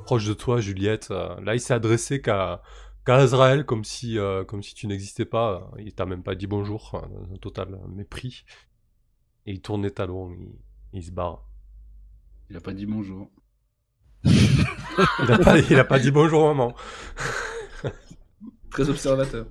[0.05, 1.11] proche de toi, Juliette.
[1.43, 2.62] Là, il s'est adressé qu'à
[3.05, 5.70] qu'à Azrael, comme si, euh, comme si tu n'existais pas.
[5.79, 7.03] Il t'a même pas dit bonjour,
[7.33, 8.45] un total mépris.
[9.49, 10.51] Et il tourne les talons, il,
[10.93, 11.49] il se barre.
[12.51, 13.31] Il a pas dit bonjour.
[14.25, 16.75] Il a pas, il a pas dit bonjour, maman.
[18.70, 19.47] Très observateur.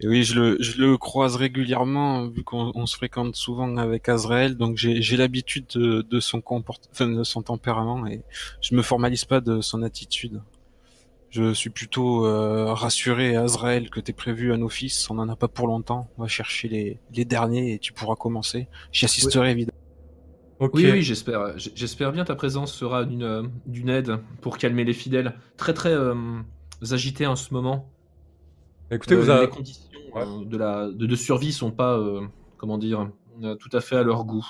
[0.00, 4.08] Et oui, je le, je le croise régulièrement vu qu'on on se fréquente souvent avec
[4.08, 6.80] Azrael, donc j'ai j'ai l'habitude de, de son comport...
[6.90, 8.24] enfin, de son tempérament et
[8.60, 10.42] je me formalise pas de son attitude.
[11.30, 15.10] Je suis plutôt euh, rassuré, Azrael, que t'es prévu un office.
[15.10, 16.08] On n'en a pas pour longtemps.
[16.16, 18.66] On va chercher les, les derniers et tu pourras commencer.
[18.92, 19.76] J'y assisterai évidemment.
[20.60, 21.56] Oui, oui, j'espère.
[21.56, 25.34] J'espère bien ta présence sera d'une euh, d'une aide pour calmer les fidèles.
[25.56, 26.14] Très, très euh,
[26.90, 27.88] agités en ce moment.
[28.90, 29.46] Écoutez, Euh, vous avez...
[29.46, 32.22] Les conditions euh, de, la, de, de survie sont pas, euh,
[32.56, 33.08] comment dire,
[33.44, 34.46] euh, tout à fait à leur goût.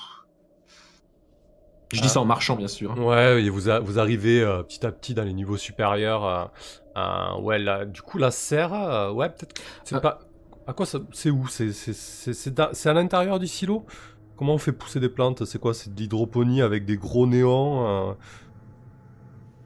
[1.92, 2.98] Je dis ça en marchant, bien sûr.
[2.98, 6.24] Ouais, et vous, a- vous arrivez euh, petit à petit dans les niveaux supérieurs.
[6.24, 6.44] euh,
[6.96, 9.60] euh, ouais, là, du coup, la serre, euh, ouais, peut-être.
[9.84, 10.00] C'est Ah.
[10.00, 10.18] pas.
[10.66, 11.46] À quoi ça C'est où?
[11.48, 13.86] C'est c'est- c'est- c'est da- c'est à l'intérieur du silo?
[14.36, 15.44] Comment on fait pousser des plantes?
[15.46, 15.72] C'est quoi?
[15.72, 18.12] C'est de l'hydroponie avec des gros néons euh,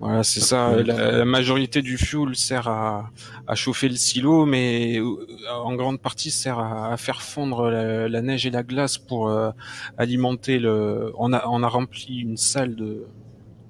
[0.02, 0.82] Voilà, c'est ça.
[0.82, 3.10] La, la majorité du fuel sert à,
[3.46, 5.14] à chauffer le silo, mais euh,
[5.54, 9.28] en grande partie sert à, à faire fondre la, la neige et la glace pour
[9.28, 9.52] euh,
[9.96, 11.12] alimenter le.
[11.18, 13.06] On a, on a rempli une salle de,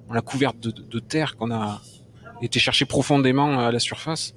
[0.09, 1.81] on l'a couverte de, de terre qu'on a
[2.41, 4.33] été chercher profondément à la surface,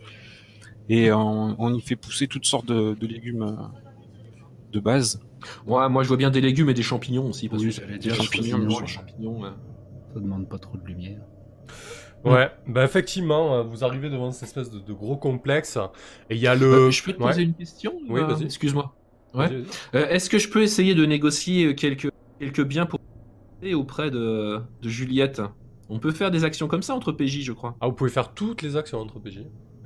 [0.90, 3.52] et on, on y fait pousser toutes sortes de, de légumes euh,
[4.70, 5.18] de base.
[5.66, 7.48] Ouais, moi je vois bien des légumes et des champignons aussi.
[7.48, 9.40] Parce Oui, que j'allais des dire champignons, champignons, les champignons.
[9.40, 9.50] ouais.
[10.12, 11.20] Ça demande pas trop de lumière.
[12.24, 15.78] Ouais, bah effectivement, euh, vous arrivez devant cette espèce de, de gros complexe
[16.28, 16.66] et il y a le.
[16.66, 17.28] Euh, je peux te Ouais.
[17.28, 18.44] poser une question Oui, euh, vas-y.
[18.44, 18.96] Excuse-moi.
[19.34, 19.48] Ouais.
[19.94, 22.10] Euh, Est-ce que je peux essayer de négocier quelques,
[22.40, 22.98] quelques biens pour
[23.74, 25.40] auprès de, de Juliette?
[25.88, 27.76] On peut faire des actions comme ça entre PJ, je crois.
[27.80, 29.40] Ah, vous pouvez faire toutes les actions entre PJ.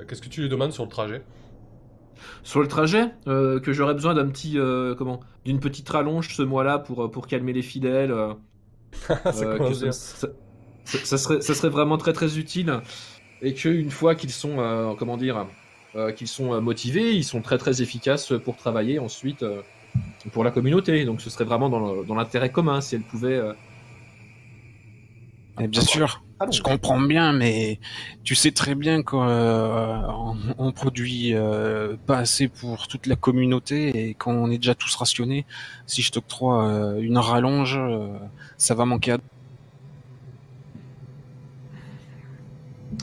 [0.08, 1.22] Qu'est-ce que tu lui demandes sur le trajet?
[2.42, 6.42] Sur le trajet, euh, que j'aurais besoin d'un petit, euh, comment, d'une petite rallonge ce
[6.42, 8.12] mois-là pour, pour calmer les fidèles.
[8.12, 8.34] euh,
[9.30, 9.92] Ça commence que bien.
[9.92, 10.28] ça, ça-
[11.04, 12.80] ça serait, ça serait vraiment très très utile
[13.42, 15.46] et que une fois qu'ils sont, euh, comment dire,
[15.96, 19.62] euh, qu'ils sont euh, motivés, ils sont très très efficaces pour travailler ensuite euh,
[20.32, 21.04] pour la communauté.
[21.04, 23.36] Donc ce serait vraiment dans l'intérêt commun si elle pouvait.
[23.36, 23.52] euh,
[25.58, 26.52] Et bien sûr, Ah bon.
[26.52, 27.80] je comprends bien, mais
[28.24, 31.34] tu sais très bien qu'on on, on produit
[32.06, 35.44] pas assez pour toute la communauté et qu'on est déjà tous rationnés.
[35.86, 37.78] Si je t'octroie une rallonge,
[38.56, 39.18] ça va manquer à...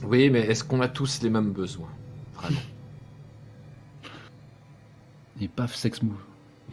[0.04, 1.90] Oui, mais est-ce qu'on a tous les mêmes besoins
[2.36, 2.60] Vraiment?
[5.42, 6.18] Et paf, sex move.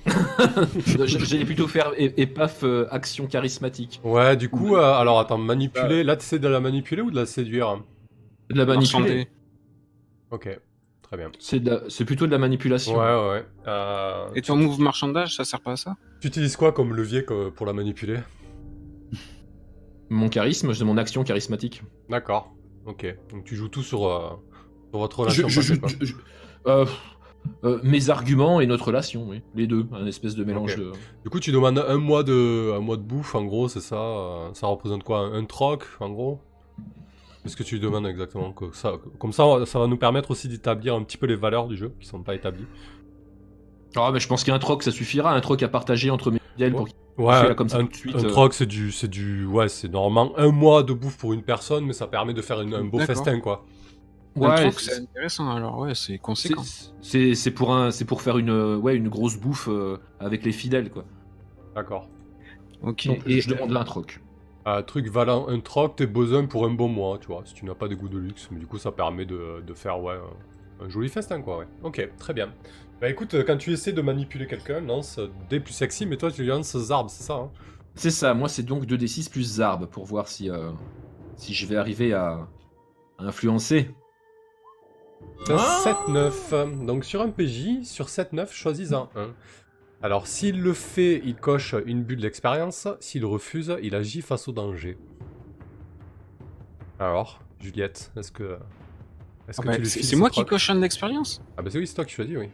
[1.07, 4.01] J'allais plutôt faire et, et paf euh, action charismatique.
[4.05, 6.03] Ouais, du coup, euh, alors attends, manipuler.
[6.05, 7.79] Là, t'essaies de la manipuler ou de la séduire?
[8.51, 9.29] De la manipuler.
[10.31, 10.49] Ok,
[11.03, 11.31] très bien.
[11.39, 12.99] C'est de la- c'est plutôt de la manipulation.
[12.99, 13.47] Ouais, ouais, ouais.
[13.67, 15.97] Euh, Et ton move marchandage, ça sert pas à ça?
[16.21, 18.21] Tu utilises quoi comme levier que- pour la manipuler?
[20.11, 21.83] Mon charisme, c'est mon action charismatique.
[22.09, 22.55] D'accord.
[22.87, 23.07] Ok.
[23.31, 24.31] Donc tu joues tout sur, euh,
[24.91, 25.49] sur votre relation.
[25.49, 26.15] je- je- je-
[26.67, 26.85] euh,
[27.65, 29.43] euh, mes arguments et notre relation, oui.
[29.55, 30.93] Les deux, un espèce de mélange de.
[31.25, 34.51] Du coup, tu demandes un mois de, un mois de bouffe, en gros, c'est ça
[34.55, 36.41] Ça représente quoi un, un troc, en gros?
[37.43, 40.95] Qu'est-ce que tu demandes exactement que ça, Comme ça, ça va nous permettre aussi d'établir
[40.95, 42.65] un petit peu les valeurs du jeu qui sont pas établies.
[43.97, 45.35] Ah, mais je pense qu'un troc, ça suffira.
[45.35, 47.91] Un troc à partager entre mes fidèles pour qu'ils Ouais, Fais-la comme ça un, tout
[47.91, 48.29] de suite, un euh.
[48.29, 51.85] troc, c'est du, c'est du, ouais, c'est normalement un mois de bouffe pour une personne,
[51.87, 53.65] mais ça permet de faire une- un beau festin, quoi.
[54.37, 56.63] Un Ouais, c'est- intéressant alors, ouais, c'est conséquent.
[57.03, 60.53] c'est c'est pour un, c'est pour faire une, ouais, une grosse bouffe euh, avec les
[60.53, 61.05] fidèles, quoi.
[61.77, 62.09] D'accord.
[62.83, 63.07] Ok.
[63.07, 64.21] Donc, Et je demande là un troc.
[64.67, 67.65] Un truc valant un troc, t'es besoin pour un bon mois, tu vois, si tu
[67.67, 70.15] n'as pas de goût de luxe, mais du coup, ça permet de, de faire, ouais,
[70.81, 71.67] un, un joli festin, quoi, ouais.
[71.83, 72.49] Ok, très bien.
[73.05, 75.21] Bah écoute, euh, quand tu essaies de manipuler quelqu'un, lance
[75.51, 77.51] des plus sexy, mais toi, tu lui lances Zarb, c'est ça, hein
[77.97, 78.33] C'est ça.
[78.33, 80.71] Moi, c'est donc 2d6 plus Zarb pour voir si, euh,
[81.37, 82.49] si je vais arriver à,
[83.19, 83.91] à influencer.
[85.51, 86.87] Ah 7-9.
[86.87, 89.35] Donc sur un PJ, sur 7-9, choisis-en un.
[90.01, 92.89] Alors s'il le fait, il coche une bulle d'expérience.
[93.01, 94.97] S'il refuse, il agit face au danger.
[96.99, 98.57] Alors, Juliette, est-ce que...
[99.47, 101.77] Est-ce Ah que bah, tu lui c'est moi qui coche un d'expérience Ah bah c'est
[101.77, 102.49] oui, c'est toi qui choisis, oui.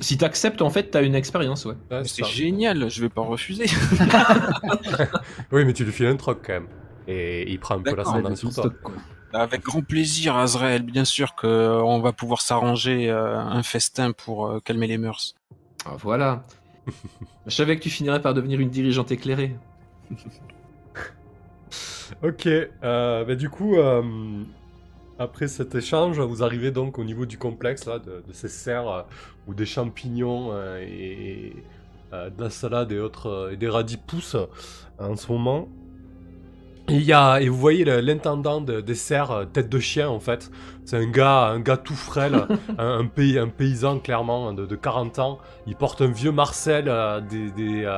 [0.00, 1.74] Si t'acceptes, en fait, t'as une expérience, ouais.
[2.04, 3.66] C'est génial, je vais pas refuser.
[5.52, 6.66] Oui, mais tu lui files un troc quand même.
[7.06, 8.70] Et il prend un peu l'ascendant Ouais, sur toi.
[8.82, 8.94] quoi.
[9.32, 14.12] Avec grand plaisir, Azrael, bien sûr que euh, on va pouvoir s'arranger euh, un festin
[14.12, 15.34] pour euh, calmer les mœurs.
[15.86, 16.44] Ah, voilà.
[17.46, 19.56] je savais que tu finirais par devenir une dirigeante éclairée.
[22.22, 24.02] Ok, euh, bah du coup, euh,
[25.18, 28.88] après cet échange, vous arrivez donc au niveau du complexe là, de, de ces serres
[28.88, 29.02] euh,
[29.46, 31.54] où des champignons euh, et
[32.12, 34.36] euh, de la salade et autres euh, et des radis poussent
[34.98, 35.68] en ce moment.
[36.88, 40.20] Et, il y a, et vous voyez l'intendant de- des serres, tête de chien en
[40.20, 40.50] fait.
[40.84, 42.46] C'est un gars, un gars tout frêle,
[42.78, 45.38] un, un pays, un paysan clairement de, de 40 ans.
[45.66, 46.84] Il porte un vieux Marcel,
[47.30, 47.88] des, des,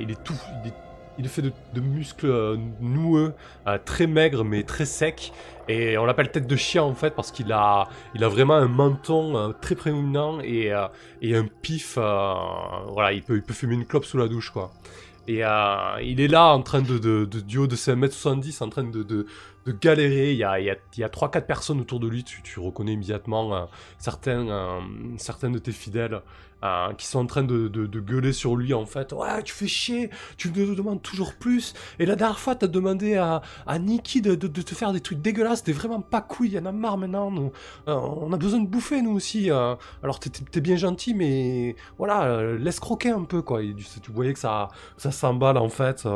[0.00, 0.74] il est tout, il est
[1.18, 3.34] il fait de, muscles euh, noueux,
[3.66, 5.32] euh, très maigre mais très sec.
[5.68, 8.68] Et on l'appelle tête de chien en fait parce qu'il a, il a vraiment un
[8.68, 10.72] menton euh, très prédominant et,
[11.20, 11.96] et un pif.
[11.96, 14.70] voilà, il peut, il peut fumer une clope sous la douche quoi.
[15.26, 15.42] Et
[16.02, 18.84] il est là en train de, de, de- du haut de ses 1m70, en train
[18.84, 19.26] de, de,
[19.82, 20.32] galérer.
[20.32, 23.68] Il y a, a, a 3-4 personnes autour de lui, tu, tu reconnais immédiatement
[23.98, 26.22] certains de tes fidèles
[26.64, 27.68] euh, qui sont en train de,
[28.00, 29.12] gueuler sur lui en fait.
[29.12, 31.74] Ouais, tu fais chier, tu me demandes toujours plus.
[31.98, 35.62] Et la dernière fois, t'as demandé à, à Nikki de, te faire des trucs dégueulasses,
[35.62, 37.32] t'es vraiment pas couille, y en a marre maintenant.
[37.88, 39.50] Euh, on a besoin de bouffer nous aussi.
[39.50, 39.74] euh.
[40.02, 43.62] alors t'es- bien gentil, mais voilà, laisse croquer un peu quoi.
[43.62, 46.06] Et tu, voyais que ça, ça s'emballe en fait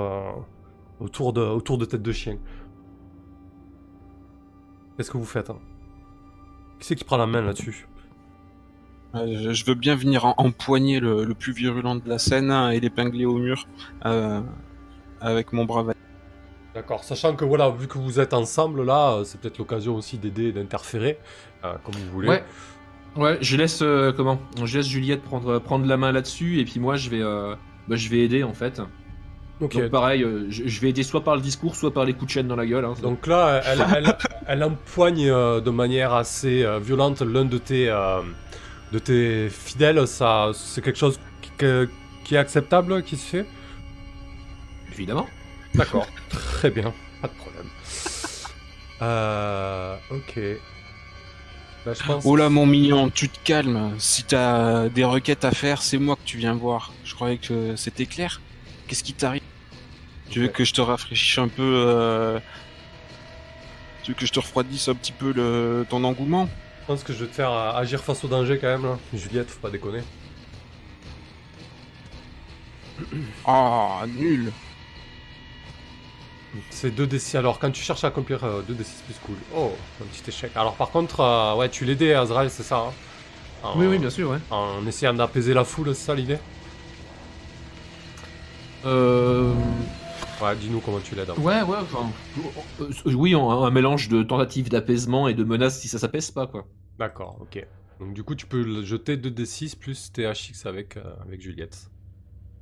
[1.01, 2.39] autour, de, autour de tête de chien.
[4.97, 5.59] Qu'est-ce que vous faites hein?
[6.79, 7.87] Qui c'est qui prend la main là-dessus?
[9.15, 12.71] Euh, je- veux bien venir en- empoigner le, le plus virulent de la scène hein,
[12.71, 13.67] et l'épingler au mur
[14.07, 14.41] euh,
[15.21, 15.85] avec mon bras.
[16.75, 20.17] D'accord, sachant que voilà, vu que vous êtes ensemble là, euh, c'est peut-être l'occasion aussi
[20.17, 21.19] d'aider et d'interférer,
[21.65, 22.29] euh, comme vous voulez.
[22.29, 22.45] Ouais.
[23.15, 24.41] Ouais, je laisse euh, comment?
[24.65, 27.55] Je laisse Juliette prendre prendre la main là-dessus et puis moi je vais euh,
[27.87, 28.81] bah, je vais aider en fait.
[29.61, 29.77] Ok.
[29.77, 32.29] Donc pareil, euh, je, je vais aider soit par le discours, soit par les coups
[32.29, 32.87] de chaîne dans la gueule.
[32.87, 32.95] hein.
[33.03, 34.17] Donc là, elle, elle,
[34.49, 38.23] elle empoigne euh, de manière assez euh, violente l'un de tes, euh,
[38.93, 40.07] de tes fidèles.
[40.07, 41.89] Ça, c'est quelque chose qui, que-
[42.25, 43.47] qui est acceptable, qui se fait?
[44.93, 45.27] Évidemment.
[45.75, 46.07] D'accord.
[46.29, 47.67] Très bien, pas de problème.
[49.01, 50.41] Euh, ok.
[51.85, 52.23] Bah, je pense.
[52.25, 53.95] Oh là mon mignon, tu te calmes.
[53.99, 56.93] Si t'as des requêtes à faire, c'est moi que tu viens voir.
[57.05, 58.41] Je croyais que c'était clair.
[58.87, 59.43] Qu'est-ce qui t'arrive?
[60.31, 62.39] Tu veux que je te rafraîchisse un peu euh,
[64.03, 65.85] Tu veux que je te refroidisse un petit peu le...
[65.89, 66.49] ton engouement?
[66.83, 68.83] Je pense que je vais te faire euh, agir face au danger quand même.
[68.85, 68.99] Là.
[69.15, 70.03] Juliette, faut pas déconner.
[73.47, 74.53] Ah, nul
[76.71, 77.37] C'est 2d6.
[77.39, 79.37] Alors, quand tu cherches à accomplir 2d6 plus cool.
[79.57, 80.53] Oh, un petit échec.
[80.55, 82.93] Alors, par contre, euh, ouais, tu l'aidais, Azrael, c'est ça hein
[83.63, 84.39] En- Oui oui bien sûr ouais.
[84.51, 86.39] En essayant d'apaiser la foule, c'est ça l'idée?
[88.85, 89.53] Euh...
[90.43, 91.31] Ouais, dis-nous comment tu l'aides.
[91.39, 91.77] Ouais ouais.
[91.81, 92.11] Enfin,
[92.81, 96.47] euh, oui, un, un mélange de tentative d'apaisement et de menaces si ça s'apaise pas
[96.47, 96.67] quoi.
[96.99, 97.65] D'accord, ok.
[98.01, 101.89] Donc, du coup, tu peux le jeter 2d6 plus THX avec, euh, avec Juliette.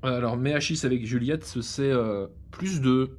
[0.02, 3.18] Alors Méachis avec Juliette, c'est euh, plus 2.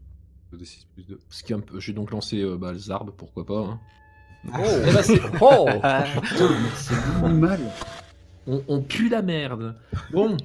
[0.54, 1.20] 2d6 plus 2.
[1.30, 1.80] Ce qui est un peu...
[1.80, 3.60] J'ai donc lancé euh, bah, les arbres, pourquoi pas.
[3.60, 3.80] hein.
[4.58, 5.68] Oh Eh ben, c'est- oh
[6.76, 7.60] C'est mal.
[8.48, 9.76] on, on pue la merde.
[10.12, 10.38] Bon,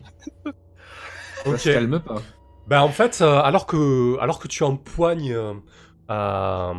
[1.44, 1.58] ça Ok.
[1.58, 2.22] se calme pas.
[2.66, 5.54] Ben en fait, euh, alors que alors que tu empoignes euh,
[6.10, 6.72] euh,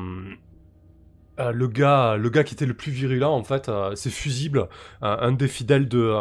[1.54, 4.68] le gars, le gars qui était le plus virulent en fait, c'est fusible.
[5.02, 6.14] Un des fidèles de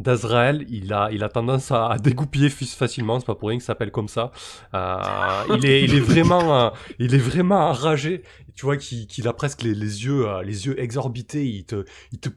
[0.00, 3.20] d'Azrael, il a il a tendance à, à dégoupiller facilement.
[3.20, 4.30] C'est pas pour rien qu'il s'appelle comme ça.
[4.72, 8.22] Il est il est vraiment il est vraiment enragé.
[8.54, 11.44] Tu vois qu'il a presque les, les yeux les yeux exorbités.
[11.44, 12.28] Il te il te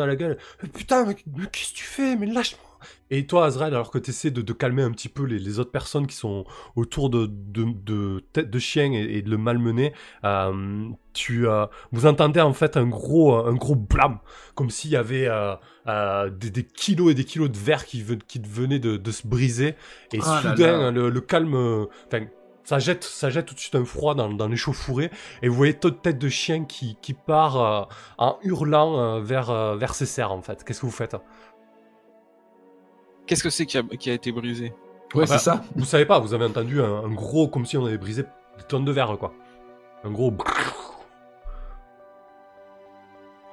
[0.00, 0.38] à la gueule.
[0.72, 2.16] Putain, mais, mais qu'est-ce que tu fais?
[2.16, 2.71] Mais lâche-moi.
[3.10, 5.58] Et toi, Azrael, alors que tu essaies de, de calmer un petit peu les, les
[5.58, 6.44] autres personnes qui sont
[6.76, 9.92] autour de, de, de tête de chien et, et de le malmener,
[10.24, 14.18] euh, tu, euh, vous entendez en fait un gros, un gros blâme,
[14.54, 15.54] comme s'il y avait euh,
[15.86, 19.74] euh, des, des kilos et des kilos de verre qui, qui venaient de, se briser.
[20.12, 20.90] Et Ah soudain, là.
[20.90, 21.86] Le, le calme, euh,
[22.64, 25.10] ça jette, ça jette tout de suite un froid dans, dans l'échauffourée.
[25.42, 27.82] Et vous voyez toute tête de chien qui, qui part euh,
[28.18, 30.62] en hurlant euh, vers, euh, vers ses serres en fait.
[30.64, 31.16] Qu'est-ce que vous faites?
[33.32, 34.74] Qu'est-ce que c'est qui a, qui a été brisé
[35.14, 35.64] Ouais, Ah bah, c'est ça.
[35.74, 38.24] Vous savez pas, vous avez entendu un, un gros, comme si on avait brisé
[38.58, 39.32] des tonnes de verre, quoi.
[40.04, 40.34] Un gros.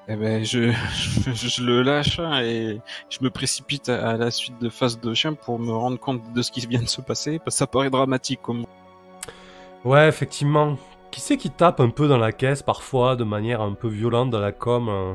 [0.10, 4.60] Eh ben, je, je, je le lâche et je me précipite à, à la suite
[4.60, 7.40] de face de chien pour me rendre compte de ce qui vient de se passer,
[7.40, 8.66] parce que ça paraît dramatique comme.
[9.86, 10.76] Ouais, effectivement.
[11.10, 14.30] Qui c'est qui tape un peu dans la caisse parfois, de manière un peu violente
[14.30, 15.14] dans la com euh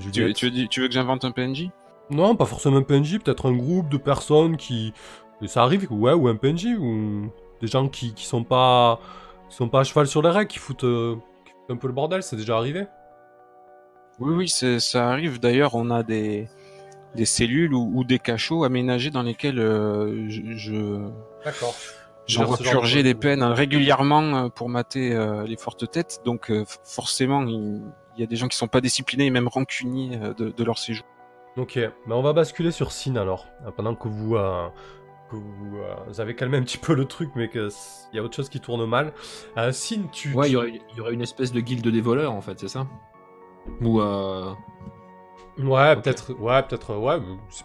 [0.00, 1.70] Juliette tu, veux, dire- tu veux que j'invente un PNJ
[2.10, 4.92] Non, pas forcément un PNJ, peut-être un groupe de personnes qui.
[5.42, 8.98] et ça arrive, ouais, ou un PNJ, ou des gens qui, qui sont pas.
[9.48, 11.14] qui sont pas à cheval sur les règles, qui foutent, euh,
[11.44, 12.86] qui foutent un peu le bordel, c'est déjà arrivé
[14.18, 15.40] Oui, oui, c'est- ça arrive.
[15.40, 16.48] D'ailleurs, on a des,
[17.14, 21.08] des cellules ou, ou des cachots aménagés dans lesquels euh, je, je,
[21.44, 21.74] D'accord.
[22.26, 26.20] j'envoie de purger des peines régulièrement euh, pour mater euh, les fortes têtes.
[26.24, 26.52] Donc,
[26.84, 27.82] forcément, il
[28.20, 30.78] y a des gens qui sont pas disciplinés et même rancuniers euh, de, de leur
[30.78, 31.06] séjour.
[31.56, 34.68] Ok, mais on va basculer sur Sin alors, euh, pendant que vous, euh,
[35.30, 37.68] que vous, euh, vous avez calmé un petit peu le truc, mais qu'il
[38.12, 39.12] y a autre chose qui tourne mal.
[39.56, 40.32] Euh, Sin, tu...
[40.34, 42.40] Ouais, il tu- y, aurait, il y aurait une espèce de guilde des voleurs en
[42.40, 42.86] fait, c'est ça?
[43.82, 44.52] Ou euh...
[45.58, 47.18] Ouais, peut-être, ouais, peut-être, ouais,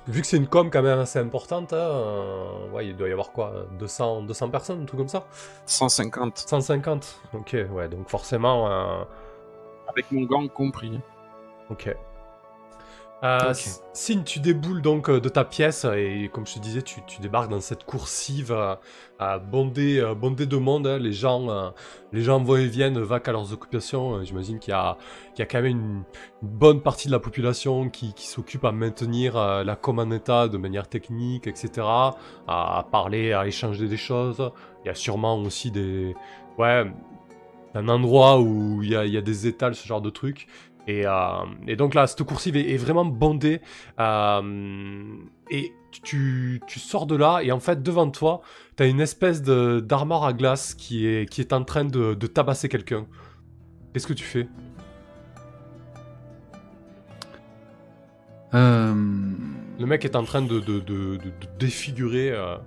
[0.08, 3.12] vu que c'est une com quand même assez importante, hein, euh, ouais, il doit y
[3.14, 5.28] avoir quoi, 200, 200 personnes, un truc comme ça?
[5.66, 9.04] 150, 150 Ok, ouais, donc forcément, euh,
[9.96, 11.00] avec mon gang compris.
[11.70, 11.96] ok.
[13.24, 13.54] Euh,
[13.94, 17.22] Signe, tu déboules donc euh, de ta pièce et comme je te disais, tu, tu
[17.22, 18.76] débarques dans cette coursive euh,
[19.22, 20.86] euh, bondée, euh, bondée de monde.
[20.86, 21.00] hein.
[21.00, 21.70] Les gens, euh,
[22.12, 24.22] les gens vont et viennent, vaquent à leurs occupations.
[24.24, 24.98] J'imagine qu'il y a,
[25.34, 26.04] qu'il y a quand même une,
[26.44, 30.12] une bonne partie de la population qui, qui s'occupe à maintenir euh, la com en
[30.12, 31.70] état de manière technique, etc.
[31.88, 32.16] À,
[32.48, 34.52] à parler, à échanger des choses.
[34.84, 36.14] Il y a sûrement aussi des,
[36.60, 36.86] ouais,
[37.76, 40.48] un endroit où il y a, il y a des étals, ce genre de trucs.
[40.88, 41.12] Et, euh,
[41.68, 43.62] et donc là, cette coursive est, est vraiment bondée.
[44.00, 45.04] euh,
[45.52, 45.72] et
[46.04, 48.42] tu, tu sors de là, et en fait, devant toi,
[48.76, 52.28] tu as une espèce d'armoire à glace qui est, qui est en train de, de
[52.28, 53.06] tabasser quelqu'un.
[53.94, 54.48] Qu'est-ce que tu fais?
[58.54, 58.94] Euh,
[59.80, 60.62] Le mec est en train de,
[61.60, 62.58] défigurer euh,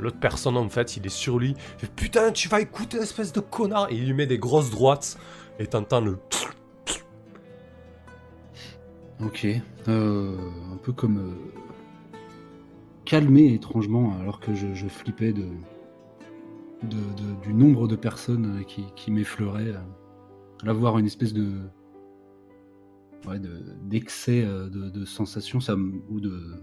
[0.00, 0.96] l'autre personne, en fait.
[0.96, 1.54] Il est sur lui.
[1.96, 5.18] Putain, tu vas écouter, espèce de connard Et il lui met des grosses droites.
[5.58, 6.18] Et t'entends le.
[9.24, 9.46] Ok.
[9.86, 10.36] Euh,
[10.72, 11.64] un peu comme euh,
[13.04, 15.46] calmé étrangement alors que je, flippais de,
[17.42, 19.68] du nombre de personnes euh, qui, m'effleuraient.
[19.68, 19.78] euh.
[20.64, 21.52] Là, voir une espèce de
[23.84, 25.58] d'excès euh, de, sensations
[26.10, 26.60] ou de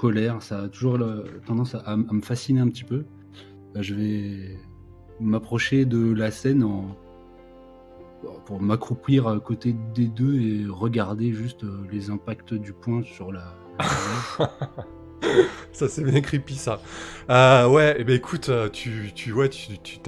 [0.00, 0.98] colère, ça a toujours
[1.46, 3.04] tendance à, me fasciner un petit peu.
[3.76, 4.58] Euh, Je vais
[5.20, 6.66] m'approcher de la scène
[8.46, 13.30] pour m'accroupir à côté des deux et regarder juste euh, les impacts du poing sur
[13.30, 13.54] la.
[15.72, 16.80] Ça c'est bien creepy ça.
[17.28, 19.98] Euh, ouais, et ben écoute, euh, tu, tu, ouais, tu, tu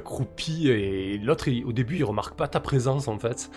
[0.00, 3.50] t'as- et l'autre, au début, il remarque pas ta présence en fait.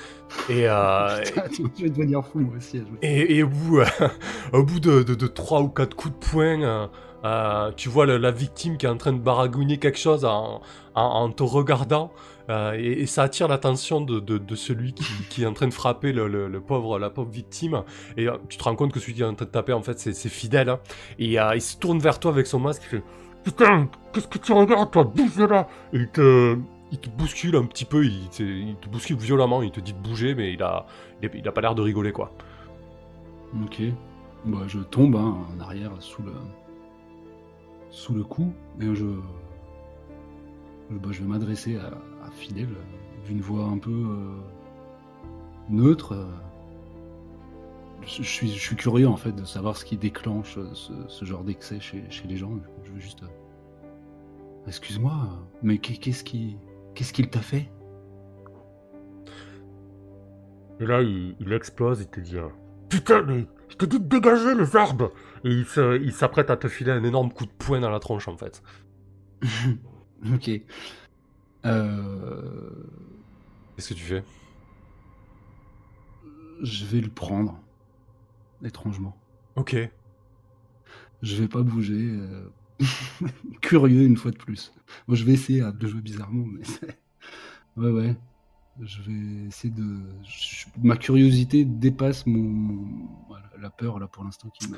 [0.49, 2.77] Et, euh, Putain, attends, je vais devenir fou moi aussi.
[2.77, 2.97] à jouer.
[3.01, 3.79] et, et au bout,
[4.53, 6.87] au bout de, de, de 3 ou 4 coups de poing, euh,
[7.23, 10.61] euh, tu vois la, la victime qui est en train de baragouiner quelque chose en,
[10.93, 12.11] en, en te regardant.
[12.49, 14.19] euh, et, et ça attire l'attention de,
[14.55, 17.83] celui qui, qui est en train de frapper le, le- le pauvre, la pauvre victime.
[18.17, 19.81] Et euh, tu te rends compte que celui qui est en train de taper, en
[19.81, 20.69] fait, c'est fidèle.
[20.69, 20.79] hein.
[21.17, 22.83] Et euh, il se tourne vers toi avec son masque.
[22.85, 23.03] Il fait
[23.45, 26.57] Putain, qu'est-ce que tu regardes, toi Bouge de là et il te,
[26.91, 29.93] il te bouscule un petit peu, il te, il te bouscule violemment, il te dit
[29.93, 30.87] de bouger, mais il a,
[31.21, 32.33] il a, il a pas l'air de rigoler, quoi.
[33.63, 33.81] Ok.
[34.45, 36.33] Bah, je tombe hein, en arrière sous le
[37.91, 38.51] sous le coup
[38.81, 39.05] et je
[40.89, 41.87] bah, je vais m'adresser à,
[42.25, 42.75] à Fidèle
[43.25, 44.35] d'une voix un peu euh,
[45.69, 46.27] neutre.
[48.03, 51.25] Je, je suis, je suis curieux en fait de savoir ce qui déclenche ce, ce
[51.25, 52.51] genre d'excès chez, chez les gens.
[52.83, 53.23] Je veux juste.
[54.67, 56.57] Excuse-moi, mais qu'est- qu'est-ce qui
[56.95, 57.69] qu'est-ce qu'il t'a fait?
[60.79, 62.37] Et là, il, il explose, il te dit
[62.89, 65.11] Putain, mais je te dis de dégager les arbres
[65.43, 68.37] Et il s'apprête à te filer un énorme coup de poing dans la tronche, en
[68.37, 68.61] fait.
[70.33, 70.49] Ok.
[71.65, 72.69] Euh,
[73.75, 74.23] Qu'est-ce que tu fais?
[76.61, 77.59] Je vais le prendre.
[78.63, 79.15] Étrangement.
[79.55, 79.75] Ok.
[81.21, 81.93] Je vais pas bouger.
[82.11, 82.47] euh,
[83.61, 84.73] Curieux une fois de plus.
[85.07, 86.63] Moi, je vais essayer hein, de jouer bizarrement, mais
[87.77, 88.15] ouais, ouais.
[88.81, 89.83] Je vais essayer de.
[90.23, 94.77] je- Ma curiosité dépasse mon, voilà, la peur là pour l'instant qui me,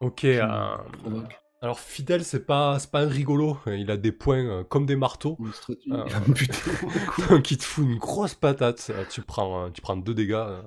[0.00, 0.16] Ok.
[0.16, 1.38] qui euh, provoque.
[1.62, 3.56] alors, Fidèle, c'est pas, c'est pas un rigolo.
[3.68, 5.38] Il a des poings euh, comme des marteaux.
[5.52, 5.90] Stratégie.
[5.92, 6.06] Ah.
[6.34, 8.90] Putain, qui te fout une grosse patate.
[8.90, 10.62] Euh, Tu prends, euh, tu prends deux dégâts euh,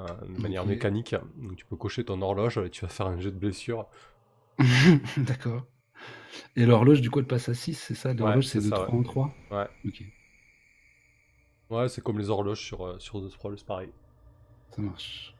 [0.00, 1.14] euh, de manière mécanique.
[1.36, 3.86] Donc, tu peux cocher ton horloge et tu vas faire un jet de blessure.
[5.16, 5.62] D'accord.
[6.56, 8.12] Et l'horloge, du coup, elle passe à 6, c'est ça?
[8.14, 9.68] L'horloge, c'est c'est de ça, 3 en 3 Ouais.
[9.86, 10.02] Ok,
[11.70, 13.90] Ouais, c'est comme les horloges sur, euh, sur The Scrolls, pareil.
[14.70, 15.34] ça marche.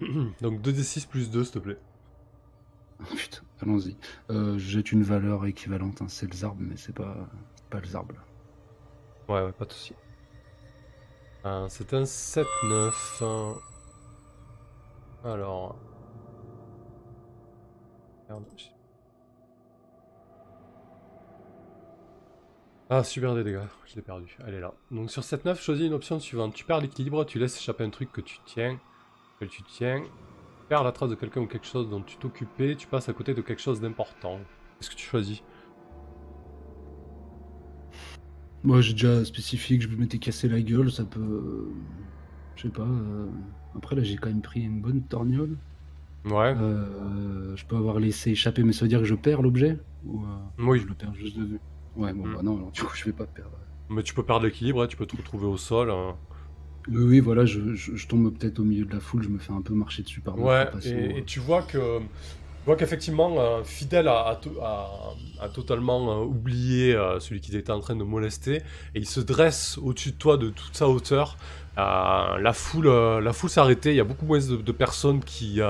[0.40, 1.78] Donc 2d6 plus 2, s'il te plaît.
[3.00, 3.96] Oh, putain, allons-y.
[4.30, 7.80] Euh, je jette une valeur équivalente, hein, c'est le zarbe, mais c'est pas, c'est pas
[7.80, 8.12] le zarbe.
[8.12, 8.24] là.
[9.34, 9.94] Ouais, ouais, pas de soucis.
[11.44, 13.22] Euh, c'est un 7-9.
[13.22, 13.54] hein.
[15.24, 15.76] Alors.
[18.28, 18.70] Merde, j'ai-
[22.90, 24.36] Ah, super des dégâts, je l'ai perdu.
[24.46, 24.72] Elle est là.
[24.90, 26.54] Donc sur 7-9, choisis une option suivante.
[26.54, 28.78] Tu perds l'équilibre, tu laisses échapper un truc que tu tiens.
[29.40, 30.00] Que tu tiens.
[30.02, 33.12] Tu perds la trace de quelqu'un ou quelque chose dont tu t'occupais, tu passes à
[33.12, 34.38] côté de quelque chose d'important.
[34.78, 35.42] Qu'est-ce que tu choisis?
[38.64, 41.68] Moi, j'ai déjà spécifié que je m'étais cassé la gueule, ça peut.
[42.56, 42.82] Je sais pas.
[42.82, 43.26] euh,
[43.76, 45.56] Après, là, j'ai quand même pris une bonne torgnole.
[46.24, 46.54] Ouais.
[46.58, 50.24] Euh, je peux avoir laissé échapper, mais ça veut dire que je perds l'objet Ou,
[50.24, 50.80] euh, Oui.
[50.80, 51.60] Je le perds juste de vue?
[51.98, 52.34] Ouais, bon, Mm.
[52.36, 53.50] bah non, alors, du coup, je vais pas perdre.
[53.90, 55.90] Mais tu peux perdre l'équilibre, hein, tu peux te retrouver au sol.
[55.90, 56.16] hein.
[56.88, 59.38] Oui, oui, voilà, je, je- je tombe peut-être au milieu de la foule, je me
[59.38, 61.16] fais un peu marcher dessus par Ouais, et, euh.
[61.18, 66.22] et tu vois que, tu vois qu'effectivement, euh, Fidel a, a to- a- a totalement
[66.22, 68.56] euh, oublié euh, celui qui était en train de molester,
[68.94, 71.36] et il se dresse au-dessus de toi de toute sa hauteur,
[71.76, 73.90] la foule, la foule s'est arrêtée.
[73.90, 75.60] Il y a beaucoup moins de, de personnes qui,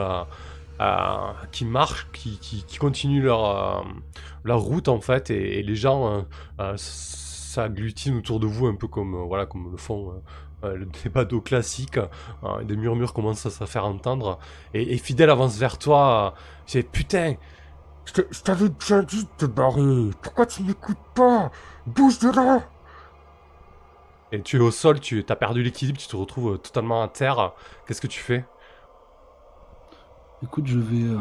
[0.81, 3.83] euh, qui marchent, qui, continuent leur,
[4.47, 6.23] euh, route en fait, et, les gens euh,
[6.61, 10.15] euh, s'agglutinent autour de vous un peu comme, euh, voilà, comme le font
[10.63, 11.99] le débat d'eau classique.
[11.99, 14.39] Euh, des murmures commencent à se faire entendre.
[14.75, 16.35] Et, et Fidèle avance vers toi.
[16.67, 17.35] C'est putain,
[18.07, 20.11] Je t'avais bien dit de te barrer.
[20.23, 21.51] Pourquoi tu m'écoutes pas?
[21.87, 22.63] Bouge de là
[24.33, 27.53] Et tu es au sol, tu as perdu l'équilibre, tu te retrouves totalement à terre.
[27.87, 28.45] Qu'est-ce que tu fais?
[30.41, 31.19] Écoute, je vais euh,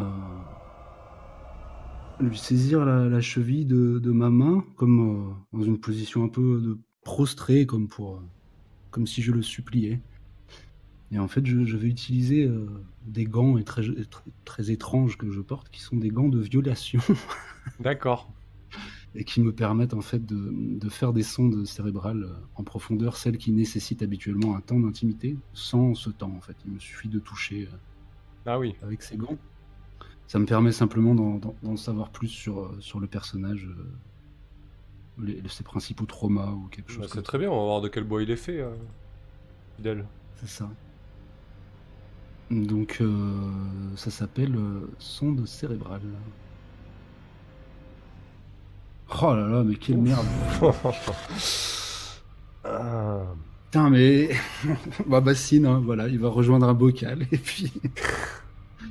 [2.19, 6.27] lui saisir la, la cheville de, de ma main, comme euh, dans une position un
[6.27, 8.22] peu de prostré, comme pour, euh,
[8.91, 9.99] comme si je le suppliais.
[11.11, 12.52] Et en fait, je, je vais utiliser
[13.06, 16.39] des gants et très, très, très étranges que je porte, qui sont des gants de
[16.39, 16.99] violation
[17.80, 18.30] D'accord.
[19.15, 23.38] et qui me permettent en fait de, de faire des sondes cérébrales en profondeur, celles
[23.38, 26.57] qui nécessitent habituellement un temps d'intimité, sans ce temps en fait.
[26.65, 27.69] Il me suffit de toucher.
[28.48, 28.76] Ah oui.
[28.82, 29.38] avec ces gants.
[30.28, 35.64] Ça me permet simplement d'en- savoir plus sur, euh, sur le personnage, euh, les- ses
[35.64, 38.24] principaux traumas ou quelque Bah, chose c'est très bien, on va voir de quel bois
[38.24, 38.60] il est fait.
[38.60, 38.74] euh,
[39.76, 40.06] Fidèle.
[40.36, 40.69] C'est ça.
[42.49, 43.52] Donc euh,
[43.95, 46.02] ça s'appelle euh, sonde cérébrale.
[49.22, 50.26] Oh là là, mais quelle merde.
[52.69, 53.22] Ah.
[53.72, 54.30] Putain, mais.
[55.07, 57.73] bah, bassine, hein, voilà, il va rejoindre un bocal et puis.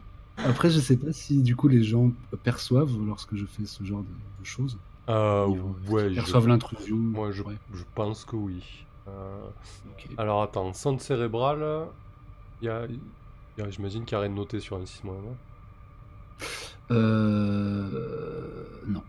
[0.37, 2.13] Après, je sais pas si du coup les gens
[2.43, 4.79] perçoivent lorsque je fais ce genre de, de choses.
[5.09, 6.97] Euh, Ils ouais, je, perçoivent l'intrusion.
[6.97, 8.87] moi je, Ouais, je pense que oui.
[9.09, 9.51] Euh,
[9.85, 10.09] ok.
[10.17, 11.95] alors attends, sonde cérébrale,
[12.61, 12.87] il y a,
[13.59, 15.21] y a- j'imagine qu'il y a rien de noté sur un 6 mois.
[15.23, 15.41] non?
[16.91, 18.81] Euh.
[18.87, 19.03] Non.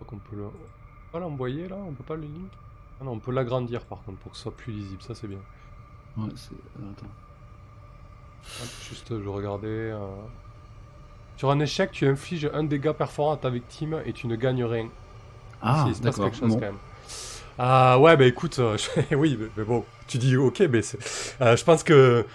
[0.00, 0.46] Je crois qu'on peut le...
[0.46, 2.60] On peut pas l'envoyer là On peut pas le link?
[3.00, 5.26] Ah non, on peut l'agrandir par contre pour que ce soit plus lisible, ça c'est
[5.26, 5.38] bien.
[6.16, 6.52] Ouais, c'est.
[6.52, 7.06] euh, Attends.
[8.62, 9.66] Hop, juste je regardais.
[9.68, 10.06] euh.
[11.36, 14.64] Sur un échec, tu infliges un dégât perforant à ta victime et tu ne gagnes
[14.64, 14.88] rien.
[15.62, 16.30] Ah, Si, il se passe d'accord.
[16.30, 16.54] quelque chose bon.
[16.60, 16.78] quand même.
[17.58, 18.76] Ah ouais, bah écoute, euh,
[19.10, 22.26] je- oui, mais, mais bon, tu dis ok, mais c'est- euh, je pense que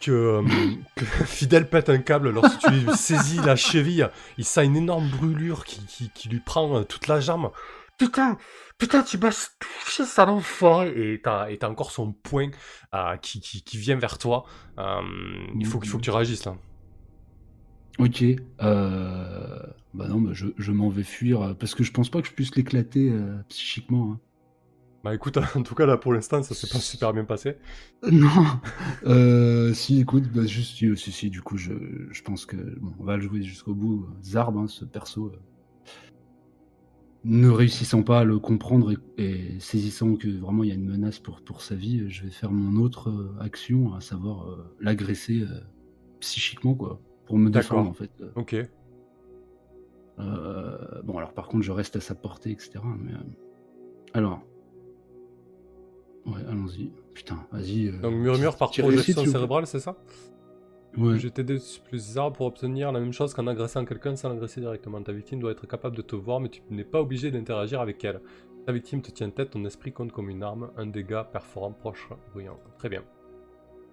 [0.00, 0.42] que, euh,
[0.96, 4.10] que Fidel pète un câble lorsque tu lui saisis la cheville.
[4.38, 7.50] Il sent une énorme brûlure qui, qui, qui lui prend toute la jambe.
[7.98, 8.38] Putain
[8.78, 12.50] Putain, tu m'as touché, ça l'enfant Et t'as et t'as encore son poing
[12.94, 14.44] euh, qui, qui, qui vient vers toi.
[14.78, 15.00] Euh,
[15.58, 16.56] il, faut, il faut que tu réagisses là.
[17.98, 18.22] Ok.
[18.62, 19.58] Euh...
[19.94, 22.28] Bah non, bah je, je m'en vais fuir euh, parce que je pense pas que
[22.28, 24.12] je puisse l'éclater euh, psychiquement.
[24.12, 24.20] hein.
[25.04, 27.56] Bah écoute, en tout cas là pour l'instant ça s'est pas super bien passé.
[28.10, 28.28] Non.
[29.06, 31.72] Euh, si, écoute, bah, juste si, si, si, du coup, je,
[32.10, 34.08] je pense que bon, on va le jouer jusqu'au bout.
[34.22, 35.38] Zarb, hein, ce perso, euh,
[37.24, 40.88] ne réussissant pas à le comprendre et, et saisissant que vraiment il y a une
[40.88, 44.74] menace pour, pour sa vie, je vais faire mon autre euh, action, à savoir euh,
[44.80, 45.60] l'agresser euh,
[46.20, 48.10] psychiquement, quoi, pour me défendre en fait.
[48.36, 48.56] Ok.
[50.20, 52.80] Euh, bon, alors par contre, je reste à sa portée, etc.
[52.98, 53.12] Mais
[54.14, 54.40] alors,
[56.26, 56.90] ouais, allons-y.
[57.14, 57.88] Putain, vas-y.
[57.88, 59.96] euh, Donc murmure par projection cérébrale, c'est ça?
[60.96, 61.18] Ouais.
[61.18, 61.58] Jeter des
[61.88, 65.00] plus armes pour obtenir la même chose qu'en agressant quelqu'un sans l'agresser directement.
[65.02, 68.02] Ta victime doit être capable de te voir, mais tu n'es pas obligé d'interagir avec
[68.04, 68.20] elle.
[68.66, 72.08] Ta victime te tient tête, ton esprit compte comme une arme, un dégât perforant proche,
[72.32, 72.58] bruyant.
[72.78, 73.02] Très bien.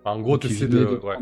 [0.05, 0.97] En gros, tu essaies venait de.
[0.97, 1.15] Ouais.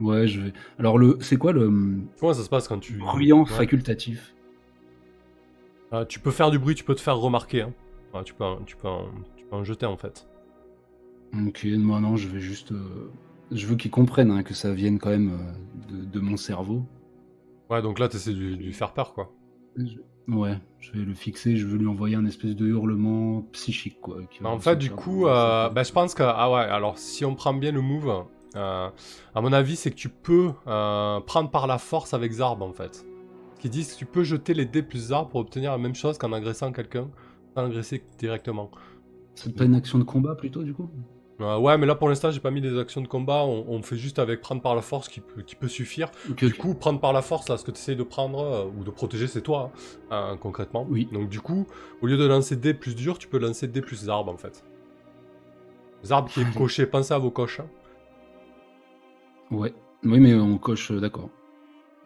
[0.00, 0.52] Ouais, je vais.
[0.78, 2.94] Alors, le, c'est quoi le hum, Comment ça se passe quand tu.
[2.98, 3.46] bruyant Ouais.
[3.46, 4.34] facultatif?
[5.90, 7.62] Ah, tu peux faire du bruit, tu peux te faire remarquer.
[7.62, 7.72] Hein.
[8.12, 9.06] Ah, tu, peux en, tu, peux en,
[9.36, 10.26] tu peux en jeter en fait.
[11.46, 12.72] Ok, moi non, je vais juste.
[12.72, 13.10] euh,
[13.50, 16.82] Je veux qu'ils comprennent hein, que ça vienne quand même euh, de, de mon cerveau.
[17.70, 19.32] Ouais, donc là, tu essaies de lui- faire peur quoi.
[19.76, 19.98] Je-
[20.28, 24.18] Ouais, je vais le fixer, je veux lui envoyer un espèce de hurlement psychique, quoi.
[24.28, 26.24] qui Bah, en fait, du coup, euh, bah, je pense que.
[26.24, 28.24] Ah ouais, alors si on prend bien le move,
[28.56, 28.90] euh,
[29.36, 32.72] à mon avis, c'est que tu peux euh, prendre par la force avec Zarb en
[32.72, 33.06] fait.
[33.54, 35.94] Ce qu'ils disent que tu peux jeter les dés plus Zarb pour obtenir la même
[35.94, 37.08] chose qu'en agressant quelqu'un
[37.54, 38.72] sans l'agresser directement.
[39.36, 40.90] C'est pas une action de combat plutôt, du coup?
[41.38, 43.82] Euh, ouais, mais là pour l'instant, j'ai pas mis des actions de combat, on, on
[43.82, 46.10] fait juste avec prendre par la force qui peut, qui peut suffire.
[46.30, 48.84] Du coup, prendre par la force, là, ce que tu essayes de prendre euh, ou
[48.84, 49.70] de protéger, c'est toi,
[50.10, 50.86] hein, euh, concrètement.
[50.88, 51.08] Oui.
[51.12, 51.66] Donc, du coup,
[52.00, 54.64] au lieu de lancer D plus dur, tu peux lancer D plus Zarb en fait.
[56.04, 57.60] Zarb qui est coché, pensez à vos coches.
[57.60, 57.68] hein.
[59.50, 61.28] Ouais, oui, mais on coche, euh, d'accord.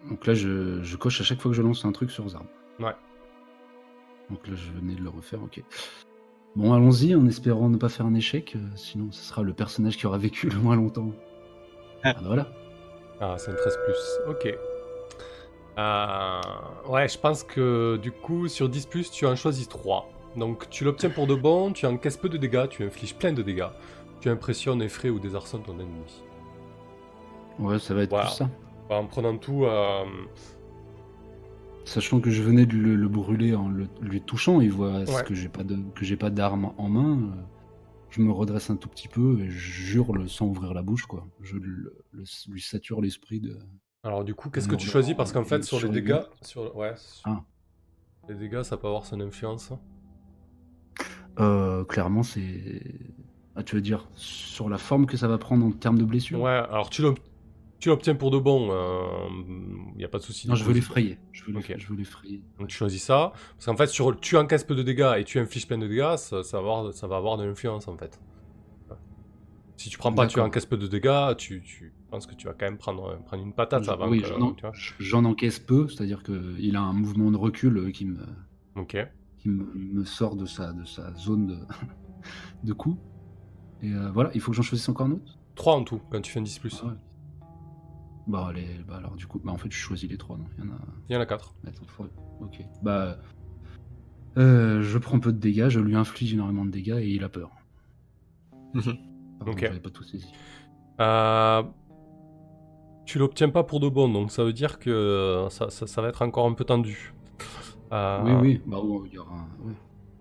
[0.09, 2.47] Donc là, je, je coche à chaque fois que je lance un truc sur Zarb.
[2.81, 2.95] Ouais.
[4.29, 5.63] Donc là, je venais de le refaire, ok.
[6.57, 9.97] Bon, allons-y, en espérant ne pas faire un échec, euh, sinon ce sera le personnage
[9.97, 11.11] qui aura vécu le moins longtemps.
[12.03, 12.49] Ah, bah voilà.
[13.21, 14.59] Ah, c'est un 13 plus, ok.
[15.79, 16.41] Euh,
[16.89, 20.09] ouais, je pense que du coup, sur 10 plus, tu en choisis 3.
[20.37, 23.43] Donc tu l'obtiens pour de bon, tu encaisses peu de dégâts, tu infliges plein de
[23.43, 23.69] dégâts.
[24.21, 26.23] Tu impressionnes, effraies ou désarçonnes ton ennemi.
[27.59, 28.27] Ouais, ça va être Voilà.
[28.27, 28.51] plus ça.
[28.91, 30.05] En prenant tout, euh,
[31.85, 35.25] Sachant que je venais de le, le brûler en le, lui touchant, il voit Ouais.
[35.25, 37.19] que j'ai pas de que j'ai pas d'arme en main.
[37.19, 37.43] euh,
[38.11, 41.27] Je me redresse un tout petit peu et je jure sans ouvrir la bouche quoi.
[41.43, 43.59] Je lui sature l'esprit de.
[44.03, 45.15] Alors du coup, qu'est-ce que tu choisis?
[45.15, 47.45] Parce qu'en fait, sur sur les dégâts, sur ouais, sur- Ah.
[48.29, 49.73] les dégâts, ça peut avoir son influence?
[51.39, 52.83] Euh, clairement, c'est.
[53.57, 56.41] Ah, tu veux dire sur la forme que ça va prendre en termes de blessure
[56.41, 57.03] Ouais, alors tu
[57.81, 58.69] tu l'obtiens pour de bon,
[59.95, 60.49] il n'y a pas de souci.
[60.49, 61.19] Non, je veux l'effrayer.
[61.33, 62.43] Je veux l'effrayer.
[62.59, 65.39] Donc tu choisis ça, parce qu'en fait, sur, tu encaisses peu de dégâts et tu
[65.39, 68.21] infliges plein de dégâts, ça, ça va, avoir, ça va avoir de l'influence en fait.
[69.77, 72.53] Si tu prends pas, tu encaisses peu de dégâts, tu, tu penses que tu vas
[72.53, 74.23] quand même prendre, prendre une patate Je- avant oui,
[74.99, 78.19] j'en encaisse peu, c'est-à-dire qu'il a un mouvement de recul euh, qui me,
[79.39, 81.59] qui me, me sort de sa, de sa zone de,
[82.63, 82.99] de coup.
[83.83, 85.39] Et euh, voilà, il faut que j'en choisisse encore un autre?
[85.55, 86.79] 3 en tout, quand tu fais un 10 plus.
[86.83, 86.93] Ah ouais.
[88.31, 90.65] Bah, allez, bah alors du coup, bah en fait je choisis les trois, non Il
[90.65, 90.79] y en a.
[91.09, 91.55] Il y en a 4.
[91.67, 92.07] Attends, faut-
[92.41, 92.65] Ok.
[92.83, 93.19] Bah.
[94.39, 97.29] euh, je prends peu de dégâts, je lui inflige énormément de dégâts et il a
[97.29, 97.51] peur.
[98.73, 99.59] Pardon, Ok.
[99.61, 100.33] j'avais pas tout saisi.
[101.01, 101.63] Euh,
[103.07, 106.09] tu l'obtiens pas pour de bon, donc ça veut dire que ça, ça- ça va
[106.09, 107.13] être encore un peu tendu.
[107.93, 109.35] Euh, Oui, oui, bah ouais, il y aura.
[109.65, 109.73] ouais,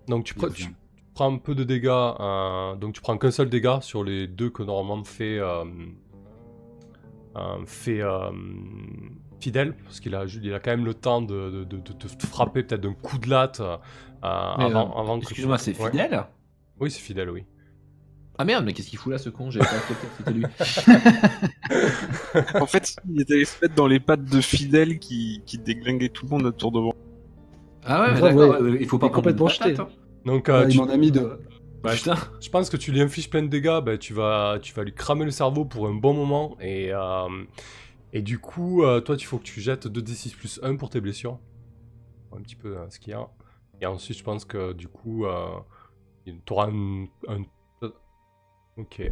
[0.08, 0.74] Donc tu, tu
[1.14, 4.50] prends un peu de dégâts, euh, donc tu prends qu'un seul dégât sur les deux
[4.50, 5.38] que normalement fait,
[7.66, 8.30] fait euh,
[9.40, 12.26] fidèle, parce qu'il a, il a quand même le temps de, de- de- de te
[12.26, 13.76] frapper peut-être d'un coup de latte euh,
[14.22, 15.90] avant, euh, avant Excuse-moi, c'est Ouais.
[15.90, 16.24] fidèle?
[16.78, 17.44] Oui, c'est fidèle, oui.
[18.38, 19.50] Ah merde, mais qu'est-ce qu'il fout là ce con?
[19.50, 20.46] J'avais pas accepté que c'était lui.
[22.60, 26.30] En fait, il était fait dans les pattes de Fidèle qui, qui déglinguait tout le
[26.30, 26.94] monde autour de moi.
[27.84, 29.78] Ah ouais, mais Ouais, d'accord, ouais, ouais, il faut pas complètement jeté.
[29.78, 29.88] hein.
[30.24, 31.38] Donc euh, Ouais, tu- il m'en a mis de.
[31.82, 32.14] Bah, putain.
[32.40, 34.92] je pense que tu lui infliges plein de dégâts, ben, tu, vas, tu vas lui
[34.94, 37.44] cramer le cerveau pour un bon moment, et, euh,
[38.12, 41.00] et du coup, euh, toi, il faut que tu jettes 2d6 plus 1 pour tes
[41.00, 41.38] blessures.
[42.36, 43.28] Un petit peu euh, ce qu'il y a.
[43.80, 45.48] Et ensuite, je pense que du coup, euh,
[46.26, 47.44] tu auras un, un-
[48.76, 49.02] Ok.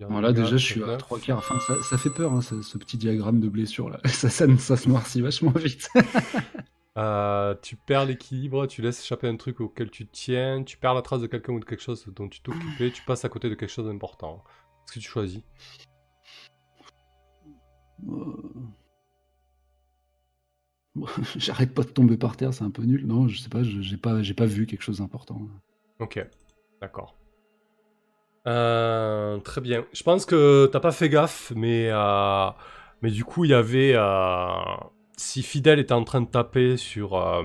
[0.00, 1.38] Voilà, déjà, je suis à trois quarts.
[1.38, 3.98] Enfin, ça, ça fait peur, hein, ce, ce petit diagramme de blessure là.
[4.08, 5.88] Ça, ça, ça se noircit vachement vite.
[6.96, 11.02] Euh, tu perds l'équilibre, tu laisses échapper un truc auquel tu tiens, tu perds la
[11.02, 13.54] trace de quelqu'un ou de quelque chose dont tu t'occupais, tu passes à côté de
[13.54, 14.42] quelque chose d'important.
[14.86, 15.42] Qu'est-ce que tu choisis?
[18.08, 18.32] Euh.
[21.36, 23.06] J'arrête pas de tomber par terre, c'est un peu nul.
[23.06, 25.40] Non, je sais pas, je- j'ai pas, j'ai pas vu quelque chose d'important.
[25.98, 26.24] Ok,
[26.80, 27.18] d'accord.
[28.46, 29.84] Euh, très bien.
[29.92, 32.48] Je pense que t'as pas fait gaffe, mais, euh,
[33.02, 33.92] mais du coup, il y avait.
[35.16, 37.42] Euh, si Fidèle était en train de taper sur, euh,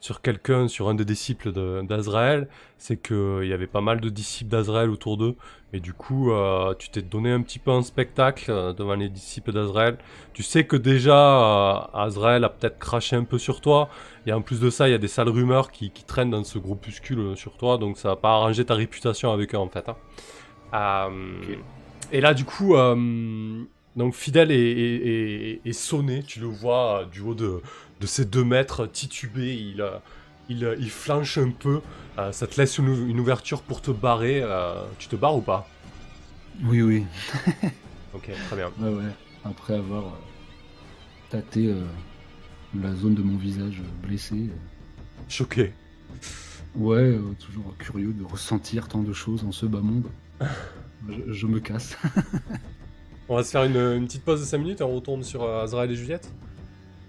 [0.00, 4.08] sur quelqu'un, sur un des disciples de- d'Azraël, c'est qu'il y avait pas mal de
[4.08, 5.36] disciples d'Azraël autour d'eux.
[5.74, 9.08] Et du coup, euh, tu t'es donné un petit peu un spectacle euh, devant les
[9.08, 9.96] disciples d'Azraël.
[10.34, 13.88] Tu sais que déjà, euh, Azraël a peut-être craché un peu sur toi.
[14.26, 16.44] Et en plus de ça, il y a des sales rumeurs qui, qui traînent dans
[16.44, 19.68] ce groupuscule euh, sur toi, donc ça va pas arranger ta réputation avec eux en
[19.68, 19.88] fait.
[19.88, 19.96] hein.
[20.74, 21.54] Euh,
[22.12, 23.64] Et là, du coup, euh,
[23.96, 27.60] donc Fidèle est, est- est- est sonné, tu le vois euh, du haut de,
[28.00, 29.98] de ses deux mètres titubé, il, euh,
[30.48, 31.80] il, euh, il flanche un peu,
[32.18, 34.40] euh, ça te laisse une, une ouverture pour te barrer.
[34.42, 35.68] euh, tu te barres ou pas?
[36.64, 37.04] Oui, oui.
[38.14, 38.70] Ok, très bien.
[38.78, 39.10] Ouais, ouais.
[39.42, 40.10] Après avoir euh,
[41.30, 41.74] tâté
[42.78, 44.50] la zone de mon visage blessé.
[45.30, 45.72] Choqué.
[46.74, 50.06] Ouais, toujours curieux de ressentir tant de choses en ce bas monde.
[51.08, 51.96] Je, je me casse.
[53.28, 55.42] On va se faire une, une petite pause de 5 minutes et on retourne sur
[55.44, 56.30] euh, Azrael et Juliette.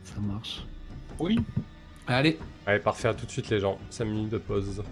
[0.03, 0.63] Ça marche.
[1.19, 1.39] Oui.
[2.07, 2.37] Allez.
[2.65, 3.77] Allez, parfait, à tout de suite les gens.
[3.89, 4.83] 5 minutes de pause.